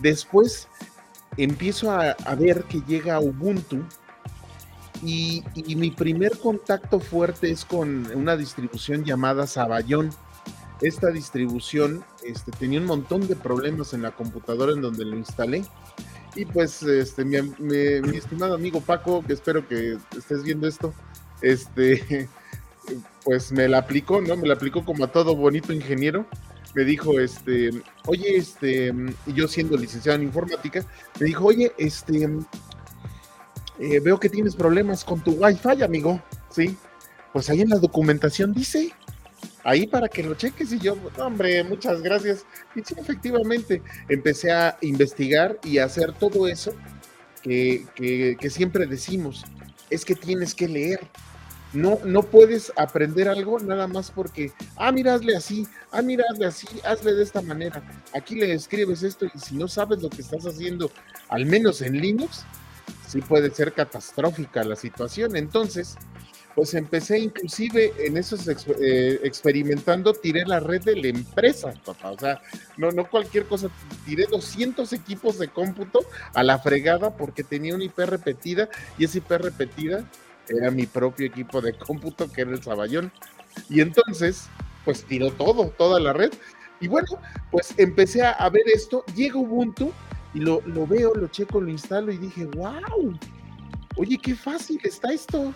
Después 0.00 0.68
empiezo 1.36 1.90
a, 1.90 2.14
ver 2.38 2.64
que 2.64 2.80
llega 2.86 3.20
Ubuntu 3.20 3.84
y, 5.02 5.42
y, 5.54 5.74
mi 5.74 5.90
primer 5.90 6.38
contacto 6.38 7.00
fuerte 7.00 7.50
es 7.50 7.64
con 7.64 8.06
una 8.14 8.36
distribución 8.36 9.04
llamada 9.04 9.46
Sabayón 9.46 10.10
esta 10.80 11.10
distribución 11.10 12.04
este, 12.24 12.50
tenía 12.50 12.80
un 12.80 12.86
montón 12.86 13.26
de 13.26 13.36
problemas 13.36 13.94
en 13.94 14.02
la 14.02 14.10
computadora 14.10 14.72
en 14.72 14.82
donde 14.82 15.04
lo 15.04 15.16
instalé. 15.16 15.64
Y 16.36 16.44
pues, 16.44 16.82
este, 16.82 17.24
mi, 17.24 17.36
estimado 18.16 18.54
amigo 18.54 18.80
Paco, 18.80 19.24
que 19.24 19.34
espero 19.34 19.66
que 19.66 19.98
estés 20.16 20.42
viendo 20.42 20.66
esto, 20.66 20.92
este, 21.40 22.28
pues 23.24 23.52
me 23.52 23.68
la 23.68 23.78
aplicó, 23.78 24.20
¿no? 24.20 24.36
Me 24.36 24.48
la 24.48 24.54
aplicó 24.54 24.84
como 24.84 25.04
a 25.04 25.12
todo 25.12 25.36
bonito 25.36 25.72
ingeniero. 25.72 26.26
Me 26.74 26.84
dijo, 26.84 27.20
este, 27.20 27.70
oye, 28.06 28.36
este, 28.36 28.92
y 29.26 29.32
yo 29.32 29.46
siendo 29.46 29.76
licenciado 29.76 30.18
en 30.18 30.24
informática, 30.24 30.84
me 31.20 31.26
dijo, 31.26 31.44
oye, 31.44 31.72
este, 31.78 32.28
eh, 33.78 34.00
veo 34.00 34.18
que 34.18 34.28
tienes 34.28 34.56
problemas 34.56 35.04
con 35.04 35.22
tu 35.22 35.32
Wi-Fi, 35.32 35.84
amigo, 35.84 36.20
¿sí? 36.50 36.76
Pues 37.32 37.48
ahí 37.48 37.60
en 37.60 37.68
la 37.68 37.78
documentación 37.78 38.52
dice, 38.52 38.92
ahí 39.64 39.86
para 39.86 40.08
que 40.08 40.22
lo 40.22 40.34
cheques 40.34 40.72
y 40.72 40.78
yo, 40.78 40.96
hombre, 41.18 41.64
muchas 41.64 42.02
gracias. 42.02 42.44
Y 42.76 42.82
sí, 42.82 42.94
efectivamente, 42.96 43.82
empecé 44.08 44.52
a 44.52 44.76
investigar 44.82 45.58
y 45.64 45.78
a 45.78 45.86
hacer 45.86 46.12
todo 46.12 46.46
eso 46.46 46.72
que, 47.42 48.36
siempre 48.50 48.86
decimos, 48.86 49.44
es 49.90 50.04
que 50.04 50.14
tienes 50.14 50.54
que 50.54 50.68
leer. 50.68 51.00
No, 51.72 51.98
no 52.04 52.22
puedes 52.22 52.72
aprender 52.76 53.26
algo 53.26 53.58
nada 53.58 53.88
más 53.88 54.12
porque, 54.12 54.52
ah, 54.76 54.92
mira, 54.92 55.14
hazle 55.14 55.34
así, 55.34 55.66
ah, 55.90 56.02
mira, 56.02 56.24
hazle 56.30 56.46
así, 56.46 56.68
hazle 56.84 57.14
de 57.14 57.24
esta 57.24 57.42
manera. 57.42 57.82
Aquí 58.14 58.36
le 58.36 58.52
escribes 58.52 59.02
esto 59.02 59.26
y 59.26 59.38
si 59.40 59.56
no 59.56 59.66
sabes 59.66 60.00
lo 60.00 60.08
que 60.08 60.22
estás 60.22 60.46
haciendo, 60.46 60.92
al 61.28 61.46
menos 61.46 61.82
en 61.82 62.00
Linux, 62.00 62.44
sí 63.08 63.20
puede 63.20 63.50
ser 63.50 63.72
catastrófica 63.72 64.62
la 64.62 64.76
situación. 64.76 65.34
Entonces, 65.34 65.96
pues 66.54 66.74
empecé 66.74 67.18
inclusive 67.18 67.92
en 67.98 68.16
esos 68.16 68.46
eh, 68.48 69.20
experimentando, 69.24 70.12
tiré 70.12 70.44
la 70.46 70.60
red 70.60 70.82
de 70.82 70.96
la 70.96 71.08
empresa, 71.08 71.74
papá. 71.84 72.10
O 72.12 72.18
sea, 72.18 72.40
no, 72.76 72.92
no 72.92 73.08
cualquier 73.08 73.46
cosa, 73.46 73.68
tiré 74.06 74.26
200 74.30 74.92
equipos 74.92 75.38
de 75.38 75.48
cómputo 75.48 76.00
a 76.32 76.42
la 76.44 76.58
fregada 76.58 77.16
porque 77.16 77.42
tenía 77.42 77.74
una 77.74 77.84
IP 77.84 77.98
repetida 77.98 78.68
y 78.98 79.04
esa 79.04 79.18
IP 79.18 79.30
repetida 79.32 80.08
era 80.48 80.70
mi 80.70 80.86
propio 80.86 81.26
equipo 81.26 81.60
de 81.60 81.76
cómputo, 81.76 82.30
que 82.30 82.42
era 82.42 82.52
el 82.52 82.62
Saballón. 82.62 83.10
Y 83.68 83.80
entonces, 83.80 84.48
pues 84.84 85.04
tiró 85.04 85.32
todo, 85.32 85.70
toda 85.70 85.98
la 85.98 86.12
red. 86.12 86.32
Y 86.80 86.86
bueno, 86.86 87.08
pues 87.50 87.74
empecé 87.78 88.22
a, 88.22 88.48
ver 88.50 88.64
esto, 88.72 89.04
llega 89.16 89.38
Ubuntu 89.38 89.92
y 90.34 90.40
lo, 90.40 90.60
lo 90.66 90.86
veo, 90.86 91.14
lo 91.14 91.28
checo, 91.28 91.60
lo 91.60 91.70
instalo 91.70 92.12
y 92.12 92.18
dije, 92.18 92.44
wow, 92.46 93.18
oye, 93.96 94.18
qué 94.18 94.34
fácil 94.34 94.78
está 94.84 95.12
esto. 95.12 95.52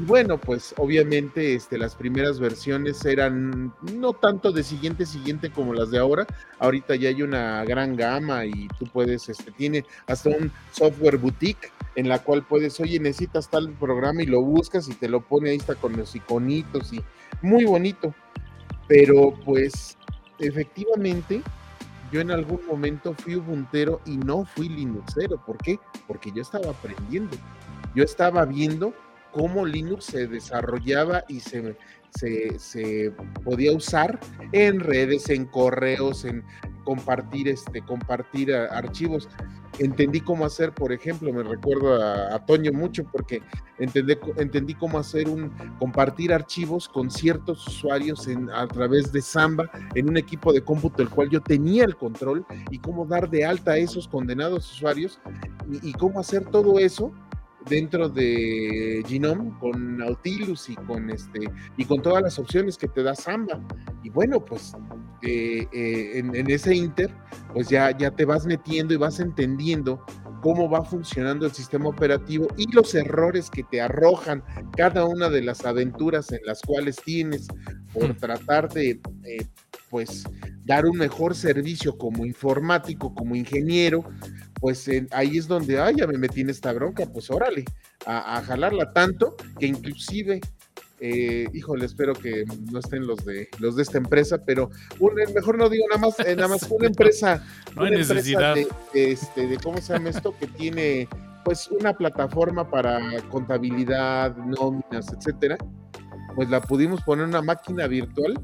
Y 0.00 0.02
bueno, 0.02 0.38
pues 0.38 0.72
obviamente 0.78 1.54
este, 1.54 1.76
las 1.76 1.94
primeras 1.94 2.40
versiones 2.40 3.04
eran 3.04 3.74
no 3.98 4.14
tanto 4.14 4.50
de 4.50 4.62
siguiente 4.62 5.04
siguiente 5.04 5.50
como 5.50 5.74
las 5.74 5.90
de 5.90 5.98
ahora. 5.98 6.26
Ahorita 6.58 6.96
ya 6.96 7.10
hay 7.10 7.20
una 7.22 7.62
gran 7.66 7.96
gama 7.96 8.46
y 8.46 8.66
tú 8.78 8.86
puedes, 8.86 9.28
este, 9.28 9.52
tiene 9.52 9.84
hasta 10.06 10.30
un 10.30 10.50
software 10.72 11.18
boutique 11.18 11.70
en 11.96 12.08
la 12.08 12.18
cual 12.20 12.46
puedes, 12.46 12.80
oye, 12.80 12.98
necesitas 12.98 13.50
tal 13.50 13.72
programa 13.72 14.22
y 14.22 14.26
lo 14.26 14.40
buscas 14.40 14.88
y 14.88 14.94
te 14.94 15.06
lo 15.06 15.20
pone 15.20 15.50
ahí 15.50 15.58
está 15.58 15.74
con 15.74 15.94
los 15.94 16.16
iconitos 16.16 16.94
y 16.94 17.02
muy 17.42 17.66
bonito. 17.66 18.14
Pero 18.88 19.34
pues 19.44 19.98
efectivamente 20.38 21.42
yo 22.10 22.22
en 22.22 22.30
algún 22.30 22.64
momento 22.64 23.12
fui 23.12 23.36
Ubuntero 23.36 24.00
y 24.06 24.16
no 24.16 24.46
fui 24.46 24.70
Linuxero. 24.70 25.44
¿Por 25.44 25.58
qué? 25.58 25.78
Porque 26.08 26.32
yo 26.32 26.40
estaba 26.40 26.70
aprendiendo. 26.70 27.36
Yo 27.94 28.02
estaba 28.02 28.46
viendo 28.46 28.94
cómo 29.32 29.64
Linux 29.64 30.06
se 30.06 30.26
desarrollaba 30.26 31.24
y 31.28 31.40
se, 31.40 31.76
se, 32.12 33.12
podía 33.44 33.72
usar 33.72 34.18
en 34.52 34.80
redes, 34.80 35.28
en 35.30 35.46
correos, 35.46 36.24
en 36.24 36.44
compartir, 36.84 37.48
este, 37.48 37.82
compartir 37.82 38.52
archivos. 38.54 39.28
Entendí 39.78 40.20
cómo 40.20 40.44
hacer, 40.44 40.72
por 40.74 40.92
ejemplo, 40.92 41.32
me 41.32 41.42
recuerdo 41.42 41.94
a, 42.02 42.44
Toño 42.44 42.72
mucho 42.72 43.04
porque 43.04 43.40
entendí, 43.78 44.14
entendí 44.36 44.74
cómo 44.74 44.98
hacer 44.98 45.28
un 45.28 45.50
compartir 45.78 46.34
archivos 46.34 46.88
con 46.88 47.10
ciertos 47.10 47.66
usuarios 47.66 48.26
en, 48.26 48.50
a 48.50 48.66
través 48.66 49.12
de 49.12 49.22
Samba 49.22 49.70
en 49.94 50.08
un 50.08 50.16
equipo 50.16 50.52
de 50.52 50.62
cómputo 50.62 51.02
el 51.02 51.08
cual 51.08 51.30
yo 51.30 51.40
tenía 51.40 51.84
el 51.84 51.96
control 51.96 52.44
y 52.70 52.78
cómo 52.78 53.06
dar 53.06 53.30
de 53.30 53.44
alta 53.44 53.72
a 53.72 53.76
esos 53.76 54.08
condenados 54.08 54.70
usuarios 54.72 55.20
y 55.70 55.92
cómo 55.92 56.18
hacer 56.18 56.44
todo 56.46 56.78
eso 56.78 57.12
dentro 57.68 58.08
de 58.08 59.04
Genome 59.06 59.52
con 59.58 59.98
Nautilus 59.98 60.70
y 60.70 60.76
con 60.76 61.10
este 61.10 61.40
y 61.76 61.84
con 61.84 62.00
todas 62.02 62.22
las 62.22 62.38
opciones 62.38 62.76
que 62.76 62.88
te 62.88 63.02
da 63.02 63.14
Samba. 63.14 63.60
Y 64.02 64.10
bueno, 64.10 64.44
pues 64.44 64.74
eh, 65.22 65.66
eh, 65.72 66.18
en, 66.18 66.50
ese 66.50 66.74
inter, 66.74 67.14
pues 67.52 67.68
ya, 67.68 67.96
ya 67.96 68.10
te 68.10 68.24
vas 68.24 68.46
metiendo 68.46 68.94
y 68.94 68.96
vas 68.96 69.20
entendiendo 69.20 70.04
cómo 70.42 70.70
va 70.70 70.84
funcionando 70.84 71.46
el 71.46 71.52
sistema 71.52 71.88
operativo 71.88 72.46
y 72.56 72.70
los 72.72 72.94
errores 72.94 73.50
que 73.50 73.62
te 73.64 73.80
arrojan 73.80 74.42
cada 74.76 75.04
una 75.04 75.28
de 75.28 75.42
las 75.42 75.64
aventuras 75.66 76.32
en 76.32 76.40
las 76.44 76.62
cuales 76.62 76.96
tienes 76.96 77.46
por 77.92 78.14
tratar 78.14 78.68
de 78.70 79.00
eh, 79.24 79.46
pues 79.90 80.24
dar 80.64 80.86
un 80.86 80.96
mejor 80.96 81.34
servicio 81.34 81.98
como 81.98 82.24
informático, 82.24 83.12
como 83.12 83.34
ingeniero, 83.34 84.04
pues 84.60 84.88
ahí 85.10 85.36
es 85.36 85.48
donde, 85.48 85.80
ay, 85.80 85.96
ya 85.98 86.06
me 86.06 86.16
metí 86.16 86.42
en 86.42 86.50
esta 86.50 86.72
bronca, 86.72 87.06
pues 87.06 87.30
órale, 87.30 87.64
a, 88.06 88.40
jalarla 88.42 88.92
tanto 88.92 89.36
que 89.58 89.66
inclusive, 89.66 90.40
eh, 91.00 91.48
híjole, 91.52 91.86
espero 91.86 92.14
que 92.14 92.44
no 92.70 92.78
estén 92.78 93.06
los 93.06 93.24
de 93.24 93.48
los 93.58 93.74
de 93.74 93.82
esta 93.82 93.98
empresa, 93.98 94.44
pero 94.44 94.70
mejor 95.34 95.58
no 95.58 95.68
digo 95.68 95.86
nada 95.88 96.00
más, 96.00 96.20
eh, 96.20 96.36
nada 96.36 96.48
más 96.48 96.62
una 96.70 96.86
empresa, 96.86 97.44
no 97.74 97.84
hay 97.84 97.90
necesidad. 97.90 98.54
de, 98.54 98.68
este, 98.94 99.46
de 99.46 99.56
cómo 99.58 99.78
se 99.78 99.94
llama 99.94 100.10
esto, 100.10 100.36
que 100.38 100.46
tiene 100.46 101.08
pues 101.44 101.68
una 101.68 101.94
plataforma 101.94 102.70
para 102.70 103.00
contabilidad, 103.30 104.36
nóminas, 104.36 105.12
etcétera, 105.12 105.56
pues 106.36 106.48
la 106.48 106.60
pudimos 106.60 107.00
poner 107.02 107.24
en 107.24 107.30
una 107.30 107.42
máquina 107.42 107.86
virtual 107.86 108.34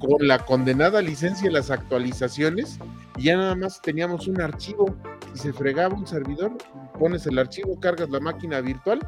con 0.00 0.26
la 0.26 0.38
condenada 0.44 1.00
licencia 1.02 1.48
y 1.48 1.52
las 1.52 1.70
actualizaciones, 1.70 2.78
y 3.16 3.24
ya 3.24 3.36
nada 3.36 3.54
más 3.54 3.80
teníamos 3.80 4.26
un 4.26 4.40
archivo. 4.40 4.96
y 5.32 5.38
se 5.38 5.52
fregaba 5.52 5.94
un 5.94 6.08
servidor, 6.08 6.58
pones 6.98 7.24
el 7.26 7.38
archivo, 7.38 7.78
cargas 7.78 8.10
la 8.10 8.18
máquina 8.18 8.60
virtual, 8.60 8.98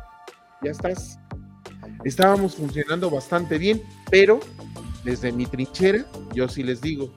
ya 0.62 0.70
estás. 0.70 1.18
Estábamos 2.04 2.54
funcionando 2.54 3.10
bastante 3.10 3.58
bien, 3.58 3.82
pero 4.08 4.38
desde 5.02 5.32
mi 5.32 5.46
trinchera, 5.46 6.04
yo 6.32 6.48
sí 6.48 6.62
les 6.62 6.80
digo, 6.80 7.12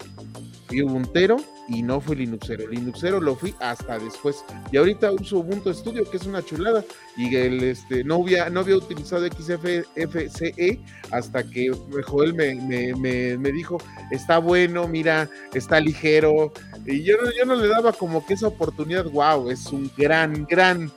fui 0.68 0.82
Ubuntero 0.82 1.38
y 1.68 1.82
no 1.82 2.00
fui 2.00 2.16
Linuxero. 2.18 2.68
Linuxero 2.68 3.20
lo 3.20 3.36
fui 3.36 3.56
hasta 3.60 3.98
después. 3.98 4.44
Y 4.72 4.78
ahorita 4.78 5.12
uso 5.12 5.40
Ubuntu 5.40 5.74
Studio, 5.74 6.10
que 6.10 6.18
es 6.18 6.26
una 6.26 6.44
chulada. 6.44 6.84
Y 7.18 7.36
el, 7.36 7.64
este, 7.64 8.04
no, 8.04 8.16
había, 8.16 8.50
no 8.50 8.60
había 8.62 8.78
utilizado 8.78 9.26
XFCE 9.28 10.80
hasta 11.12 11.44
que 11.44 11.72
Joel 12.06 12.34
me, 12.34 12.56
me, 12.56 13.38
me, 13.38 13.52
dijo, 13.52 13.78
está 14.12 14.38
bueno, 14.38 14.88
mira, 14.88 15.30
está 15.54 15.80
ligero. 15.80 16.52
Y 16.86 17.04
yo, 17.04 17.16
yo 17.38 17.46
no 17.46 17.56
le 17.56 17.68
daba 17.68 17.94
como 17.94 18.26
que 18.26 18.36
esa 18.36 18.48
oportunidad, 18.48 19.06
wow, 19.06 19.50
es 19.50 19.68
un 19.68 19.90
gran, 19.98 20.46
gran, 20.46 20.92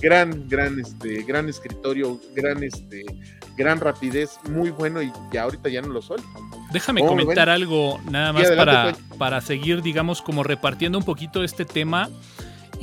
gran, 0.00 0.48
gran, 0.48 0.78
este, 0.80 1.22
gran 1.22 1.48
escritorio, 1.48 2.20
gran, 2.34 2.62
este, 2.62 3.04
gran 3.56 3.80
rapidez, 3.80 4.38
muy 4.48 4.70
bueno 4.70 5.02
y 5.02 5.12
ya 5.32 5.42
ahorita 5.42 5.68
ya 5.68 5.82
no 5.82 5.88
lo 5.88 6.02
soy. 6.02 6.20
Déjame 6.72 7.00
comentar 7.00 7.48
algo 7.48 8.00
nada 8.10 8.32
más 8.32 8.50
para, 8.50 8.96
para 9.18 9.40
seguir, 9.40 9.82
digamos, 9.82 10.22
como 10.22 10.42
repartiendo 10.42 10.98
un 10.98 11.04
poquito 11.04 11.44
este 11.44 11.64
tema. 11.64 12.10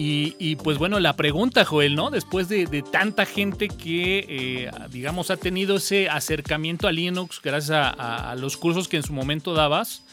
Y, 0.04 0.56
pues 0.64 0.80
bueno, 0.80 1.00
la 1.00 1.16
pregunta, 1.16 1.64
Joel, 1.64 1.96
¿no? 1.96 2.10
Después 2.10 2.50
de, 2.50 2.84
tanta 2.92 3.26
gente 3.26 3.68
que, 3.68 4.26
eh, 4.28 4.72
digamos, 4.90 5.30
ha 5.30 5.38
tenido 5.38 5.76
ese 5.76 6.10
acercamiento 6.10 6.88
a 6.88 6.92
Linux 6.92 7.40
gracias 7.44 7.72
a, 7.72 8.32
a, 8.32 8.36
los 8.36 8.58
cursos 8.58 8.88
que 8.88 8.98
en 8.98 9.04
su 9.04 9.14
momento 9.14 9.54
dabas, 9.54 10.04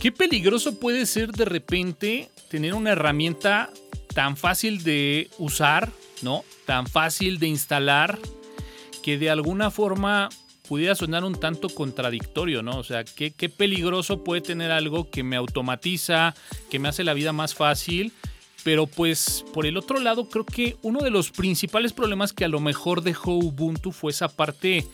¿qué 0.00 0.10
peligroso 0.10 0.80
puede 0.80 1.06
ser 1.06 1.30
de 1.30 1.44
repente 1.44 2.30
tener 2.50 2.74
una 2.74 2.90
herramienta 2.90 3.70
tan 4.12 4.36
fácil 4.36 4.82
de 4.82 5.30
usar, 5.38 5.92
¿no? 6.22 6.42
Tan 6.66 6.88
fácil 6.88 7.38
de 7.38 7.46
instalar, 7.46 8.18
que 9.08 9.16
de 9.16 9.30
alguna 9.30 9.70
forma 9.70 10.28
pudiera 10.68 10.94
sonar 10.94 11.24
un 11.24 11.34
tanto 11.34 11.70
contradictorio, 11.70 12.62
¿no? 12.62 12.76
O 12.76 12.84
sea, 12.84 13.04
¿qué, 13.04 13.30
qué 13.30 13.48
peligroso 13.48 14.22
puede 14.22 14.42
tener 14.42 14.70
algo 14.70 15.08
que 15.08 15.22
me 15.22 15.36
automatiza, 15.36 16.34
que 16.70 16.78
me 16.78 16.88
hace 16.88 17.04
la 17.04 17.14
vida 17.14 17.32
más 17.32 17.54
fácil. 17.54 18.12
Pero 18.68 18.86
pues 18.86 19.46
por 19.54 19.64
el 19.64 19.78
otro 19.78 19.98
lado 19.98 20.28
creo 20.28 20.44
que 20.44 20.76
uno 20.82 21.00
de 21.00 21.08
los 21.08 21.30
principales 21.30 21.94
problemas 21.94 22.34
que 22.34 22.44
a 22.44 22.48
lo 22.48 22.60
mejor 22.60 23.02
dejó 23.02 23.32
Ubuntu 23.32 23.92
fue 23.92 24.10
esa 24.10 24.28
parte 24.28 24.84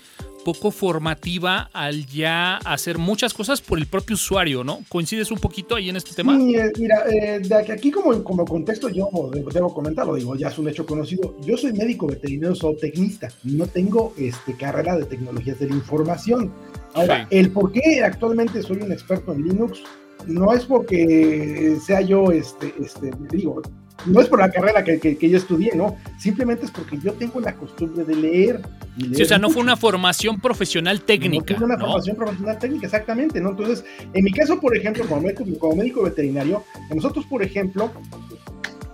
poco 0.45 0.71
formativa 0.71 1.71
al 1.73 2.07
ya 2.07 2.59
hacer 2.59 2.99
muchas 2.99 3.35
cosas 3.35 3.61
por 3.61 3.81
el 3.81 3.87
propio 3.87 4.15
usuario, 4.15 4.63
¿no? 4.63 4.79
¿Coincides 4.89 5.33
un 5.33 5.39
poquito 5.39 5.75
ahí 5.75 5.89
en 5.89 5.97
este 5.97 6.15
tema? 6.15 6.37
Sí, 6.37 6.55
eh, 6.55 6.71
mira, 6.79 7.03
eh, 7.11 7.41
de 7.41 7.57
aquí 7.57 7.91
como, 7.91 8.23
como 8.23 8.45
contexto 8.45 8.89
yo 8.91 9.11
debo, 9.53 9.75
comentarlo, 9.75 10.15
digo, 10.15 10.37
ya 10.37 10.51
es 10.51 10.59
un 10.59 10.69
hecho 10.69 10.87
conocido. 10.87 11.35
Yo 11.41 11.57
soy 11.57 11.73
médico 11.73 12.07
veterinario 12.07 12.55
zootecnista, 12.55 13.29
no 13.43 13.67
tengo 13.67 14.15
este, 14.17 14.55
carrera 14.57 14.97
de 14.97 15.07
tecnologías 15.07 15.59
de 15.59 15.71
la 15.71 15.75
información. 15.75 16.53
Ahora, 16.93 17.27
el 17.31 17.51
por 17.51 17.73
qué 17.73 18.05
actualmente 18.05 18.63
soy 18.63 18.77
un 18.77 18.93
experto 18.93 19.33
en 19.33 19.43
Linux 19.43 19.83
no 20.27 20.53
es 20.53 20.65
porque 20.65 21.77
sea 21.85 22.01
yo, 22.01 22.31
este, 22.31 22.75
este, 22.81 23.11
digo, 23.31 23.63
no 24.07 24.21
es 24.21 24.29
por 24.29 24.39
la 24.39 24.51
carrera 24.51 24.85
que, 24.85 25.17
yo 25.17 25.37
estudié, 25.37 25.73
¿no? 25.75 25.97
Simplemente 26.19 26.67
es 26.67 26.71
porque 26.71 26.99
yo 26.99 27.13
tengo 27.15 27.41
la 27.41 27.55
costumbre 27.55 28.05
de 28.05 28.15
leer. 28.15 28.61
sí, 28.99 29.23
o 29.23 29.25
sea, 29.25 29.39
no 29.39 29.51
fue 29.51 29.63
una 29.63 29.77
formación 29.77 30.41
profesional 30.41 31.01
técnica. 31.01 31.55
No 31.55 31.59
fue 31.59 31.67
una 31.67 31.79
formación 31.79 32.17
profesional 32.17 32.59
técnica, 32.59 32.87
exactamente, 32.87 33.41
¿no? 33.41 33.51
Entonces, 33.51 33.85
en 34.13 34.25
mi 34.25 34.33
caso, 34.33 34.61
por 34.61 34.77
ejemplo, 34.77 35.07
como 35.07 35.23
médico, 35.23 35.45
como 35.59 35.77
médico 35.77 36.03
veterinario, 36.03 36.65
nosotros, 36.95 37.25
por 37.27 37.43
ejemplo, 37.43 37.91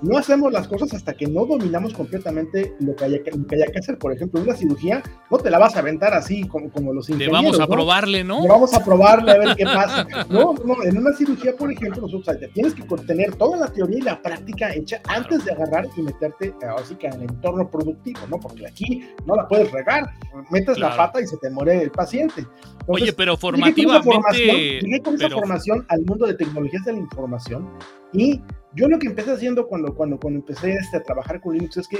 no 0.03 0.19
hacemos 0.19 0.53
las 0.53 0.69
cosas 0.69 0.95
hasta 0.95 1.15
que 1.15 1.27
no 1.27 1.45
dominamos 1.47 1.95
completamente 1.95 2.75
lo 2.81 2.95
que 2.97 3.05
haya 3.05 3.23
que, 3.23 3.31
que 3.31 3.79
hacer. 3.79 3.99
Por 3.99 4.13
ejemplo, 4.13 4.41
una 4.41 4.55
cirugía 4.55 5.03
no 5.31 5.39
te 5.39 5.51
la 5.51 5.59
vas 5.59 5.77
a 5.77 5.81
aventar 5.81 6.15
así 6.15 6.47
como, 6.47 6.71
como 6.71 6.93
los 6.93 7.09
ingenieros. 7.09 7.39
Le 7.39 7.45
vamos 7.45 7.61
a 7.61 7.67
probarle, 7.67 8.25
¿no? 8.25 8.43
Le 8.43 8.49
vamos 8.49 8.75
a 8.75 8.85
probarle 8.85 9.33
a 9.33 9.39
ver 9.39 9.57
qué 9.57 9.65
pasa. 9.65 10.07
No, 10.29 10.55
no, 10.65 10.83
en 10.85 10.99
una 10.99 11.13
cirugía, 11.13 11.55
por 11.57 11.71
ejemplo, 11.71 12.03
nosotros 12.03 12.37
tienes 12.55 12.75
que 12.75 12.83
tener 13.07 13.35
toda 13.37 13.57
la 13.57 13.67
teoría 13.69 13.99
y 13.99 14.03
la 14.03 14.21
práctica 14.21 14.75
hecha 14.75 15.01
antes 15.09 15.45
de 15.45 15.53
agarrar 15.53 15.87
y 15.97 16.03
meterte 16.03 16.55
así 16.79 16.95
que 16.95 17.07
en 17.07 17.15
el 17.15 17.23
entorno 17.23 17.71
productivo, 17.71 18.21
¿no? 18.29 18.39
Porque 18.39 18.67
aquí 18.67 19.03
no 19.27 19.37
la 19.37 19.47
puedes 19.49 19.71
regar, 19.71 20.11
metes 20.51 20.79
la 20.79 20.97
pata 20.97 21.21
y 21.21 21.27
se 21.27 21.37
te 21.39 21.51
muere 21.51 21.83
el 21.83 21.91
paciente. 21.91 22.47
Oye, 22.87 23.13
pero 23.13 23.37
formativamente... 23.37 24.81
Llegué 24.81 25.01
con 25.03 25.15
esa 25.15 25.29
formación 25.31 25.85
al 25.89 26.05
mundo 26.05 26.27
de 26.27 26.35
tecnologías 26.35 26.85
de 26.85 26.93
la 26.93 26.99
información 26.99 27.69
y 28.13 28.41
yo 28.75 28.89
lo 28.89 28.99
que 28.99 29.09
empecé 29.09 29.33
haciendo 29.33 29.66
cuando, 29.66 29.95
cuando, 29.95 30.18
cuando 30.18 30.41
empecé 30.41 30.75
este, 30.75 30.99
a 30.99 31.03
trabajar 31.03 31.41
con 31.41 31.55
Linux 31.55 31.77
es 31.77 31.89
que 31.89 31.99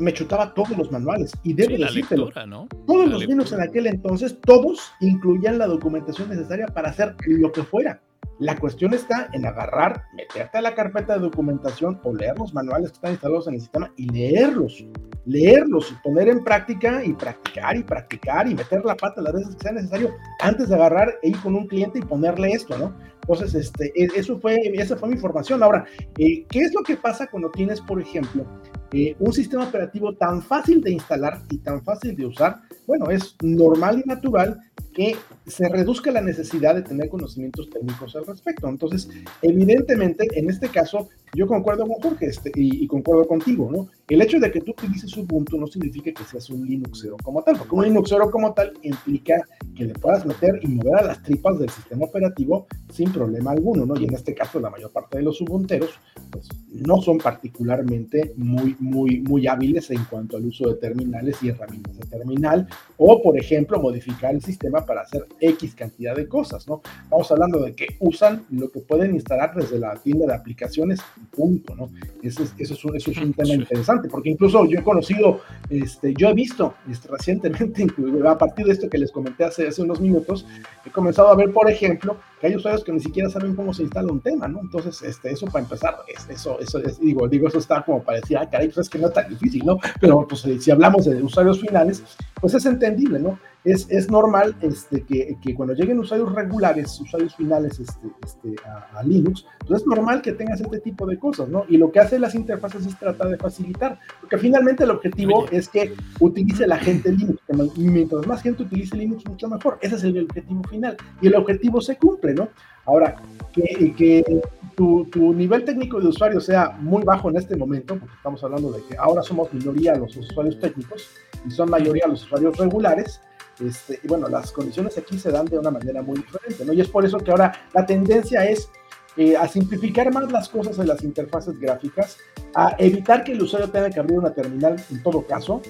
me 0.00 0.12
chutaba 0.12 0.54
todos 0.54 0.76
los 0.76 0.90
manuales 0.90 1.32
y 1.42 1.52
debo 1.52 1.88
sí, 1.88 2.02
¿no? 2.46 2.66
Todos 2.86 3.08
los 3.08 3.26
Linux 3.26 3.52
en 3.52 3.60
aquel 3.60 3.86
entonces, 3.86 4.38
todos 4.40 4.92
incluían 5.00 5.58
la 5.58 5.66
documentación 5.66 6.28
necesaria 6.28 6.66
para 6.66 6.90
hacer 6.90 7.14
lo 7.26 7.52
que 7.52 7.62
fuera. 7.62 8.00
La 8.38 8.56
cuestión 8.56 8.94
está 8.94 9.28
en 9.32 9.46
agarrar, 9.46 10.04
meterte 10.16 10.58
a 10.58 10.62
la 10.62 10.74
carpeta 10.74 11.14
de 11.14 11.20
documentación 11.20 12.00
o 12.02 12.14
leer 12.14 12.36
los 12.38 12.52
manuales 12.54 12.90
que 12.90 12.94
están 12.94 13.12
instalados 13.12 13.46
en 13.46 13.54
el 13.54 13.60
sistema 13.60 13.92
y 13.96 14.08
leerlos, 14.08 14.84
leerlos 15.26 15.92
y 15.92 15.94
poner 16.02 16.28
en 16.28 16.42
práctica 16.42 17.04
y 17.04 17.12
practicar 17.12 17.76
y 17.76 17.84
practicar 17.84 18.48
y 18.48 18.54
meter 18.54 18.84
la 18.84 18.96
pata 18.96 19.20
las 19.20 19.34
veces 19.34 19.54
que 19.54 19.62
sea 19.62 19.72
necesario 19.72 20.10
antes 20.40 20.68
de 20.68 20.74
agarrar 20.74 21.14
e 21.22 21.28
ir 21.28 21.40
con 21.40 21.54
un 21.54 21.66
cliente 21.68 21.98
y 21.98 22.02
ponerle 22.02 22.50
esto, 22.50 22.76
¿no? 22.76 22.96
Entonces, 23.22 23.54
este, 23.54 23.92
e, 23.94 24.08
eso 24.16 24.38
fue, 24.38 24.56
esa 24.74 24.96
fue 24.96 25.08
mi 25.08 25.16
formación. 25.16 25.62
Ahora, 25.62 25.84
eh, 26.18 26.44
¿qué 26.48 26.60
es 26.60 26.74
lo 26.74 26.82
que 26.82 26.96
pasa 26.96 27.28
cuando 27.28 27.50
tienes, 27.50 27.80
por 27.80 28.00
ejemplo, 28.00 28.44
eh, 28.92 29.16
un 29.18 29.32
sistema 29.32 29.64
operativo 29.64 30.14
tan 30.14 30.42
fácil 30.42 30.82
de 30.82 30.90
instalar 30.90 31.42
y 31.50 31.58
tan 31.58 31.82
fácil 31.82 32.16
de 32.16 32.26
usar? 32.26 32.60
Bueno, 32.86 33.10
es 33.10 33.36
normal 33.42 34.02
y 34.04 34.08
natural 34.08 34.60
que 34.92 35.16
se 35.46 35.68
reduzca 35.68 36.10
la 36.10 36.20
necesidad 36.20 36.74
de 36.74 36.82
tener 36.82 37.08
conocimientos 37.08 37.70
técnicos 37.70 38.14
al 38.14 38.26
respecto. 38.26 38.68
Entonces, 38.68 39.08
evidentemente, 39.40 40.28
en 40.34 40.50
este 40.50 40.68
caso, 40.68 41.08
yo 41.34 41.46
concuerdo 41.46 41.86
con 41.86 41.96
Jorge 42.02 42.26
este, 42.26 42.52
y, 42.54 42.86
concuerdo 42.86 43.26
contigo, 43.26 43.70
¿no? 43.70 43.88
El 44.08 44.20
hecho 44.20 44.38
de 44.38 44.50
que 44.50 44.60
tú 44.60 44.72
utilices 44.72 45.16
Ubuntu 45.16 45.58
no 45.58 45.66
significa 45.66 46.12
que 46.12 46.24
seas 46.24 46.50
un 46.50 46.66
Linuxero 46.66 47.16
como 47.22 47.42
tal, 47.42 47.56
porque 47.56 47.74
un 47.74 47.84
Linuxero 47.84 48.30
como 48.30 48.52
tal 48.52 48.74
implica 48.82 49.42
que 49.74 49.84
le 49.84 49.94
puedas 49.94 50.26
meter 50.26 50.60
y 50.62 50.68
mover 50.68 50.96
a 50.96 51.04
las 51.04 51.22
tripas 51.22 51.58
del 51.58 51.70
sistema 51.70 52.04
operativo 52.04 52.66
sin 52.92 53.11
problema 53.12 53.52
alguno, 53.52 53.86
¿no? 53.86 53.98
Y 53.98 54.04
en 54.04 54.14
este 54.14 54.34
caso, 54.34 54.58
la 54.60 54.70
mayor 54.70 54.90
parte 54.90 55.18
de 55.18 55.24
los 55.24 55.40
Ubunteros, 55.40 55.90
pues, 56.30 56.48
no 56.68 57.00
son 57.00 57.18
particularmente 57.18 58.32
muy, 58.36 58.76
muy, 58.80 59.20
muy 59.20 59.46
hábiles 59.46 59.90
en 59.90 60.04
cuanto 60.04 60.36
al 60.36 60.46
uso 60.46 60.68
de 60.68 60.74
terminales 60.74 61.42
y 61.42 61.48
herramientas 61.48 61.98
de 61.98 62.06
terminal, 62.06 62.66
o, 62.96 63.22
por 63.22 63.38
ejemplo, 63.38 63.80
modificar 63.80 64.34
el 64.34 64.42
sistema 64.42 64.84
para 64.84 65.02
hacer 65.02 65.26
X 65.40 65.74
cantidad 65.74 66.16
de 66.16 66.26
cosas, 66.26 66.66
¿no? 66.66 66.82
Estamos 67.04 67.30
hablando 67.30 67.60
de 67.60 67.74
que 67.74 67.86
usan 68.00 68.44
lo 68.50 68.70
que 68.70 68.80
pueden 68.80 69.14
instalar 69.14 69.54
desde 69.54 69.78
la 69.78 69.94
tienda 69.96 70.26
de 70.26 70.34
aplicaciones 70.34 71.00
punto, 71.30 71.74
¿no? 71.74 71.90
Eso 72.22 72.42
es, 72.42 72.54
eso 72.58 72.74
es, 72.94 73.06
un, 73.06 73.24
un 73.24 73.32
tema 73.32 73.54
interesante, 73.54 74.08
porque 74.08 74.30
incluso 74.30 74.64
yo 74.66 74.78
he 74.78 74.82
conocido, 74.82 75.40
este, 75.70 76.14
yo 76.14 76.28
he 76.28 76.34
visto 76.34 76.74
este, 76.90 77.08
recientemente, 77.08 77.86
a 78.26 78.38
partir 78.38 78.66
de 78.66 78.72
esto 78.72 78.88
que 78.88 78.98
les 78.98 79.12
comenté 79.12 79.44
hace, 79.44 79.68
hace 79.68 79.82
unos 79.82 80.00
minutos, 80.00 80.46
he 80.84 80.90
comenzado 80.90 81.28
a 81.28 81.36
ver, 81.36 81.52
por 81.52 81.70
ejemplo, 81.70 82.16
que 82.42 82.48
hay 82.48 82.56
usuarios 82.56 82.82
que 82.82 82.90
ni 82.90 82.98
siquiera 82.98 83.30
saben 83.30 83.54
cómo 83.54 83.72
se 83.72 83.84
instala 83.84 84.10
un 84.10 84.20
tema, 84.20 84.48
¿no? 84.48 84.58
Entonces, 84.60 85.00
este, 85.02 85.30
eso 85.30 85.46
para 85.46 85.62
empezar, 85.62 85.98
eso, 86.28 86.58
eso 86.58 86.78
es, 86.78 86.98
digo, 86.98 87.28
digo, 87.28 87.46
eso 87.46 87.58
está 87.58 87.82
como 87.82 88.02
para 88.02 88.18
decir, 88.18 88.36
ah, 88.36 88.50
caray, 88.50 88.66
pues 88.66 88.78
es 88.78 88.88
que 88.90 88.98
no 88.98 89.06
es 89.06 89.14
tan 89.14 89.28
difícil, 89.28 89.64
¿no? 89.64 89.78
Pero 90.00 90.26
pues 90.26 90.40
si 90.40 90.70
hablamos 90.72 91.04
de 91.04 91.22
usuarios 91.22 91.60
finales, 91.60 92.02
pues 92.40 92.52
es 92.54 92.66
entendible, 92.66 93.20
¿no? 93.20 93.38
Es, 93.64 93.86
es 93.90 94.10
normal 94.10 94.56
este, 94.60 95.02
que, 95.04 95.36
que, 95.40 95.54
cuando 95.54 95.74
lleguen 95.74 96.00
usuarios 96.00 96.32
regulares, 96.34 97.00
usuarios 97.00 97.36
finales 97.36 97.78
este, 97.78 98.08
este, 98.24 98.56
a, 98.66 99.02
Linux, 99.04 99.46
pues 99.66 99.82
es 99.82 99.86
normal 99.86 100.20
que 100.20 100.32
tengas 100.32 100.60
este 100.60 100.80
tipo 100.80 101.06
de 101.06 101.16
cosas, 101.18 101.48
¿no? 101.48 101.64
Y 101.68 101.76
lo 101.76 101.92
que 101.92 102.00
hace 102.00 102.18
las 102.18 102.34
interfaces 102.34 102.84
es 102.86 102.98
tratar 102.98 103.28
de 103.28 103.36
facilitar, 103.36 104.00
porque 104.20 104.38
finalmente 104.38 104.82
el 104.82 104.90
objetivo 104.90 105.46
es 105.50 105.68
que 105.68 105.94
utilice 106.18 106.66
la 106.66 106.78
gente 106.78 107.12
Linux, 107.12 107.40
y 107.76 107.88
mientras 107.88 108.26
más 108.26 108.42
gente 108.42 108.64
utilice 108.64 108.96
Linux, 108.96 109.24
mucho 109.26 109.48
mejor. 109.48 109.78
Ese 109.80 109.94
es 109.94 110.04
el 110.04 110.24
objetivo 110.24 110.62
final, 110.64 110.96
y 111.20 111.28
el 111.28 111.36
objetivo 111.36 111.80
se 111.80 111.96
cumple, 111.96 112.34
¿no? 112.34 112.48
Ahora, 112.84 113.14
que, 113.52 113.94
que 113.96 114.42
tu, 114.74 115.04
tu, 115.04 115.32
nivel 115.32 115.64
técnico 115.64 116.00
de 116.00 116.08
usuario 116.08 116.40
sea 116.40 116.70
muy 116.80 117.02
bajo 117.04 117.30
en 117.30 117.36
este 117.36 117.56
momento, 117.56 117.96
porque 117.98 118.14
estamos 118.16 118.42
hablando 118.42 118.72
de 118.72 118.82
que 118.84 118.96
ahora 118.96 119.22
somos 119.22 119.52
minoría 119.52 119.94
los 119.94 120.16
usuarios 120.16 120.58
técnicos 120.58 121.08
y 121.46 121.50
son 121.50 121.70
mayoría 121.70 122.06
los 122.06 122.24
usuarios 122.24 122.56
regulares, 122.56 123.20
este, 123.66 124.00
y 124.02 124.08
bueno, 124.08 124.28
las 124.28 124.52
condiciones 124.52 124.96
aquí 124.98 125.18
se 125.18 125.30
dan 125.30 125.46
de 125.46 125.58
una 125.58 125.70
manera 125.70 126.02
muy 126.02 126.16
diferente, 126.16 126.64
¿no? 126.64 126.72
Y 126.72 126.80
es 126.80 126.88
por 126.88 127.04
eso 127.04 127.18
que 127.18 127.30
ahora 127.30 127.52
la 127.72 127.86
tendencia 127.86 128.44
es 128.44 128.68
eh, 129.16 129.36
a 129.36 129.46
simplificar 129.46 130.12
más 130.12 130.30
las 130.32 130.48
cosas 130.48 130.78
en 130.78 130.88
las 130.88 131.02
interfaces 131.02 131.58
gráficas, 131.58 132.16
a 132.54 132.74
evitar 132.78 133.24
que 133.24 133.32
el 133.32 133.42
usuario 133.42 133.70
tenga 133.70 133.90
que 133.90 134.00
abrir 134.00 134.18
una 134.18 134.32
terminal 134.32 134.82
en 134.90 135.02
todo 135.02 135.26
caso, 135.26 135.60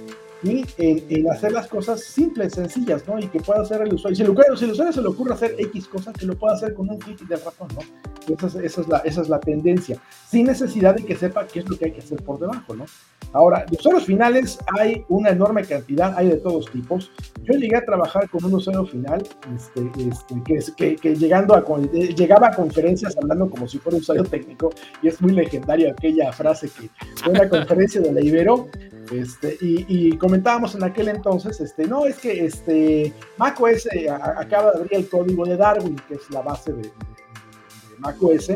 y 0.42 0.64
en, 0.78 1.30
hacer 1.30 1.52
las 1.52 1.68
cosas 1.68 2.02
simples, 2.02 2.54
sencillas, 2.54 3.06
¿no? 3.06 3.18
Y 3.18 3.28
que 3.28 3.40
pueda 3.40 3.62
hacer 3.62 3.82
el 3.82 3.94
usuario. 3.94 4.16
Si, 4.16 4.22
el 4.22 4.30
usuario, 4.30 4.56
si 4.56 4.64
el 4.64 4.72
usuario 4.72 4.92
se 4.92 5.02
le 5.02 5.08
ocurre 5.08 5.34
hacer 5.34 5.54
X 5.58 5.86
cosas, 5.88 6.14
que 6.14 6.26
lo 6.26 6.36
pueda 6.36 6.54
hacer 6.54 6.74
con 6.74 6.90
un 6.90 6.98
clic 6.98 7.20
de 7.20 7.36
ratón, 7.36 7.68
¿no? 7.74 8.34
Esa 8.34 8.46
es, 8.46 8.54
esa, 8.56 8.80
es 8.80 8.88
la, 8.88 8.98
esa 8.98 9.22
es 9.22 9.28
la 9.28 9.40
tendencia, 9.40 10.00
sin 10.28 10.46
necesidad 10.46 10.94
de 10.94 11.04
que 11.04 11.16
sepa 11.16 11.46
qué 11.46 11.60
es 11.60 11.68
lo 11.68 11.76
que 11.76 11.86
hay 11.86 11.92
que 11.92 12.00
hacer 12.00 12.22
por 12.22 12.38
debajo, 12.38 12.74
¿no? 12.74 12.84
Ahora, 13.32 13.64
de 13.68 13.76
usuarios 13.76 14.04
finales 14.04 14.58
hay 14.78 15.04
una 15.08 15.30
enorme 15.30 15.64
cantidad, 15.64 16.14
hay 16.16 16.28
de 16.28 16.36
todos 16.36 16.70
tipos. 16.70 17.10
Yo 17.44 17.54
llegué 17.54 17.76
a 17.76 17.84
trabajar 17.84 18.28
con 18.28 18.44
un 18.44 18.54
usuario 18.54 18.84
final 18.84 19.22
este, 19.56 19.90
este, 19.96 20.74
que, 20.76 20.96
que, 20.96 21.16
llegando 21.16 21.54
a, 21.54 21.64
eh, 21.94 22.14
llegaba 22.14 22.48
a 22.48 22.54
conferencias 22.54 23.16
hablando 23.16 23.48
como 23.48 23.66
si 23.66 23.78
fuera 23.78 23.96
un 23.96 24.02
usuario 24.02 24.24
técnico, 24.24 24.70
y 25.02 25.08
es 25.08 25.20
muy 25.20 25.32
legendaria 25.32 25.92
aquella 25.92 26.32
frase 26.32 26.68
que 26.68 26.90
fue 27.22 27.32
una 27.32 27.48
conferencia 27.48 28.00
de 28.00 28.12
la 28.12 28.20
Ibero, 28.20 28.68
este, 29.10 29.56
y, 29.60 30.16
comentábamos 30.16 30.74
en 30.74 30.84
aquel 30.84 31.08
entonces, 31.08 31.60
este, 31.60 31.86
no, 31.86 32.06
es 32.06 32.16
que 32.18 32.46
este, 32.46 33.12
macOS 33.36 33.86
eh, 33.94 34.08
acaba 34.08 34.72
de 34.72 34.78
abrir 34.78 34.94
el 34.94 35.08
código 35.08 35.44
de 35.44 35.56
Darwin, 35.56 35.96
que 36.08 36.14
es 36.14 36.30
la 36.30 36.42
base 36.42 36.72
de, 36.72 36.82
de, 36.82 36.88
de 36.88 37.98
macOS, 37.98 38.52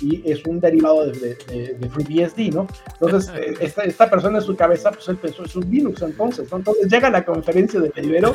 y 0.00 0.22
es 0.30 0.44
un 0.44 0.60
derivado 0.60 1.06
de, 1.06 1.36
de, 1.78 1.90
FreeBSD, 1.90 2.54
¿no? 2.54 2.66
Entonces, 3.00 3.32
eh, 3.36 3.54
esta, 3.60 3.82
esta, 3.82 4.10
persona 4.10 4.38
en 4.38 4.44
su 4.44 4.56
cabeza, 4.56 4.90
pues 4.90 5.08
él 5.08 5.16
pensó, 5.16 5.44
es 5.44 5.56
un 5.56 5.70
Linux 5.70 6.02
entonces, 6.02 6.50
¿no? 6.50 6.58
Entonces 6.58 6.90
llega 6.90 7.08
a 7.08 7.10
la 7.10 7.24
conferencia 7.24 7.80
de 7.80 7.92
Ibero 8.02 8.34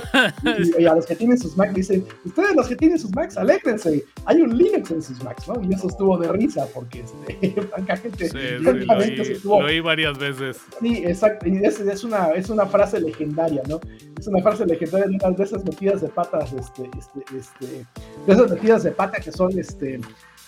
y, 0.80 0.86
a 0.86 0.96
los 0.96 1.06
que 1.06 1.16
tienen 1.16 1.38
sus 1.38 1.56
Macs 1.58 1.74
dicen, 1.74 2.06
ustedes 2.24 2.56
los 2.56 2.68
que 2.68 2.76
tienen 2.76 3.00
sus 3.00 3.14
Macs, 3.16 3.38
alégrense, 3.38 4.04
hay 4.26 4.42
un 4.42 4.58
Linux 4.58 4.92
en 4.92 5.02
sus 5.02 5.24
Macs, 5.24 5.48
¿no? 5.48 5.62
Y 5.64 5.74
eso 5.74 5.88
estuvo 5.88 6.18
de 6.18 6.32
risa, 6.32 6.68
porque 6.74 7.02
este, 7.02 7.62
francamente, 7.70 8.30
sí, 8.30 8.38
sí, 8.38 9.42
lo, 9.44 9.56
oí, 9.56 9.80
varias 9.80 10.18
veces. 10.18 10.58
Sí, 10.80 11.04
exacto, 11.06 11.48
y 11.48 11.58
es, 11.66 11.80
es, 11.80 12.04
una, 12.04 12.30
es 12.32 12.50
una 12.50 12.66
frase 12.66 13.00
legendaria, 13.00 13.62
¿no? 13.68 13.80
Es 14.18 14.28
una 14.28 14.42
frase 14.42 14.66
legendaria 14.66 15.08
de 15.08 15.16
unas 15.16 15.38
de 15.38 15.44
esas 15.44 15.64
metidas 15.66 16.02
de 16.02 16.10
patas, 16.10 16.54
este, 16.54 16.90
este, 16.98 17.38
este, 17.38 17.86
de 18.26 18.34
esas 18.34 18.50
metidas 18.50 18.84
de 18.84 18.92
pata 18.92 19.20
que 19.20 19.32
son, 19.32 19.58
este, 19.58 20.00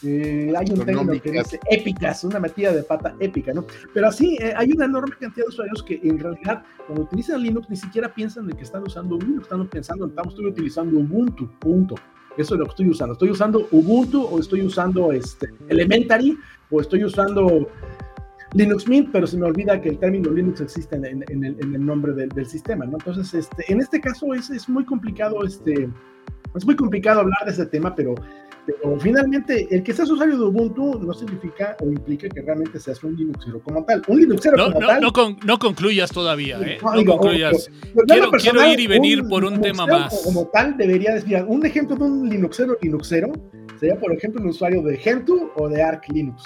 eh, 0.03 0.53
hay 0.55 0.71
un 0.71 0.85
término 0.85 1.21
que 1.21 1.31
dice 1.31 1.59
épicas, 1.69 2.23
una 2.23 2.39
metida 2.39 2.71
de 2.71 2.83
pata 2.83 3.15
épica, 3.19 3.53
¿no? 3.53 3.65
Pero 3.93 4.07
así, 4.07 4.37
eh, 4.39 4.53
hay 4.55 4.71
una 4.71 4.85
enorme 4.85 5.15
cantidad 5.19 5.45
de 5.45 5.49
usuarios 5.49 5.83
que 5.83 5.99
en 6.03 6.19
realidad, 6.19 6.63
cuando 6.85 7.03
utilizan 7.03 7.41
Linux, 7.41 7.69
ni 7.69 7.75
siquiera 7.75 8.13
piensan 8.13 8.49
en 8.49 8.55
que 8.55 8.63
están 8.63 8.83
usando 8.83 9.17
Linux, 9.17 9.43
están 9.43 9.67
pensando, 9.67 10.07
estamos 10.07 10.33
estoy 10.33 10.47
utilizando 10.47 10.99
Ubuntu, 10.99 11.49
punto. 11.59 11.95
Eso 12.37 12.53
es 12.53 12.59
lo 12.59 12.65
que 12.65 12.71
estoy 12.71 12.89
usando. 12.89 13.13
Estoy 13.13 13.31
usando 13.31 13.67
Ubuntu 13.71 14.23
o 14.23 14.39
estoy 14.39 14.61
usando 14.61 15.11
este, 15.11 15.49
Elementary 15.69 16.37
o 16.69 16.79
estoy 16.79 17.03
usando 17.03 17.67
Linux 18.53 18.87
Mint, 18.87 19.09
pero 19.11 19.25
se 19.25 19.37
me 19.37 19.45
olvida 19.45 19.81
que 19.81 19.89
el 19.89 19.97
término 19.97 20.31
Linux 20.31 20.61
existe 20.61 20.95
en, 20.95 21.05
en, 21.05 21.43
el, 21.43 21.57
en 21.59 21.75
el, 21.75 21.85
nombre 21.85 22.13
del, 22.13 22.29
del, 22.29 22.45
sistema, 22.45 22.85
¿no? 22.85 22.93
Entonces, 22.93 23.33
este, 23.33 23.71
en 23.71 23.81
este 23.81 23.99
caso 23.99 24.33
es, 24.35 24.51
es 24.51 24.69
muy 24.69 24.85
complicado, 24.85 25.43
este, 25.43 25.89
es 26.55 26.65
muy 26.65 26.75
complicado 26.75 27.21
hablar 27.21 27.39
de 27.45 27.51
ese 27.51 27.65
tema, 27.65 27.95
pero 27.95 28.15
pero 28.67 28.99
finalmente, 28.99 29.67
el 29.71 29.81
que 29.81 29.93
seas 29.93 30.09
usuario 30.09 30.37
de 30.37 30.43
Ubuntu 30.43 30.99
no 30.99 31.13
significa 31.13 31.77
o 31.79 31.85
implica 31.85 32.27
que 32.27 32.41
realmente 32.41 32.79
seas 32.79 33.01
un 33.03 33.15
Linuxero 33.15 33.61
como 33.61 33.85
tal. 33.85 34.01
Un 34.07 34.19
Linuxero 34.19 34.57
no, 34.57 34.65
como 34.65 34.79
tal. 34.85 35.01
No, 35.01 35.11
no, 35.45 35.59
concluyas 35.59 36.11
todavía, 36.11 36.59
¿eh? 36.61 36.77
No, 36.81 37.05
concluyas. 37.05 37.69
quiero, 38.07 38.31
quiero, 38.31 38.65
ir 38.67 38.79
y 38.79 38.87
venir 38.87 39.23
por 39.29 39.45
un 39.45 39.61
tema 39.61 39.85
más. 39.85 40.21
Como 40.23 40.47
tal, 40.47 40.75
debería 40.75 41.13
decir, 41.13 41.43
un 41.47 41.65
ejemplo 41.65 41.95
de 41.95 42.03
un 42.03 42.29
Linuxero 42.29 42.77
Linuxero 42.81 43.31
sería, 43.79 43.97
por 43.99 44.11
ejemplo, 44.11 44.41
un 44.41 44.49
usuario 44.49 44.81
de 44.81 44.97
Gentoo 44.97 45.51
o 45.55 45.69
de 45.69 45.81
Arch 45.81 46.09
Linux. 46.09 46.43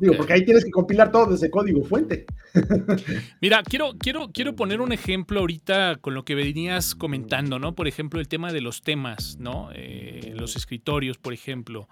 Digo, 0.00 0.14
porque 0.16 0.32
ahí 0.34 0.44
tienes 0.44 0.64
que 0.64 0.70
compilar 0.70 1.10
todo 1.10 1.32
desde 1.32 1.50
código 1.50 1.82
fuente. 1.84 2.26
Mira, 3.40 3.62
quiero, 3.62 3.92
quiero, 3.98 4.30
quiero 4.32 4.54
poner 4.54 4.80
un 4.80 4.92
ejemplo 4.92 5.40
ahorita 5.40 5.96
con 5.96 6.14
lo 6.14 6.24
que 6.24 6.34
venías 6.34 6.94
comentando, 6.94 7.58
¿no? 7.58 7.74
Por 7.74 7.88
ejemplo, 7.88 8.20
el 8.20 8.28
tema 8.28 8.52
de 8.52 8.60
los 8.60 8.82
temas, 8.82 9.38
¿no? 9.38 9.70
Eh, 9.74 10.32
los 10.36 10.56
escritorios, 10.56 11.18
por 11.18 11.32
ejemplo. 11.32 11.88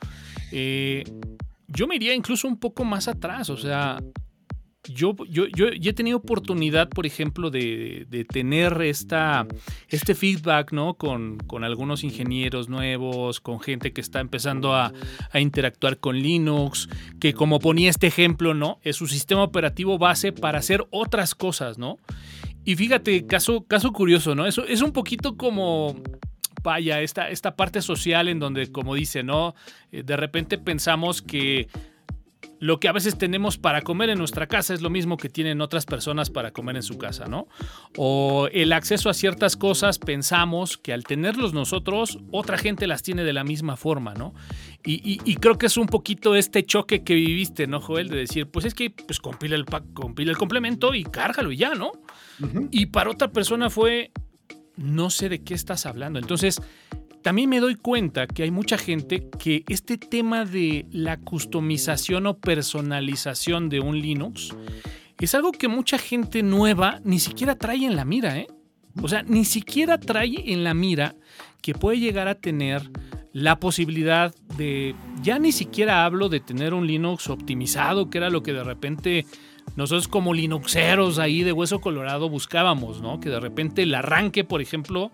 Eh, 0.53 1.05
yo 1.69 1.87
me 1.87 1.97
iría 1.97 2.15
incluso 2.15 2.47
un 2.47 2.59
poco 2.59 2.85
más 2.85 3.09
atrás, 3.09 3.51
o 3.51 3.57
sea, 3.57 3.99
yo, 4.89 5.15
yo, 5.29 5.47
yo, 5.47 5.69
he 5.69 5.93
tenido 5.93 6.19
oportunidad, 6.19 6.89
por 6.89 7.07
ejemplo, 7.07 7.51
de, 7.51 8.27
tener 8.31 8.81
esta, 8.83 9.47
este 9.89 10.15
feedback 10.15 10.73
¿no? 10.73 10.95
Con, 10.95 11.39
algunos 11.65 12.05
ingenieros 12.05 12.69
nuevos, 12.69 13.41
con 13.41 13.61
gente 13.61 13.93
que 13.93 14.01
está 14.01 14.21
empezando 14.21 14.75
a, 14.75 14.93
interactuar 15.35 15.99
con 15.99 16.19
Linux, 16.19 16.89
que 17.21 17.35
como 17.35 17.59
ponía 17.59 17.91
este 17.91 18.07
ejemplo, 18.07 18.55
¿no? 18.55 18.79
Es 18.83 18.97
su 18.97 19.07
sistema 19.07 19.43
operativo 19.43 19.99
base 19.99 20.33
para 20.33 20.59
hacer 20.59 20.87
otras 20.91 21.35
cosas, 21.35 21.79
¿no? 21.79 21.99
Y 22.65 22.75
fíjate, 22.75 23.27
caso, 23.27 23.65
caso 23.65 23.93
curioso, 23.93 24.35
¿no? 24.35 24.47
Eso 24.47 24.65
es 24.65 24.83
un 24.83 24.93
poquito 24.93 25.37
como 25.37 25.97
vaya, 26.67 27.01
esta, 27.01 27.31
esta 27.31 27.55
parte 27.55 27.81
social 27.81 28.29
en 28.29 28.41
donde, 28.41 28.73
como 28.73 28.97
dice, 28.97 29.23
¿no? 29.23 29.55
Eh, 29.93 30.03
de 30.03 30.17
repente 30.17 30.59
pensamos 30.59 31.23
que 31.23 31.69
lo 32.59 32.81
que 32.81 32.89
a 32.89 32.93
veces 32.93 33.19
tenemos 33.19 33.59
para 33.59 33.83
comer 33.83 34.11
en 34.11 34.19
nuestra 34.19 34.47
casa 34.47 34.75
es 34.75 34.81
lo 34.81 34.91
mismo 34.91 35.17
que 35.17 35.29
tienen 35.29 35.61
otras 35.61 35.85
personas 35.85 36.31
para 36.31 36.53
comer 36.53 36.77
en 36.77 36.83
su 36.83 36.99
casa, 36.99 37.27
¿no? 37.27 37.49
O 37.97 38.49
el 38.53 38.73
acceso 38.73 39.11
a 39.11 39.15
ciertas 39.15 39.57
cosas 39.57 39.99
pensamos 39.99 40.79
que 40.79 40.93
al 40.93 41.05
tenerlos 41.05 41.53
nosotros, 41.53 42.19
otra 42.31 42.59
gente 42.59 42.87
las 42.87 43.03
tiene 43.03 43.25
de 43.25 43.33
la 43.33 43.45
misma 43.45 43.77
forma, 43.77 44.15
¿no? 44.15 44.35
Y, 44.85 45.35
creo 45.37 45.59
que 45.59 45.67
es 45.67 45.77
un 45.77 45.87
poquito 45.87 46.37
este 46.37 46.65
choque 46.65 47.03
que 47.03 47.15
viviste, 47.15 47.67
¿no, 47.67 47.81
Joel? 47.81 48.09
De 48.09 48.19
decir, 48.19 48.47
pues 48.47 48.65
es 48.67 48.75
que 48.75 48.91
pues 48.91 49.19
compila 49.19 49.57
el, 49.57 49.65
compila 49.65 50.31
el 50.31 50.37
complemento 50.39 50.95
y 50.95 51.03
cárgalo 51.03 51.51
y 51.51 51.57
ya, 51.57 51.75
¿no? 51.75 51.93
Y 52.71 52.87
para 52.87 53.11
otra 53.11 53.33
persona 53.33 53.69
fue, 53.69 54.13
no 54.77 55.11
sé 55.11 55.29
de 55.29 55.43
qué 55.43 55.55
estás 55.55 55.87
hablando. 55.87 56.21
Entonces, 56.21 56.61
también 57.27 57.51
me 57.51 57.59
doy 57.59 57.75
cuenta 57.75 58.29
que 58.29 58.45
hay 58.45 58.53
mucha 58.53 58.79
gente 58.79 59.29
que 59.37 59.65
este 59.69 59.99
tema 59.99 60.45
de 60.45 60.87
la 60.93 61.17
customización 61.17 62.25
o 62.29 62.39
personalización 62.39 63.69
de 63.69 63.81
un 63.81 63.99
Linux 63.99 64.55
es 65.19 65.35
algo 65.35 65.51
que 65.51 65.67
mucha 65.67 65.99
gente 65.99 66.45
nueva 66.45 67.01
ni 67.03 67.19
siquiera 67.19 67.57
trae 67.57 67.85
en 67.85 67.97
la 67.97 68.05
mira, 68.05 68.39
¿eh? 68.39 68.47
O 69.03 69.09
sea, 69.09 69.25
ni 69.25 69.45
siquiera 69.45 69.99
trae 69.99 70.53
en 70.53 70.63
la 70.63 70.73
mira 70.73 71.17
que 71.63 71.75
puede 71.75 71.99
llegar 71.99 72.29
a 72.29 72.37
tener 72.37 72.89
la 73.33 73.59
posibilidad 73.59 74.33
de, 74.57 74.95
ya 75.21 75.41
ni 75.41 75.51
siquiera 75.51 76.05
hablo 76.05 76.29
de 76.29 76.39
tener 76.39 76.75
un 76.75 76.87
Linux 76.87 77.29
optimizado, 77.29 78.09
que 78.09 78.19
era 78.19 78.31
lo 78.31 78.45
que 78.45 78.53
de 78.53 78.63
repente 78.63 79.27
nosotros 79.75 80.09
como 80.09 80.33
Linuxeros 80.33 81.19
ahí 81.19 81.43
de 81.43 81.53
hueso 81.53 81.81
colorado 81.81 82.31
buscábamos, 82.31 83.03
¿no? 83.03 83.21
Que 83.21 83.29
de 83.29 83.41
repente 83.41 83.83
el 83.83 83.95
arranque, 83.95 84.45
por 84.45 84.63
ejemplo, 84.63 85.11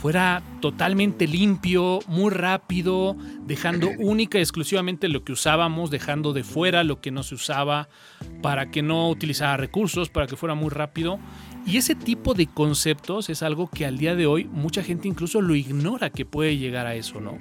fuera 0.00 0.42
totalmente 0.60 1.26
limpio, 1.26 1.98
muy 2.06 2.30
rápido, 2.30 3.16
dejando 3.46 3.88
única 3.98 4.38
y 4.38 4.42
exclusivamente 4.42 5.08
lo 5.08 5.24
que 5.24 5.32
usábamos, 5.32 5.90
dejando 5.90 6.32
de 6.32 6.44
fuera 6.44 6.84
lo 6.84 7.00
que 7.00 7.10
no 7.10 7.22
se 7.22 7.34
usaba, 7.34 7.88
para 8.42 8.70
que 8.70 8.82
no 8.82 9.10
utilizara 9.10 9.56
recursos, 9.56 10.08
para 10.08 10.26
que 10.26 10.36
fuera 10.36 10.54
muy 10.54 10.70
rápido. 10.70 11.18
Y 11.66 11.78
ese 11.78 11.94
tipo 11.94 12.34
de 12.34 12.46
conceptos 12.46 13.28
es 13.28 13.42
algo 13.42 13.68
que 13.68 13.84
al 13.84 13.98
día 13.98 14.14
de 14.14 14.26
hoy 14.26 14.44
mucha 14.44 14.82
gente 14.82 15.08
incluso 15.08 15.42
lo 15.42 15.54
ignora 15.54 16.10
que 16.10 16.24
puede 16.24 16.56
llegar 16.56 16.86
a 16.86 16.94
eso, 16.94 17.20
¿no? 17.20 17.38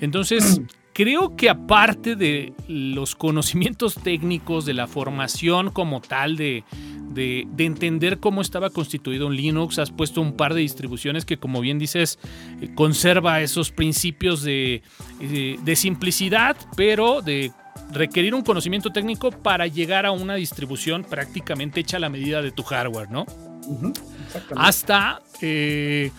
Entonces, 0.00 0.60
creo 0.92 1.36
que 1.36 1.48
aparte 1.50 2.16
de 2.16 2.52
los 2.68 3.14
conocimientos 3.14 3.94
técnicos, 3.94 4.64
de 4.64 4.74
la 4.74 4.86
formación 4.86 5.70
como 5.70 6.00
tal, 6.00 6.36
de, 6.36 6.64
de, 7.14 7.46
entender 7.58 8.18
cómo 8.18 8.40
estaba 8.40 8.70
constituido 8.70 9.26
un 9.26 9.36
Linux. 9.36 9.78
Has 9.78 9.90
puesto 9.90 10.20
un 10.20 10.36
par 10.36 10.54
de 10.54 10.60
distribuciones 10.60 11.24
que, 11.24 11.38
como 11.38 11.60
bien 11.60 11.78
dices, 11.78 12.18
eh, 12.60 12.70
conserva 12.74 13.40
esos 13.40 13.70
principios 13.70 14.42
de, 14.42 14.82
eh, 15.20 15.58
de, 15.62 15.76
simplicidad, 15.76 16.56
pero 16.76 17.22
de 17.22 17.52
requerir 17.90 18.34
un 18.34 18.42
conocimiento 18.42 18.90
técnico 18.90 19.30
para 19.30 19.66
llegar 19.66 20.06
a 20.06 20.12
una 20.12 20.34
distribución 20.34 21.04
prácticamente 21.04 21.80
hecha 21.80 21.98
a 21.98 22.00
la 22.00 22.08
medida 22.08 22.42
de 22.42 22.52
tu 22.52 22.62
hardware, 22.62 23.10
¿no? 23.10 23.26
Hasta, 24.56 25.22
eh, 25.40 26.10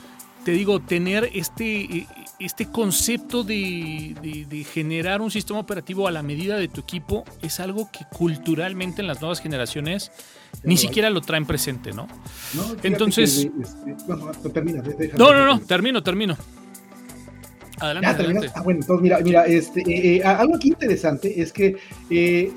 te 0.46 0.52
digo, 0.52 0.80
tener 0.80 1.30
este 1.34 2.08
este 2.46 2.66
concepto 2.66 3.44
de, 3.44 4.66
generar 4.74 5.22
un 5.22 5.32
sistema 5.32 5.60
operativo 5.60 6.08
a 6.08 6.12
la 6.12 6.22
medida 6.22 6.58
de 6.58 6.68
tu 6.68 6.82
equipo 6.82 7.24
es 7.42 7.60
algo 7.60 7.90
que 7.92 8.06
culturalmente 8.12 9.02
en 9.02 9.08
las 9.08 9.22
nuevas 9.22 9.40
generaciones 9.40 10.12
ni 10.64 10.78
siquiera 10.78 11.10
lo 11.10 11.22
traen 11.22 11.46
presente, 11.46 11.94
¿no? 11.94 12.08
Entonces... 12.84 13.50
no, 14.08 15.34
no, 15.34 15.46
no, 15.46 15.60
termino, 15.62 16.04
termino. 16.04 16.38
Adelante, 17.80 18.08
adelante. 18.08 18.52
Ah, 18.56 18.62
bueno, 18.62 18.82
entonces 18.82 19.02
mira, 19.02 19.20
mira, 19.20 19.46
este, 19.46 19.82
eh, 19.82 20.18
eh, 20.18 20.24
algo 20.24 20.56
aquí 20.56 20.70
interesante 20.70 21.42
es 21.42 21.52
que 21.52 21.76
eh, 22.10 22.52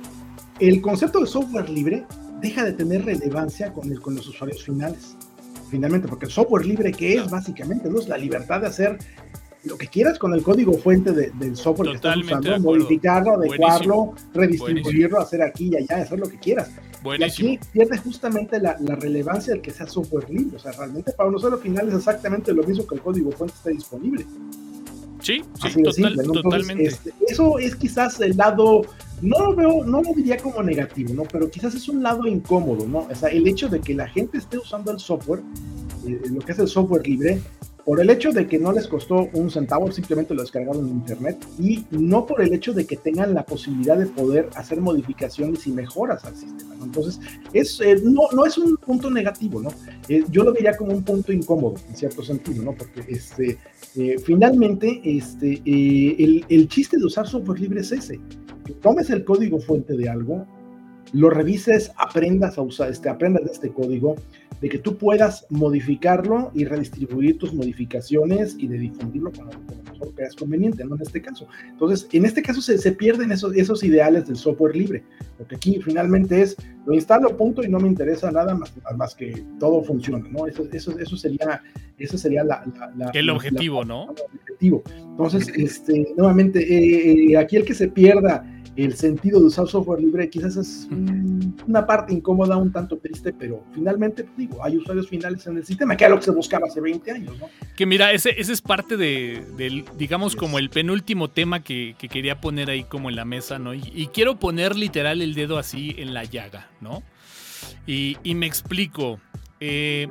el 0.61 0.81
concepto 0.81 1.21
de 1.21 1.27
software 1.27 1.69
libre 1.71 2.05
deja 2.41 2.65
de 2.65 2.73
tener 2.73 3.05
relevancia 3.05 3.73
con, 3.73 3.91
el, 3.91 4.01
con 4.01 4.15
los 4.15 4.27
usuarios 4.29 4.63
finales 4.63 5.17
finalmente, 5.71 6.09
porque 6.09 6.27
el 6.27 6.33
software 6.33 6.65
libre 6.65 6.93
que 6.93 7.15
es 7.15 7.31
básicamente 7.31 7.89
¿no? 7.89 7.99
es 7.99 8.09
la 8.09 8.17
libertad 8.17 8.61
de 8.61 8.69
hacer 8.69 8.99
lo 9.67 9.77
que 9.77 9.89
quieras 9.89 10.19
con 10.19 10.33
el 10.35 10.43
código 10.43 10.73
fuente 10.75 11.13
del 11.13 11.57
software 11.57 11.91
que 11.91 11.97
estás 11.97 12.17
usando, 12.17 12.61
modificarlo, 12.61 13.35
adecuarlo, 13.35 14.15
redistribuirlo, 14.33 15.21
hacer 15.21 15.43
aquí 15.43 15.71
y 15.73 15.77
allá, 15.77 16.03
hacer 16.03 16.19
lo 16.19 16.29
que 16.29 16.39
quieras. 16.39 16.71
Y 17.19 17.23
aquí 17.23 17.59
pierde 17.73 17.99
justamente 17.99 18.61
la, 18.61 18.77
relevancia 18.97 19.53
del 19.53 19.63
que 19.63 19.71
sea 19.71 19.87
software 19.87 20.29
libre. 20.31 20.57
O 20.57 20.59
sea, 20.59 20.73
realmente 20.73 21.13
para 21.13 21.29
un 21.29 21.37
usuario 21.37 21.59
final 21.59 21.89
es 21.89 21.95
exactamente 21.95 22.53
lo 22.53 22.63
mismo 22.63 22.87
que 22.87 22.95
el 22.97 23.01
código 23.01 23.31
fuente 23.33 23.55
esté 23.57 23.71
disponible. 23.71 24.27
Sí, 25.21 25.43
sí, 25.61 25.83
totalmente. 25.83 26.85
Este, 26.85 27.13
eso 27.27 27.59
es 27.59 27.75
quizás 27.75 28.21
el 28.21 28.37
lado, 28.37 28.83
no 29.23 29.39
lo 29.39 29.57
veo, 29.57 29.85
no 29.85 30.03
lo 30.03 30.13
diría 30.15 30.37
como 30.37 30.63
negativo, 30.63 31.15
¿no? 31.15 31.25
Pero 31.25 31.51
quizás 31.51 31.75
es 31.75 31.89
un 31.89 32.03
lado 32.03 32.27
incómodo, 32.27 32.87
¿no? 32.87 33.09
O 33.11 33.15
sea, 33.15 33.31
el 33.31 33.47
hecho 33.47 33.69
de 33.69 33.81
que 33.81 33.95
la 33.95 34.09
gente 34.09 34.39
esté 34.39 34.59
usando 34.59 34.93
el 34.93 35.01
software, 35.01 35.41
eh, 36.07 36.21
lo 36.31 36.41
que 36.41 36.53
es 36.53 36.59
el 36.59 36.69
software 36.69 37.07
libre, 37.07 37.41
por 37.87 38.01
el 38.01 38.11
hecho 38.11 38.33
de 38.33 38.49
que 38.49 38.59
no 38.59 38.73
les 38.73 38.89
costó 38.89 39.29
un 39.33 39.49
centavo, 39.49 39.93
simplemente 39.93 40.35
lo 40.35 40.43
descargaron 40.43 40.89
en 40.89 40.97
internet 40.97 41.39
y 41.57 41.85
no 41.93 42.27
por 42.27 42.43
el 42.43 42.53
hecho 42.53 42.73
de 42.73 42.85
que 42.85 42.97
tengan 42.97 43.33
la 43.33 43.45
posibilidad 43.45 43.97
de 43.97 44.07
poder 44.07 44.51
hacer 44.57 44.81
modificaciones 44.81 45.65
y 45.69 45.71
mejoras 45.71 46.25
al 46.25 46.35
sistema. 46.35 46.75
Entonces, 46.83 47.21
es, 47.53 47.81
eh, 47.81 48.01
no, 48.03 48.23
no 48.35 48.45
es 48.45 48.59
un 48.59 48.77
punto 48.77 49.09
negativo, 49.09 49.63
¿no? 49.63 49.71
Eh, 50.09 50.25
yo 50.31 50.43
lo 50.43 50.51
diría 50.51 50.77
como 50.77 50.95
un 50.95 51.05
punto 51.05 51.33
incómodo, 51.33 51.77
en 51.89 51.97
cierto 51.97 52.25
sentido, 52.25 52.65
¿no? 52.65 52.73
Porque 52.73 53.05
este, 53.07 53.57
eh, 53.95 54.17
finalmente 54.19 55.01
este, 55.05 55.63
el, 55.65 56.45
el 56.49 56.69
chiste 56.69 56.99
de 56.99 57.05
usar 57.05 57.29
software 57.29 57.61
libre 57.61 57.83
es 57.83 57.93
ese, 57.93 58.19
tomes 58.83 59.11
el 59.11 59.25
código 59.25 59.61
fuente 59.61 59.97
de 59.97 60.09
algo, 60.09 60.45
lo 61.13 61.31
revises, 61.31 61.93
aprendas 61.97 62.59
a 62.59 62.63
usar, 62.63 62.91
este, 62.91 63.09
aprendas 63.09 63.45
de 63.45 63.53
este 63.53 63.71
código, 63.71 64.17
de 64.61 64.69
que 64.69 64.79
tú 64.79 64.97
puedas 64.97 65.47
modificarlo 65.51 66.51
y 66.55 66.65
redistribuir 66.65 67.39
tus 67.39 67.53
modificaciones 67.53 68.57
y 68.59 68.67
de 68.67 68.79
difundirlo 68.79 69.31
como, 69.33 69.51
lo 69.53 69.93
mejor 69.93 70.15
creas 70.15 70.35
conveniente, 70.35 70.85
¿no? 70.85 70.97
En 70.97 71.03
este 71.03 71.21
caso. 71.21 71.47
Entonces, 71.69 72.09
en 72.13 72.25
este 72.25 72.43
caso 72.43 72.63
se, 72.63 72.79
se, 72.79 72.93
pierden 72.93 73.33
esos, 73.33 73.55
esos 73.55 73.85
ideales 73.85 74.27
del 74.27 74.37
software 74.37 74.75
libre, 74.75 75.03
lo 75.39 75.47
que 75.47 75.57
aquí 75.57 75.81
finalmente 75.83 76.41
es, 76.41 76.57
lo 76.87 76.95
instalo, 76.95 77.37
punto, 77.37 77.63
y 77.63 77.69
no 77.69 77.79
me 77.79 77.89
interesa 77.89 78.31
nada 78.31 78.55
más, 78.55 78.73
más 78.97 79.15
que 79.15 79.45
todo 79.59 79.83
funcione, 79.83 80.31
¿no? 80.31 80.47
Eso, 80.47 80.67
eso, 80.73 80.99
eso 80.99 81.17
sería, 81.17 81.63
eso 81.99 82.17
sería 82.17 82.43
la... 82.45 82.65
el 83.13 83.29
objetivo, 83.29 83.85
¿no? 83.85 84.05
El 84.05 84.39
objetivo. 84.41 84.83
Entonces, 85.11 85.49
este, 85.55 86.15
nuevamente, 86.17 86.61
eh, 86.61 87.33
eh, 87.33 87.37
aquí 87.37 87.57
el 87.57 87.65
que 87.65 87.75
se 87.75 87.89
pierda 87.89 88.45
el 88.77 88.95
sentido 88.95 89.41
de 89.41 89.47
usar 89.47 89.67
software 89.67 90.01
libre 90.01 90.29
quizás 90.29 90.57
es 90.57 90.89
una 91.67 91.87
parte 91.87 92.13
incómoda, 92.13 92.57
un 92.57 92.73
tanto 92.73 92.99
triste, 92.99 93.33
pero 93.33 93.65
finalmente, 93.75 94.25
pues, 94.25 94.37
digo, 94.37 94.63
hay 94.63 94.77
usuarios 94.77 95.09
finales 95.09 95.47
en 95.47 95.57
el 95.57 95.65
sistema, 95.65 95.97
que 95.97 96.05
era 96.05 96.15
lo 96.15 96.21
que 96.21 96.27
se 96.27 96.31
buscaba 96.31 96.67
hace 96.67 96.81
20 96.81 97.11
años, 97.11 97.39
¿no? 97.39 97.49
Que 97.75 97.87
mira, 97.87 98.13
ese, 98.13 98.39
ese 98.39 98.53
es 98.53 98.61
parte 98.61 98.97
de, 98.97 99.45
del, 99.57 99.85
digamos, 99.97 100.37
como 100.37 100.59
el 100.59 100.71
penúltimo 100.71 101.29
tema 101.29 101.63
que, 101.63 101.97
quería 101.99 102.41
poner 102.41 102.71
ahí 102.71 102.85
como 102.85 103.09
en 103.09 103.17
la 103.17 103.25
mesa, 103.25 103.59
¿no? 103.59 103.75
Y, 103.75 104.09
quiero 104.13 104.39
poner 104.39 104.77
literal 104.77 105.23
el 105.23 105.35
dedo 105.35 105.59
así 105.59 105.95
en 105.99 106.15
la 106.15 106.25
llaga, 106.25 106.71
¿no? 106.81 107.03
Y, 107.87 108.17
me 108.35 108.47
explico. 108.47 109.21
Eh, 109.59 110.09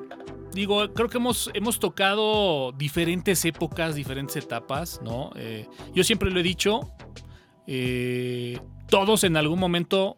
digo, 0.53 0.91
creo 0.93 1.07
que 1.07 1.17
hemos, 1.17 1.51
hemos 1.53 1.79
tocado 1.79 2.71
diferentes 2.71 3.45
épocas, 3.45 3.93
diferentes 3.95 4.35
etapas, 4.35 4.99
¿no? 5.03 5.31
Eh, 5.35 5.67
yo 5.93 6.03
siempre 6.03 6.31
lo 6.31 6.39
he 6.39 6.43
dicho, 6.43 6.91
eh, 7.67 8.59
todos 8.89 9.23
en 9.23 9.37
algún 9.37 9.59
momento 9.59 10.17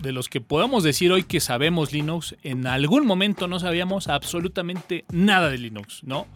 de 0.00 0.12
los 0.12 0.28
que 0.28 0.40
podemos 0.40 0.82
decir 0.82 1.12
hoy 1.12 1.22
que 1.22 1.40
sabemos 1.40 1.92
Linux, 1.92 2.36
en 2.42 2.66
algún 2.66 3.06
momento 3.06 3.48
no 3.48 3.58
sabíamos 3.58 4.08
absolutamente 4.08 5.04
nada 5.10 5.48
de 5.48 5.58
Linux, 5.58 6.02
¿no? 6.04 6.26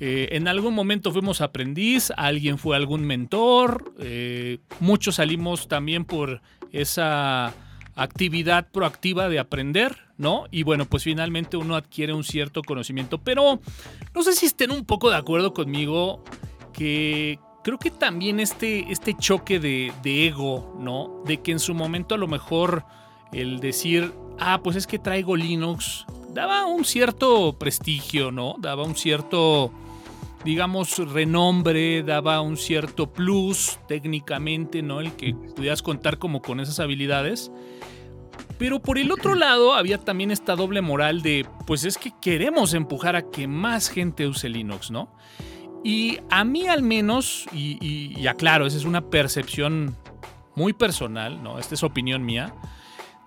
Eh, 0.00 0.28
en 0.32 0.48
algún 0.48 0.74
momento 0.74 1.12
fuimos 1.12 1.40
aprendiz, 1.40 2.12
alguien 2.16 2.58
fue 2.58 2.76
algún 2.76 3.04
mentor, 3.04 3.92
eh, 3.98 4.58
muchos 4.80 5.16
salimos 5.16 5.68
también 5.68 6.04
por 6.04 6.42
esa 6.70 7.54
actividad 7.94 8.68
proactiva 8.70 9.28
de 9.28 9.38
aprender, 9.38 9.98
¿no? 10.16 10.46
Y 10.50 10.62
bueno, 10.62 10.86
pues 10.86 11.04
finalmente 11.04 11.56
uno 11.56 11.76
adquiere 11.76 12.14
un 12.14 12.24
cierto 12.24 12.62
conocimiento, 12.62 13.18
pero 13.18 13.60
no 14.14 14.22
sé 14.22 14.32
si 14.32 14.46
estén 14.46 14.70
un 14.70 14.84
poco 14.84 15.10
de 15.10 15.16
acuerdo 15.16 15.52
conmigo 15.52 16.22
que 16.72 17.38
creo 17.62 17.78
que 17.78 17.90
también 17.90 18.40
este, 18.40 18.90
este 18.92 19.14
choque 19.14 19.58
de, 19.58 19.92
de, 20.02 20.26
ego, 20.26 20.76
¿no? 20.78 21.22
De 21.24 21.40
que 21.40 21.52
en 21.52 21.60
su 21.60 21.74
momento 21.74 22.14
a 22.14 22.18
lo 22.18 22.28
mejor 22.28 22.84
el 23.32 23.60
decir, 23.60 24.12
ah, 24.38 24.60
pues 24.62 24.76
es 24.76 24.86
que 24.86 24.98
traigo 24.98 25.36
Linux, 25.36 26.04
daba 26.32 26.66
un 26.66 26.84
cierto 26.84 27.54
prestigio, 27.58 28.30
¿no? 28.30 28.56
Daba 28.58 28.82
un 28.82 28.96
cierto, 28.96 29.72
digamos, 30.44 30.98
renombre, 31.12 32.02
daba 32.02 32.40
un 32.40 32.56
cierto 32.56 33.12
plus 33.12 33.78
técnicamente, 33.86 34.82
¿no? 34.82 35.00
El 35.00 35.12
que 35.12 35.34
pudieras 35.34 35.82
contar 35.82 36.18
como 36.18 36.42
con 36.42 36.60
esas 36.60 36.80
habilidades. 36.80 37.50
Pero 38.58 38.80
por 38.80 38.98
el 38.98 39.10
otro 39.10 39.34
lado 39.34 39.74
había 39.74 39.98
también 39.98 40.30
esta 40.30 40.54
doble 40.56 40.82
moral 40.82 41.22
de, 41.22 41.46
pues 41.66 41.84
es 41.84 41.98
que 41.98 42.12
queremos 42.20 42.74
empujar 42.74 43.16
a 43.16 43.30
que 43.30 43.48
más 43.48 43.88
gente 43.88 44.26
use 44.26 44.48
Linux, 44.48 44.90
¿no? 44.90 45.08
Y 45.84 46.20
a 46.30 46.44
mí 46.44 46.68
al 46.68 46.82
menos, 46.82 47.46
y, 47.52 48.26
aclaro, 48.26 48.66
esa 48.66 48.76
es 48.76 48.84
una 48.84 49.10
percepción 49.10 49.96
muy 50.54 50.72
personal, 50.72 51.42
¿no? 51.42 51.58
Esta 51.58 51.74
es 51.74 51.82
opinión 51.82 52.24
mía. 52.24 52.54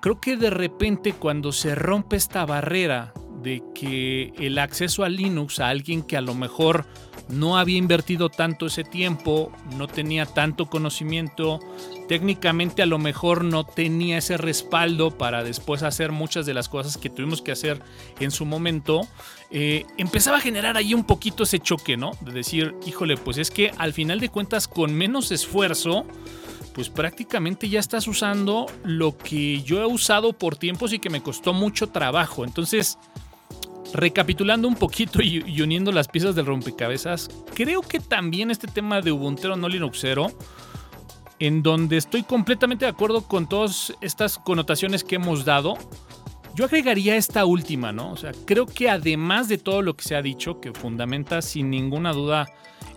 Creo 0.01 0.19
que 0.21 0.37
de 0.37 0.49
repente 0.49 1.13
cuando 1.13 1.51
se 1.51 1.75
rompe 1.75 2.15
esta 2.15 2.45
barrera 2.45 3.13
de 3.41 3.63
que 3.73 4.33
el 4.37 4.57
acceso 4.57 5.03
a 5.03 5.09
Linux 5.09 5.59
a 5.59 5.69
alguien 5.69 6.01
que 6.03 6.17
a 6.17 6.21
lo 6.21 6.33
mejor 6.33 6.85
no 7.29 7.57
había 7.57 7.77
invertido 7.77 8.29
tanto 8.29 8.67
ese 8.67 8.83
tiempo, 8.83 9.51
no 9.75 9.87
tenía 9.87 10.25
tanto 10.25 10.67
conocimiento, 10.67 11.59
técnicamente 12.07 12.81
a 12.81 12.85
lo 12.85 12.99
mejor 12.99 13.43
no 13.43 13.63
tenía 13.63 14.17
ese 14.17 14.37
respaldo 14.37 15.17
para 15.17 15.43
después 15.43 15.83
hacer 15.83 16.11
muchas 16.11 16.45
de 16.45 16.53
las 16.53 16.69
cosas 16.69 16.97
que 16.97 17.09
tuvimos 17.09 17.41
que 17.41 17.51
hacer 17.51 17.81
en 18.19 18.31
su 18.31 18.45
momento, 18.45 19.07
eh, 19.51 19.85
empezaba 19.97 20.37
a 20.37 20.41
generar 20.41 20.77
ahí 20.77 20.93
un 20.93 21.03
poquito 21.03 21.43
ese 21.43 21.59
choque, 21.59 21.97
¿no? 21.97 22.11
De 22.21 22.31
decir, 22.31 22.75
híjole, 22.85 23.17
pues 23.17 23.37
es 23.37 23.51
que 23.51 23.71
al 23.77 23.93
final 23.93 24.19
de 24.19 24.29
cuentas 24.29 24.67
con 24.67 24.93
menos 24.93 25.31
esfuerzo, 25.31 26.05
pues 26.73 26.89
prácticamente 26.89 27.69
ya 27.69 27.79
estás 27.79 28.07
usando 28.07 28.65
lo 28.83 29.17
que 29.17 29.61
yo 29.61 29.81
he 29.81 29.85
usado 29.85 30.33
por 30.33 30.57
tiempos 30.57 30.91
y 30.91 30.99
que 30.99 31.09
me 31.09 31.21
costó 31.21 31.53
mucho 31.53 31.87
trabajo. 31.87 32.43
Entonces, 32.43 32.97
recapitulando 33.93 34.67
un 34.67 34.75
poquito 34.75 35.21
y, 35.21 35.61
uniendo 35.61 35.91
las 35.91 36.07
piezas 36.07 36.35
del 36.35 36.45
rompecabezas, 36.45 37.29
creo 37.53 37.81
que 37.81 37.99
también 37.99 38.51
este 38.51 38.67
tema 38.67 39.01
de 39.01 39.11
Ubuntu 39.11 39.55
no 39.55 39.69
Linuxero, 39.69 40.27
en 41.39 41.63
donde 41.63 41.97
estoy 41.97 42.23
completamente 42.23 42.85
de 42.85 42.91
acuerdo 42.91 43.21
con 43.21 43.47
todas 43.47 43.93
estas 44.01 44.37
connotaciones 44.37 45.03
que 45.03 45.15
hemos 45.15 45.45
dado, 45.45 45.77
yo 46.55 46.65
agregaría 46.65 47.17
esta 47.17 47.45
última, 47.45 47.91
¿no? 47.91 48.11
O 48.11 48.17
sea, 48.17 48.31
creo 48.45 48.65
que 48.65 48.89
además 48.89 49.49
de 49.49 49.57
todo 49.57 49.81
lo 49.81 49.95
que 49.95 50.05
se 50.05 50.15
ha 50.15 50.21
dicho, 50.21 50.61
que 50.61 50.71
fundamenta 50.71 51.41
sin 51.41 51.69
ninguna 51.69 52.13
duda 52.13 52.47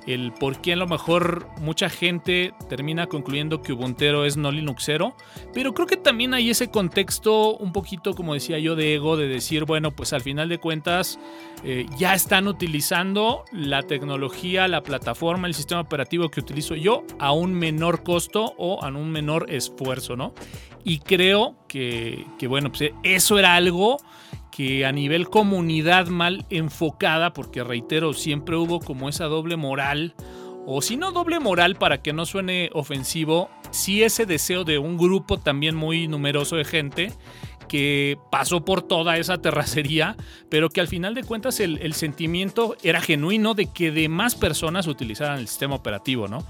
el 0.08 0.32
por 0.32 0.62
qué 0.62 0.72
a 0.72 0.76
lo 0.76 0.86
mejor 0.86 1.46
mucha 1.60 1.90
gente 1.90 2.54
termina 2.68 3.06
concluyendo 3.08 3.60
que 3.60 3.74
Ubuntu 3.74 4.24
es 4.24 4.38
no 4.38 4.50
Linuxero, 4.50 5.14
pero 5.52 5.74
creo 5.74 5.86
que 5.86 5.98
también 5.98 6.32
hay 6.32 6.48
ese 6.48 6.70
contexto 6.70 7.56
un 7.56 7.72
poquito, 7.72 8.14
como 8.14 8.32
decía 8.32 8.58
yo, 8.58 8.74
de 8.74 8.94
ego, 8.94 9.18
de 9.18 9.28
decir, 9.28 9.66
bueno, 9.66 9.90
pues 9.90 10.14
al 10.14 10.22
final 10.22 10.48
de 10.48 10.58
cuentas 10.58 11.18
eh, 11.62 11.84
ya 11.98 12.14
están 12.14 12.48
utilizando 12.48 13.44
la 13.52 13.82
tecnología, 13.82 14.66
la 14.66 14.82
plataforma, 14.82 15.46
el 15.46 15.54
sistema 15.54 15.82
operativo 15.82 16.30
que 16.30 16.40
utilizo 16.40 16.74
yo 16.74 17.04
a 17.18 17.32
un 17.32 17.52
menor 17.52 18.02
costo 18.02 18.54
o 18.56 18.82
a 18.82 18.88
un 18.88 19.10
menor 19.10 19.46
esfuerzo, 19.50 20.16
¿no? 20.16 20.32
Y 20.84 21.00
creo 21.00 21.56
que, 21.68 22.24
que 22.38 22.46
bueno, 22.46 22.70
pues 22.70 22.92
eso 23.02 23.38
era 23.38 23.56
algo 23.56 23.98
que 24.58 24.84
a 24.84 24.90
nivel 24.90 25.28
comunidad 25.28 26.08
mal 26.08 26.44
enfocada, 26.50 27.32
porque 27.32 27.62
reitero, 27.62 28.12
siempre 28.12 28.56
hubo 28.56 28.80
como 28.80 29.08
esa 29.08 29.26
doble 29.26 29.54
moral, 29.56 30.16
o 30.66 30.82
si 30.82 30.96
no 30.96 31.12
doble 31.12 31.38
moral 31.38 31.76
para 31.76 32.02
que 32.02 32.12
no 32.12 32.26
suene 32.26 32.68
ofensivo, 32.72 33.50
sí 33.70 34.02
ese 34.02 34.26
deseo 34.26 34.64
de 34.64 34.78
un 34.78 34.98
grupo 34.98 35.38
también 35.38 35.76
muy 35.76 36.08
numeroso 36.08 36.56
de 36.56 36.64
gente 36.64 37.12
que 37.68 38.18
pasó 38.32 38.64
por 38.64 38.82
toda 38.82 39.16
esa 39.18 39.38
terracería, 39.38 40.16
pero 40.48 40.70
que 40.70 40.80
al 40.80 40.88
final 40.88 41.14
de 41.14 41.22
cuentas 41.22 41.60
el, 41.60 41.94
sentimiento 41.94 42.76
era 42.82 43.00
genuino 43.00 43.54
de 43.54 43.66
que 43.66 43.92
de 43.92 44.08
más 44.08 44.34
personas 44.34 44.88
utilizaran 44.88 45.38
el 45.38 45.46
sistema 45.46 45.76
operativo, 45.76 46.26
¿no? 46.26 46.44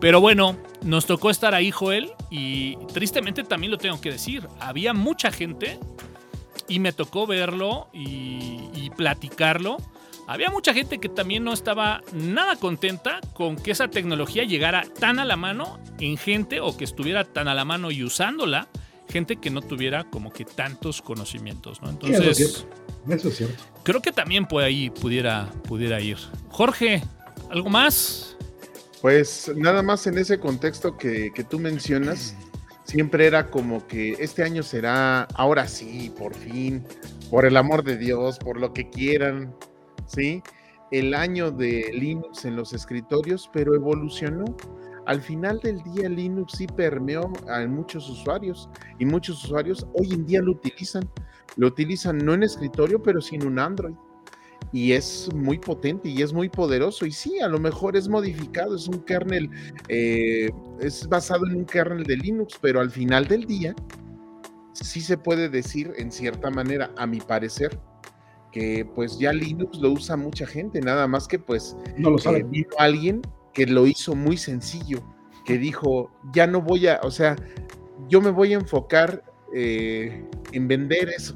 Pero 0.00 0.20
bueno, 0.20 0.56
nos 0.82 1.06
tocó 1.06 1.30
estar 1.30 1.54
ahí, 1.54 1.70
Joel, 1.70 2.10
y 2.28 2.74
tristemente 2.92 3.44
también 3.44 3.70
lo 3.70 3.78
tengo 3.78 4.00
que 4.00 4.10
decir, 4.10 4.48
había 4.58 4.94
mucha 4.94 5.30
gente 5.30 5.78
y 6.68 6.78
me 6.78 6.92
tocó 6.92 7.26
verlo 7.26 7.88
y, 7.92 8.90
platicarlo. 8.96 9.78
Había 10.28 10.50
mucha 10.50 10.74
gente 10.74 10.98
que 10.98 11.08
también 11.08 11.44
no 11.44 11.52
estaba 11.52 12.02
nada 12.12 12.56
contenta 12.56 13.20
con 13.32 13.56
que 13.56 13.70
esa 13.70 13.88
tecnología 13.88 14.44
llegara 14.44 14.84
tan 15.00 15.18
a 15.18 15.24
la 15.24 15.36
mano 15.36 15.80
en 15.98 16.16
gente 16.18 16.60
o 16.60 16.76
que 16.76 16.84
estuviera 16.84 17.24
tan 17.24 17.48
a 17.48 17.54
la 17.54 17.64
mano 17.64 17.90
y 17.90 18.04
usándola, 18.04 18.68
gente 19.08 19.36
que 19.36 19.50
no 19.50 19.62
tuviera 19.62 20.04
como 20.10 20.30
que 20.30 20.44
tantos 20.44 21.00
conocimientos, 21.00 21.80
¿no? 21.80 21.88
Entonces, 21.90 22.66
eso 23.08 23.28
es 23.28 23.36
cierto. 23.36 23.64
Creo 23.82 24.00
que 24.02 24.12
también 24.12 24.46
por 24.46 24.62
ahí 24.62 24.90
pudiera, 24.90 25.50
pudiera 25.66 26.00
ir. 26.00 26.18
Jorge, 26.50 27.02
¿algo 27.50 27.70
más? 27.70 28.36
Pues 29.00 29.50
nada 29.56 29.82
más 29.82 30.06
en 30.06 30.18
ese 30.18 30.38
contexto 30.38 30.96
que, 30.96 31.32
que 31.34 31.42
tú 31.42 31.58
mencionas, 31.58 32.36
siempre 32.84 33.26
era 33.26 33.50
como 33.50 33.86
que 33.86 34.12
este 34.12 34.42
año 34.42 34.62
será, 34.62 35.24
ahora 35.34 35.66
sí, 35.66 36.12
por 36.18 36.34
fin, 36.34 36.84
por 37.30 37.46
el 37.46 37.56
amor 37.56 37.84
de 37.84 37.96
Dios, 37.96 38.38
por 38.38 38.58
lo 38.58 38.72
que 38.72 38.88
quieran, 38.90 39.54
¿sí? 40.06 40.42
El 40.90 41.14
año 41.14 41.50
de 41.50 41.90
Linux 41.92 42.44
en 42.44 42.56
los 42.56 42.72
escritorios, 42.72 43.48
pero 43.52 43.74
evolucionó. 43.74 44.44
Al 45.06 45.20
final 45.20 45.58
del 45.60 45.82
día 45.82 46.08
Linux 46.08 46.54
sí 46.58 46.66
permeó 46.66 47.32
a 47.48 47.66
muchos 47.66 48.08
usuarios 48.08 48.68
y 48.98 49.06
muchos 49.06 49.42
usuarios 49.44 49.86
hoy 49.94 50.12
en 50.12 50.26
día 50.26 50.42
lo 50.42 50.52
utilizan. 50.52 51.08
Lo 51.56 51.68
utilizan 51.68 52.18
no 52.18 52.34
en 52.34 52.44
escritorio, 52.44 53.02
pero 53.02 53.20
sin 53.20 53.46
un 53.46 53.58
Android 53.58 53.94
y 54.70 54.92
es 54.92 55.28
muy 55.34 55.58
potente 55.58 56.08
y 56.08 56.22
es 56.22 56.32
muy 56.32 56.48
poderoso. 56.48 57.06
Y 57.06 57.12
sí, 57.12 57.40
a 57.40 57.48
lo 57.48 57.58
mejor 57.58 57.96
es 57.96 58.08
modificado, 58.08 58.76
es 58.76 58.88
un 58.88 59.00
kernel, 59.00 59.50
eh, 59.88 60.50
es 60.80 61.08
basado 61.08 61.46
en 61.46 61.56
un 61.56 61.64
kernel 61.64 62.04
de 62.04 62.16
Linux, 62.16 62.58
pero 62.60 62.80
al 62.80 62.90
final 62.90 63.26
del 63.26 63.46
día, 63.46 63.74
sí 64.72 65.00
se 65.00 65.16
puede 65.18 65.48
decir 65.48 65.92
en 65.96 66.10
cierta 66.10 66.50
manera, 66.50 66.90
a 66.96 67.06
mi 67.06 67.20
parecer, 67.20 67.78
que 68.52 68.86
pues 68.94 69.18
ya 69.18 69.32
Linux 69.32 69.78
lo 69.78 69.92
usa 69.92 70.16
mucha 70.16 70.46
gente, 70.46 70.80
nada 70.80 71.06
más 71.08 71.26
que 71.26 71.38
pues 71.38 71.76
no 71.96 72.10
lo 72.10 72.18
sabe. 72.18 72.42
vino 72.42 72.68
alguien 72.78 73.22
que 73.54 73.66
lo 73.66 73.86
hizo 73.86 74.14
muy 74.14 74.36
sencillo, 74.36 75.02
que 75.44 75.58
dijo, 75.58 76.10
ya 76.32 76.46
no 76.46 76.60
voy 76.60 76.86
a, 76.86 77.00
o 77.02 77.10
sea, 77.10 77.36
yo 78.08 78.20
me 78.20 78.30
voy 78.30 78.52
a 78.52 78.56
enfocar 78.56 79.24
eh, 79.54 80.24
en 80.52 80.68
vender 80.68 81.08
eso, 81.08 81.34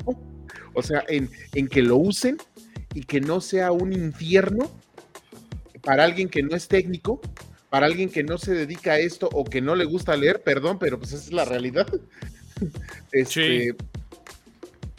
o 0.74 0.82
sea, 0.82 1.04
en, 1.08 1.30
en 1.54 1.68
que 1.68 1.82
lo 1.82 1.96
usen 1.96 2.36
y 2.96 3.02
que 3.02 3.20
no 3.20 3.42
sea 3.42 3.72
un 3.72 3.92
infierno 3.92 4.70
para 5.82 6.02
alguien 6.02 6.30
que 6.30 6.42
no 6.42 6.56
es 6.56 6.66
técnico, 6.66 7.20
para 7.68 7.84
alguien 7.84 8.08
que 8.08 8.24
no 8.24 8.38
se 8.38 8.54
dedica 8.54 8.92
a 8.92 8.98
esto 8.98 9.28
o 9.34 9.44
que 9.44 9.60
no 9.60 9.76
le 9.76 9.84
gusta 9.84 10.16
leer, 10.16 10.42
perdón, 10.42 10.78
pero 10.78 10.98
pues 10.98 11.12
esa 11.12 11.24
es 11.24 11.32
la 11.32 11.44
realidad. 11.44 11.86
Este, 13.12 13.76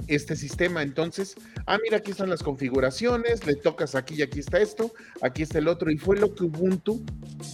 este 0.05 0.35
sistema, 0.35 0.83
entonces, 0.83 1.33
ah, 1.65 1.79
mira, 1.81 1.97
aquí 1.97 2.11
están 2.11 2.29
las 2.29 2.43
configuraciones, 2.43 3.47
le 3.47 3.55
tocas 3.55 3.95
aquí 3.95 4.13
y 4.13 4.21
aquí 4.21 4.39
está 4.41 4.59
esto, 4.59 4.93
aquí 5.23 5.41
está 5.41 5.57
el 5.57 5.67
otro, 5.67 5.89
y 5.89 5.97
fue 5.97 6.17
lo 6.17 6.35
que 6.35 6.43
Ubuntu 6.43 7.03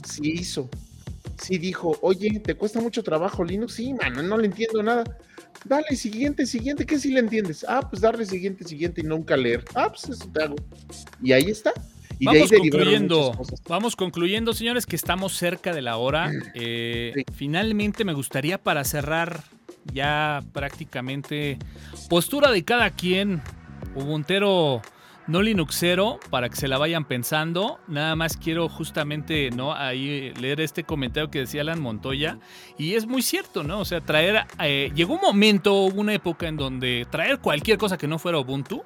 sí 0.06 0.34
hizo. 0.34 0.70
Sí 1.41 1.58
dijo, 1.58 1.98
oye, 2.02 2.41
¿te 2.41 2.56
cuesta 2.56 2.82
mucho 2.82 3.02
trabajo 3.02 3.46
Linux? 3.46 3.76
Sí, 3.76 3.94
mano, 3.94 4.22
no 4.24 4.38
le 4.38 4.48
entiendo 4.48 4.84
nada 4.84 5.06
dale 5.66 5.95
siguiente, 5.95 6.45
siguiente, 6.45 6.86
¿qué 6.86 6.99
si 6.99 7.11
le 7.11 7.20
entiendes? 7.20 7.66
Ah, 7.68 7.88
pues 7.89 8.01
darle 8.01 8.26
siguiente, 8.26 8.64
siguiente 8.64 9.01
y 9.01 9.03
nunca 9.03 9.38
leer. 9.38 9.64
Ah, 9.76 9.89
pues 9.89 10.09
eso 10.09 10.30
te 10.32 10.43
hago. 10.43 10.55
Y 11.22 11.32
ahí 11.32 11.45
está. 11.49 11.74
Y 12.20 12.26
vamos 12.26 12.51
concluyendo, 12.51 13.32
vamos 13.68 13.95
concluyendo, 13.95 14.53
señores, 14.53 14.86
que 14.86 14.95
estamos 14.95 15.36
cerca 15.36 15.74
de 15.74 15.82
la 15.82 15.97
hora. 15.97 16.32
Eh, 16.55 17.24
finalmente 17.36 18.05
me 18.05 18.14
gustaría 18.14 18.57
para 18.57 18.84
cerrar 18.84 19.43
ya 19.91 20.43
prácticamente 20.53 21.57
postura 22.09 22.51
de 22.51 22.64
cada 22.64 22.91
quien. 22.91 23.41
Ubuntero 23.95 24.82
no 25.28 25.41
Linuxero, 25.41 26.19
para 26.30 26.49
que 26.49 26.55
se 26.55 26.67
la 26.67 26.78
vayan 26.78 27.05
pensando. 27.05 27.80
Nada 27.88 28.15
más 28.15 28.38
quiero 28.38 28.69
justamente, 28.69 29.49
¿no? 29.51 29.74
Ahí 29.74 30.34
leer 30.39 30.61
este 30.61 30.84
comentario 30.84 31.32
que 31.32 31.39
decía 31.39 31.61
Alan 31.61 31.82
Montoya. 31.82 32.39
Y 32.78 32.95
es 32.95 33.05
muy 33.05 33.21
cierto, 33.21 33.63
¿no? 33.63 33.80
O 33.80 33.86
sea, 33.86 34.01
traer. 34.01 34.45
Eh, 34.59 34.91
llegó 34.95 35.15
un 35.15 35.21
momento, 35.21 35.84
una 35.84 36.13
época 36.13 36.47
en 36.47 36.57
donde 36.57 37.07
traer 37.09 37.39
cualquier 37.39 37.78
cosa 37.78 37.97
que 37.97 38.07
no 38.07 38.19
fuera 38.19 38.39
Ubuntu. 38.39 38.84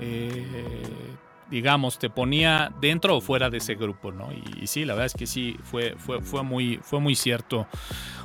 Eh, 0.00 1.12
digamos, 1.50 1.98
te 1.98 2.08
ponía 2.08 2.72
dentro 2.80 3.18
o 3.18 3.20
fuera 3.20 3.50
de 3.50 3.58
ese 3.58 3.74
grupo, 3.74 4.10
¿no? 4.10 4.30
Y, 4.32 4.66
sí, 4.66 4.86
la 4.86 4.94
verdad 4.94 5.06
es 5.06 5.14
que 5.14 5.26
sí, 5.26 5.58
fue, 5.62 5.94
fue, 5.98 6.22
fue, 6.22 6.42
muy, 6.42 6.80
fue 6.82 6.98
muy 6.98 7.14
cierto. 7.14 7.66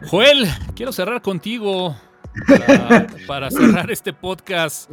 Joel, 0.08 0.48
quiero 0.76 0.94
cerrar 0.94 1.22
contigo. 1.22 1.96
Para, 3.28 3.52
cerrar 3.52 3.92
este 3.92 4.14
podcast. 4.14 4.90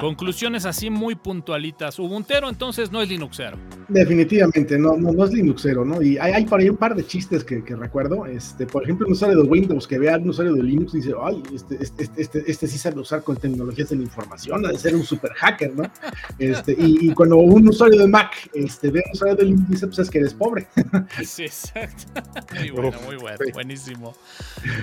Conclusiones 0.00 0.64
así 0.64 0.90
muy 0.90 1.14
puntualitas. 1.14 1.98
Ubuntero 1.98 2.48
entonces 2.48 2.90
no 2.92 3.02
es 3.02 3.08
Linuxero. 3.08 3.56
Definitivamente, 3.88 4.78
no, 4.78 4.96
no, 4.96 5.24
es 5.24 5.32
Linuxero, 5.32 5.84
¿no? 5.84 6.00
Y 6.02 6.18
hay, 6.18 6.32
hay 6.32 6.44
por 6.46 6.60
ahí 6.60 6.68
un 6.68 6.76
par 6.76 6.94
de 6.94 7.06
chistes 7.06 7.44
que, 7.44 7.62
recuerdo. 7.74 8.26
Este, 8.26 8.66
por 8.66 8.84
ejemplo, 8.84 9.06
un 9.06 9.12
usuario 9.12 9.42
de 9.42 9.48
Windows 9.48 9.86
que 9.86 9.98
vea 9.98 10.16
un 10.16 10.28
usuario 10.28 10.54
de 10.54 10.62
Linux 10.62 10.94
y 10.94 10.98
dice, 10.98 11.12
ay, 11.20 11.42
este, 11.54 11.76
este, 11.80 12.08
este, 12.16 12.44
este, 12.46 12.66
sí 12.68 12.78
sabe 12.78 13.00
usar 13.00 13.22
con 13.22 13.36
tecnologías 13.36 13.90
de 13.90 13.96
la 13.96 14.02
información, 14.02 14.64
ha 14.66 14.70
de 14.70 14.78
ser 14.78 14.94
un 14.94 15.04
super 15.04 15.32
hacker, 15.34 15.74
¿no? 15.74 15.84
Este, 16.38 16.74
y, 16.78 17.12
cuando 17.14 17.36
un 17.36 17.68
usuario 17.68 18.00
de 18.00 18.08
Mac 18.08 18.50
este, 18.54 18.90
ve 18.90 19.02
un 19.06 19.12
usuario 19.12 19.36
de 19.36 19.44
Linux 19.44 19.68
dice, 19.68 19.86
pues 19.86 19.98
es 19.98 20.10
que 20.10 20.18
eres 20.18 20.34
pobre. 20.34 20.66
Sí, 21.24 21.44
exacto. 21.44 22.22
Muy 22.58 22.70
bueno, 22.70 23.00
muy 23.04 23.16
bueno, 23.16 23.38
buenísimo. 23.52 24.14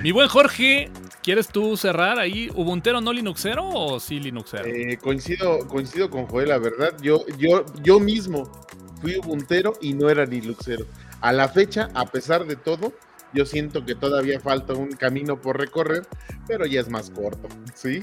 Mi 0.03 0.11
buen 0.11 0.27
Jorge, 0.27 0.89
¿quieres 1.21 1.47
tú 1.47 1.77
cerrar 1.77 2.00
ahí? 2.03 2.49
¿Ubuntero 2.55 3.01
no 3.01 3.13
Linuxero 3.13 3.67
o 3.67 3.99
sí 3.99 4.19
Linuxero? 4.19 4.65
Eh, 4.65 4.97
coincido, 4.97 5.67
coincido 5.67 6.09
con 6.09 6.25
Joel, 6.27 6.49
la 6.49 6.57
verdad. 6.57 6.95
Yo, 7.01 7.25
yo, 7.37 7.65
yo 7.81 7.99
mismo 7.99 8.51
fui 9.01 9.17
Ubuntero 9.17 9.73
y 9.81 9.93
no 9.93 10.09
era 10.09 10.25
Linuxero. 10.25 10.85
A 11.21 11.31
la 11.31 11.49
fecha, 11.49 11.89
a 11.93 12.05
pesar 12.05 12.45
de 12.45 12.55
todo, 12.55 12.93
yo 13.33 13.45
siento 13.45 13.85
que 13.85 13.95
todavía 13.95 14.39
falta 14.39 14.73
un 14.73 14.91
camino 14.91 15.39
por 15.39 15.59
recorrer, 15.59 16.05
pero 16.47 16.65
ya 16.65 16.81
es 16.81 16.89
más 16.89 17.09
corto, 17.09 17.47
¿sí? 17.73 18.01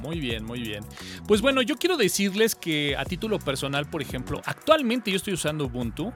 Muy 0.00 0.20
bien, 0.20 0.44
muy 0.44 0.60
bien. 0.60 0.84
Pues 1.26 1.40
bueno, 1.40 1.62
yo 1.62 1.76
quiero 1.76 1.96
decirles 1.96 2.54
que 2.54 2.96
a 2.96 3.04
título 3.04 3.38
personal, 3.38 3.88
por 3.88 4.02
ejemplo, 4.02 4.40
actualmente 4.44 5.10
yo 5.10 5.16
estoy 5.16 5.34
usando 5.34 5.66
Ubuntu 5.66 6.12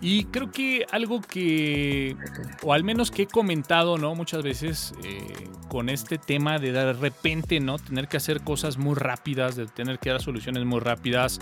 y 0.00 0.24
creo 0.24 0.50
que 0.50 0.86
algo 0.90 1.20
que, 1.20 2.16
o 2.62 2.72
al 2.72 2.84
menos 2.84 3.10
que 3.10 3.22
he 3.22 3.26
comentado, 3.26 3.98
¿no? 3.98 4.14
Muchas 4.14 4.42
veces 4.42 4.94
eh, 5.04 5.48
con 5.68 5.88
este 5.88 6.18
tema 6.18 6.58
de 6.58 6.72
de 6.72 6.92
repente, 6.92 7.60
¿no? 7.60 7.78
Tener 7.78 8.08
que 8.08 8.16
hacer 8.16 8.42
cosas 8.42 8.78
muy 8.78 8.94
rápidas, 8.94 9.56
de 9.56 9.66
tener 9.66 9.98
que 9.98 10.10
dar 10.10 10.22
soluciones 10.22 10.64
muy 10.64 10.80
rápidas, 10.80 11.40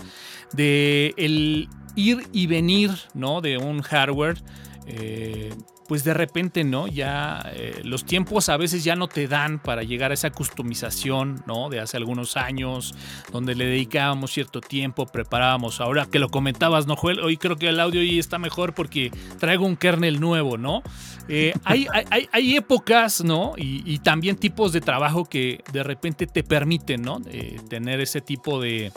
de 0.53 1.13
el 1.17 1.69
ir 1.95 2.27
y 2.31 2.47
venir, 2.47 2.91
¿no? 3.13 3.41
De 3.41 3.57
un 3.57 3.81
hardware. 3.81 4.41
Eh, 4.87 5.53
pues 5.89 6.03
de 6.03 6.13
repente, 6.13 6.63
¿no? 6.63 6.87
Ya 6.87 7.41
eh, 7.51 7.81
los 7.83 8.05
tiempos 8.05 8.47
a 8.49 8.57
veces 8.57 8.83
ya 8.83 8.95
no 8.95 9.07
te 9.07 9.27
dan 9.27 9.57
para 9.57 9.81
llegar 9.81 10.11
a 10.11 10.13
esa 10.13 10.29
customización, 10.29 11.43
¿no? 11.47 11.67
De 11.67 11.79
hace 11.79 11.97
algunos 11.97 12.37
años, 12.37 12.93
donde 13.31 13.55
le 13.55 13.65
dedicábamos 13.65 14.31
cierto 14.31 14.61
tiempo, 14.61 15.07
preparábamos. 15.07 15.81
Ahora 15.81 16.05
que 16.05 16.19
lo 16.19 16.29
comentabas, 16.29 16.85
¿no, 16.85 16.95
Joel? 16.95 17.19
Hoy 17.21 17.37
creo 17.37 17.55
que 17.55 17.69
el 17.69 17.79
audio 17.79 18.01
hoy 18.01 18.19
está 18.19 18.37
mejor 18.37 18.75
porque 18.75 19.09
traigo 19.39 19.65
un 19.65 19.75
kernel 19.75 20.19
nuevo, 20.19 20.59
¿no? 20.59 20.83
Eh, 21.27 21.53
hay, 21.63 21.87
hay, 22.31 22.55
épocas, 22.55 23.23
¿no? 23.23 23.53
Y, 23.57 23.97
también 24.03 24.35
tipos 24.35 24.71
de 24.71 24.81
trabajo 24.81 25.25
que 25.25 25.63
de 25.73 25.81
repente 25.81 26.27
te 26.27 26.43
permiten, 26.43 27.01
¿no? 27.01 27.19
tener 27.67 27.99
ese 27.99 28.21
tipo 28.21 28.61
de 28.61 28.91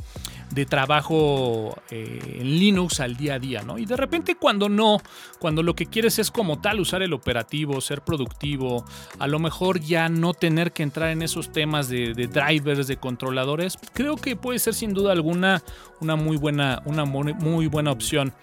de 0.53 0.67
trabajo 0.67 1.75
eh, 1.91 2.39
en 2.41 2.59
Linux 2.59 3.01
al 3.01 3.17
día 3.17 3.35
a 3.35 3.39
día, 3.39 3.63
¿no? 3.63 3.79
Y 3.79 3.87
de 3.87 3.97
repente 3.97 4.35
cuando 4.35 4.69
no, 4.69 4.99
cuando 5.39 5.63
lo 5.63 5.75
que 5.75 5.87
quieres 5.87 6.19
es 6.19 6.31
como 6.31 6.61
tal 6.61 6.81
usar 6.81 7.03
el 7.03 7.15
operativo, 7.15 7.81
ser 7.81 8.03
productivo, 8.03 8.85
a 9.19 9.27
lo 9.27 9.39
mejor 9.39 9.81
ya 9.81 10.09
no 10.09 10.35
tener 10.35 10.73
que 10.73 10.83
entrar 10.83 11.11
en 11.11 11.23
esos 11.23 11.53
temas 11.53 11.89
de, 11.89 12.13
drivers, 12.13 12.87
de 12.87 12.99
controladores, 12.99 13.79
creo 13.95 14.17
que 14.17 14.37
puede 14.37 14.59
ser 14.59 14.75
sin 14.75 14.93
duda 14.93 15.13
alguna 15.13 15.63
una 16.01 16.17
muy 16.17 16.37
buena, 16.37 16.83
una 16.85 17.05
muy 17.05 17.67
buena 17.67 17.91
opción. 17.91 18.35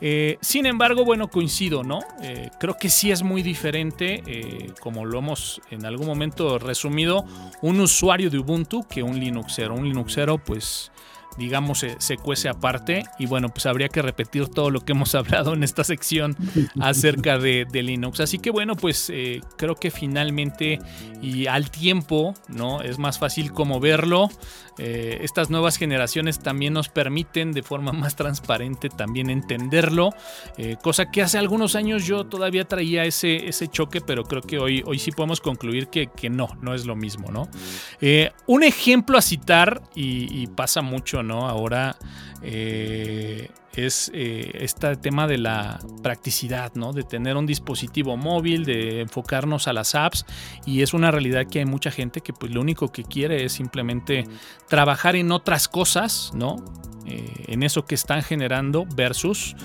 Eh, 0.00 0.38
sin 0.40 0.64
embargo, 0.64 1.04
bueno, 1.04 1.28
coincido, 1.28 1.82
¿no? 1.82 1.98
Eh, 2.22 2.50
creo 2.60 2.76
que 2.78 2.88
sí 2.88 3.10
es 3.10 3.24
muy 3.24 3.42
diferente, 3.42 4.72
como 4.80 5.04
lo 5.04 5.18
hemos 5.18 5.60
en 5.70 5.84
algún 5.84 6.06
momento 6.06 6.58
resumido, 6.58 7.24
un 7.62 7.80
usuario 7.80 8.30
de 8.30 8.38
Ubuntu 8.38 8.86
que 8.88 9.02
un 9.02 9.18
Linuxero. 9.18 9.74
Un 9.74 9.88
Linuxero, 9.88 10.38
pues 10.38 10.92
digamos, 11.38 11.84
se, 11.98 12.16
cuece 12.16 12.48
aparte. 12.48 13.04
Y 13.18 13.26
bueno, 13.26 13.48
pues 13.48 13.66
habría 13.66 13.88
que 13.88 14.02
repetir 14.02 14.48
todo 14.48 14.70
lo 14.70 14.80
que 14.80 14.92
hemos 14.92 15.14
hablado 15.14 15.54
en 15.54 15.62
esta 15.62 15.84
sección 15.84 16.36
acerca 16.80 17.38
de, 17.38 17.66
Linux. 17.78 18.18
Así 18.18 18.38
que 18.38 18.50
bueno, 18.50 18.74
pues 18.74 19.08
eh, 19.08 19.40
creo 19.56 19.76
que 19.76 19.92
finalmente 19.92 20.80
y 21.22 21.46
al 21.46 21.70
tiempo, 21.70 22.34
¿no? 22.48 22.82
Es 22.82 22.98
más 22.98 23.18
fácil 23.18 23.52
como 23.52 23.78
verlo. 23.78 24.28
Eh, 24.78 25.18
estas 25.22 25.50
nuevas 25.50 25.76
generaciones 25.76 26.38
también 26.38 26.72
nos 26.72 26.88
permiten 26.88 27.52
de 27.52 27.62
forma 27.62 27.92
más 27.92 28.16
transparente 28.16 28.88
también 28.88 29.30
entenderlo. 29.30 30.10
Eh, 30.56 30.76
cosa 30.82 31.10
que 31.10 31.22
hace 31.22 31.38
algunos 31.38 31.74
años 31.74 32.06
yo 32.06 32.24
todavía 32.26 32.64
traía 32.64 33.04
ese, 33.04 33.48
ese 33.48 33.68
choque, 33.68 34.00
pero 34.00 34.24
creo 34.24 34.42
que 34.42 34.58
hoy, 34.58 34.82
hoy 34.86 34.98
sí 34.98 35.10
podemos 35.10 35.40
concluir 35.40 35.88
que, 35.88 36.08
que 36.08 36.30
no, 36.30 36.48
no 36.60 36.74
es 36.74 36.86
lo 36.86 36.96
mismo, 36.96 37.30
¿no? 37.30 37.48
un 38.46 38.62
ejemplo 38.62 39.18
a 39.18 39.22
citar, 39.22 39.82
y, 39.94 40.42
y 40.42 40.46
pasa 40.46 40.82
mucho, 40.82 41.22
¿no? 41.22 41.48
Ahora 41.48 41.96
eh, 42.42 43.50
es 43.74 44.10
eh, 44.14 44.50
este 44.54 44.96
tema 44.96 45.26
de 45.26 45.38
la 45.38 45.78
practicidad, 46.02 46.72
¿no? 46.74 46.92
De 46.92 47.04
tener 47.04 47.36
un 47.36 47.46
dispositivo 47.46 48.16
móvil, 48.16 48.64
de 48.64 49.00
enfocarnos 49.00 49.68
a 49.68 49.72
las 49.72 49.94
apps 49.94 50.24
y 50.66 50.82
es 50.82 50.94
una 50.94 51.10
realidad 51.10 51.46
que 51.46 51.60
hay 51.60 51.64
mucha 51.64 51.90
gente 51.90 52.20
que 52.20 52.32
pues 52.32 52.52
lo 52.52 52.60
único 52.60 52.90
que 52.90 53.04
quiere 53.04 53.44
es 53.44 53.52
simplemente 53.52 54.24
trabajar 54.68 55.16
en 55.16 55.30
otras 55.32 55.68
cosas, 55.68 56.32
¿no? 56.34 56.56
Eh, 57.06 57.44
en 57.46 57.62
eso 57.62 57.86
que 57.86 57.94
están 57.94 58.22
generando 58.22 58.84
versus 58.94 59.56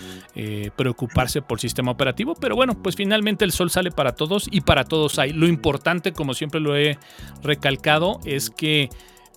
preocuparse 0.76 1.43
por 1.43 1.59
sistema 1.59 1.91
operativo. 1.91 2.34
Pero 2.34 2.55
bueno, 2.55 2.82
pues 2.82 2.95
finalmente 2.95 3.45
el 3.45 3.51
sol 3.51 3.69
sale 3.69 3.91
para 3.91 4.13
todos 4.13 4.47
y 4.49 4.61
para 4.61 4.84
todos 4.84 5.19
hay. 5.19 5.32
Lo 5.32 5.47
importante, 5.47 6.11
como 6.11 6.34
siempre 6.34 6.59
lo 6.59 6.76
he 6.76 6.97
recalcado, 7.43 8.19
es 8.26 8.49
que 8.49 8.89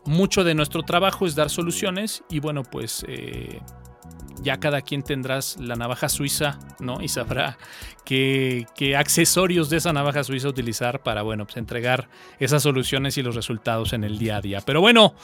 mucho 0.06 0.44
de 0.44 0.54
nuestro 0.54 0.82
trabajo 0.82 1.26
es 1.26 1.34
dar 1.34 1.50
soluciones 1.50 2.24
y 2.30 2.40
bueno, 2.40 2.62
pues 2.62 3.04
eh, 3.08 3.60
ya 4.42 4.58
cada 4.58 4.82
quien 4.82 5.02
tendrás 5.02 5.56
la 5.58 5.76
navaja 5.76 6.08
suiza, 6.08 6.58
¿no? 6.78 7.00
Y 7.00 7.08
sabrá 7.08 7.58
qué, 8.04 8.66
accesorios 8.96 9.70
de 9.70 9.78
esa 9.78 9.92
navaja 9.92 10.24
suiza 10.24 10.48
utilizar 10.48 11.02
para, 11.02 11.22
bueno, 11.22 11.44
pues 11.44 11.56
entregar 11.56 12.08
esas 12.38 12.62
soluciones 12.62 13.18
y 13.18 13.22
los 13.22 13.34
resultados 13.34 13.92
en 13.92 14.04
el 14.04 14.18
día 14.18 14.36
a 14.36 14.40
día. 14.40 14.60
Pero 14.64 14.80
bueno, 14.80 15.14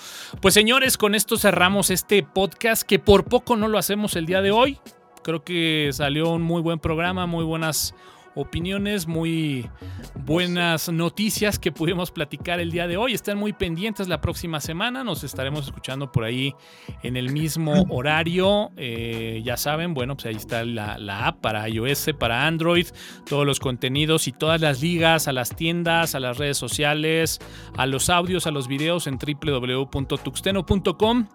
pues 0.41 0.55
señores, 0.55 0.99
con 0.99 1.14
esto 1.14 1.37
cerramos 1.37 1.91
este 1.91 2.22
podcast 2.22 2.83
que 2.83 2.99
por 2.99 3.24
poco 3.24 3.57
no 3.57 3.68
lo 3.68 3.78
hacemos 3.78 4.16
el 4.16 4.26
día 4.26 4.43
de 4.43 4.51
hoy. 4.51 4.78
Creo 5.22 5.45
que 5.45 5.91
salió 5.93 6.30
un 6.30 6.43
muy 6.43 6.61
buen 6.61 6.80
programa, 6.80 7.26
muy 7.26 7.45
buenas 7.45 7.95
opiniones, 8.35 9.07
muy 9.07 9.68
buenas 10.14 10.89
noticias 10.89 11.59
que 11.59 11.72
pudimos 11.72 12.11
platicar 12.11 12.61
el 12.61 12.70
día 12.70 12.87
de 12.87 12.97
hoy. 12.97 13.12
Están 13.12 13.39
muy 13.39 13.53
pendientes 13.53 14.09
la 14.09 14.20
próxima 14.20 14.61
semana. 14.61 15.05
Nos 15.05 15.24
estaremos 15.24 15.66
escuchando 15.66 16.12
por 16.12 16.24
ahí 16.24 16.55
en 17.03 17.16
el 17.16 17.33
mismo 17.33 17.83
horario. 17.91 18.70
Eh, 18.76 19.43
ya 19.45 19.57
saben, 19.57 19.95
bueno, 19.95 20.16
pues 20.16 20.26
ahí 20.26 20.37
está 20.37 20.64
la, 20.64 20.99
la, 20.99 21.26
app 21.26 21.41
para 21.41 21.68
iOS, 21.68 22.11
para 22.18 22.47
Android, 22.47 22.87
todos 23.28 23.47
los 23.47 23.61
contenidos 23.61 24.28
y 24.28 24.33
todas 24.33 24.61
las 24.61 24.83
ligas 24.83 25.28
a 25.28 25.33
las 25.33 25.55
tiendas, 25.55 26.14
a 26.14 26.20
las 26.20 26.39
redes 26.39 26.57
sociales, 26.57 27.39
a 27.76 27.87
los 27.87 28.11
audios, 28.11 28.47
a 28.47 28.51
los 28.51 28.68
videos 28.68 29.07
en 29.07 29.18
www.tuxteno.com. 29.18 31.28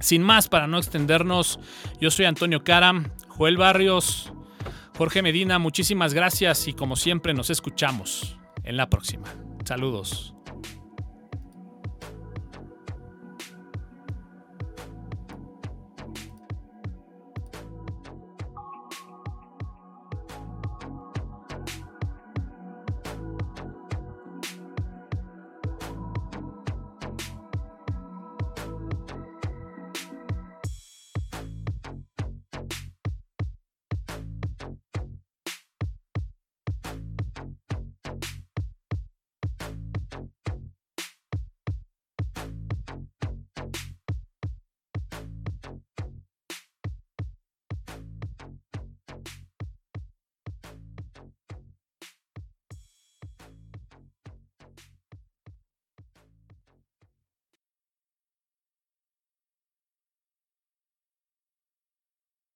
Sin 0.00 0.22
más, 0.22 0.48
para 0.48 0.68
no 0.68 0.78
extendernos, 0.78 1.58
yo 2.00 2.10
soy 2.10 2.26
Antonio 2.26 2.62
Caram, 2.62 3.10
Joel 3.28 3.56
Barrios. 3.56 4.32
Jorge 4.98 5.22
Medina, 5.22 5.60
muchísimas 5.60 6.12
gracias 6.12 6.66
y 6.66 6.72
como 6.72 6.96
siempre 6.96 7.32
nos 7.32 7.50
escuchamos 7.50 8.36
en 8.64 8.76
la 8.76 8.90
próxima. 8.90 9.28
Saludos. 9.64 10.34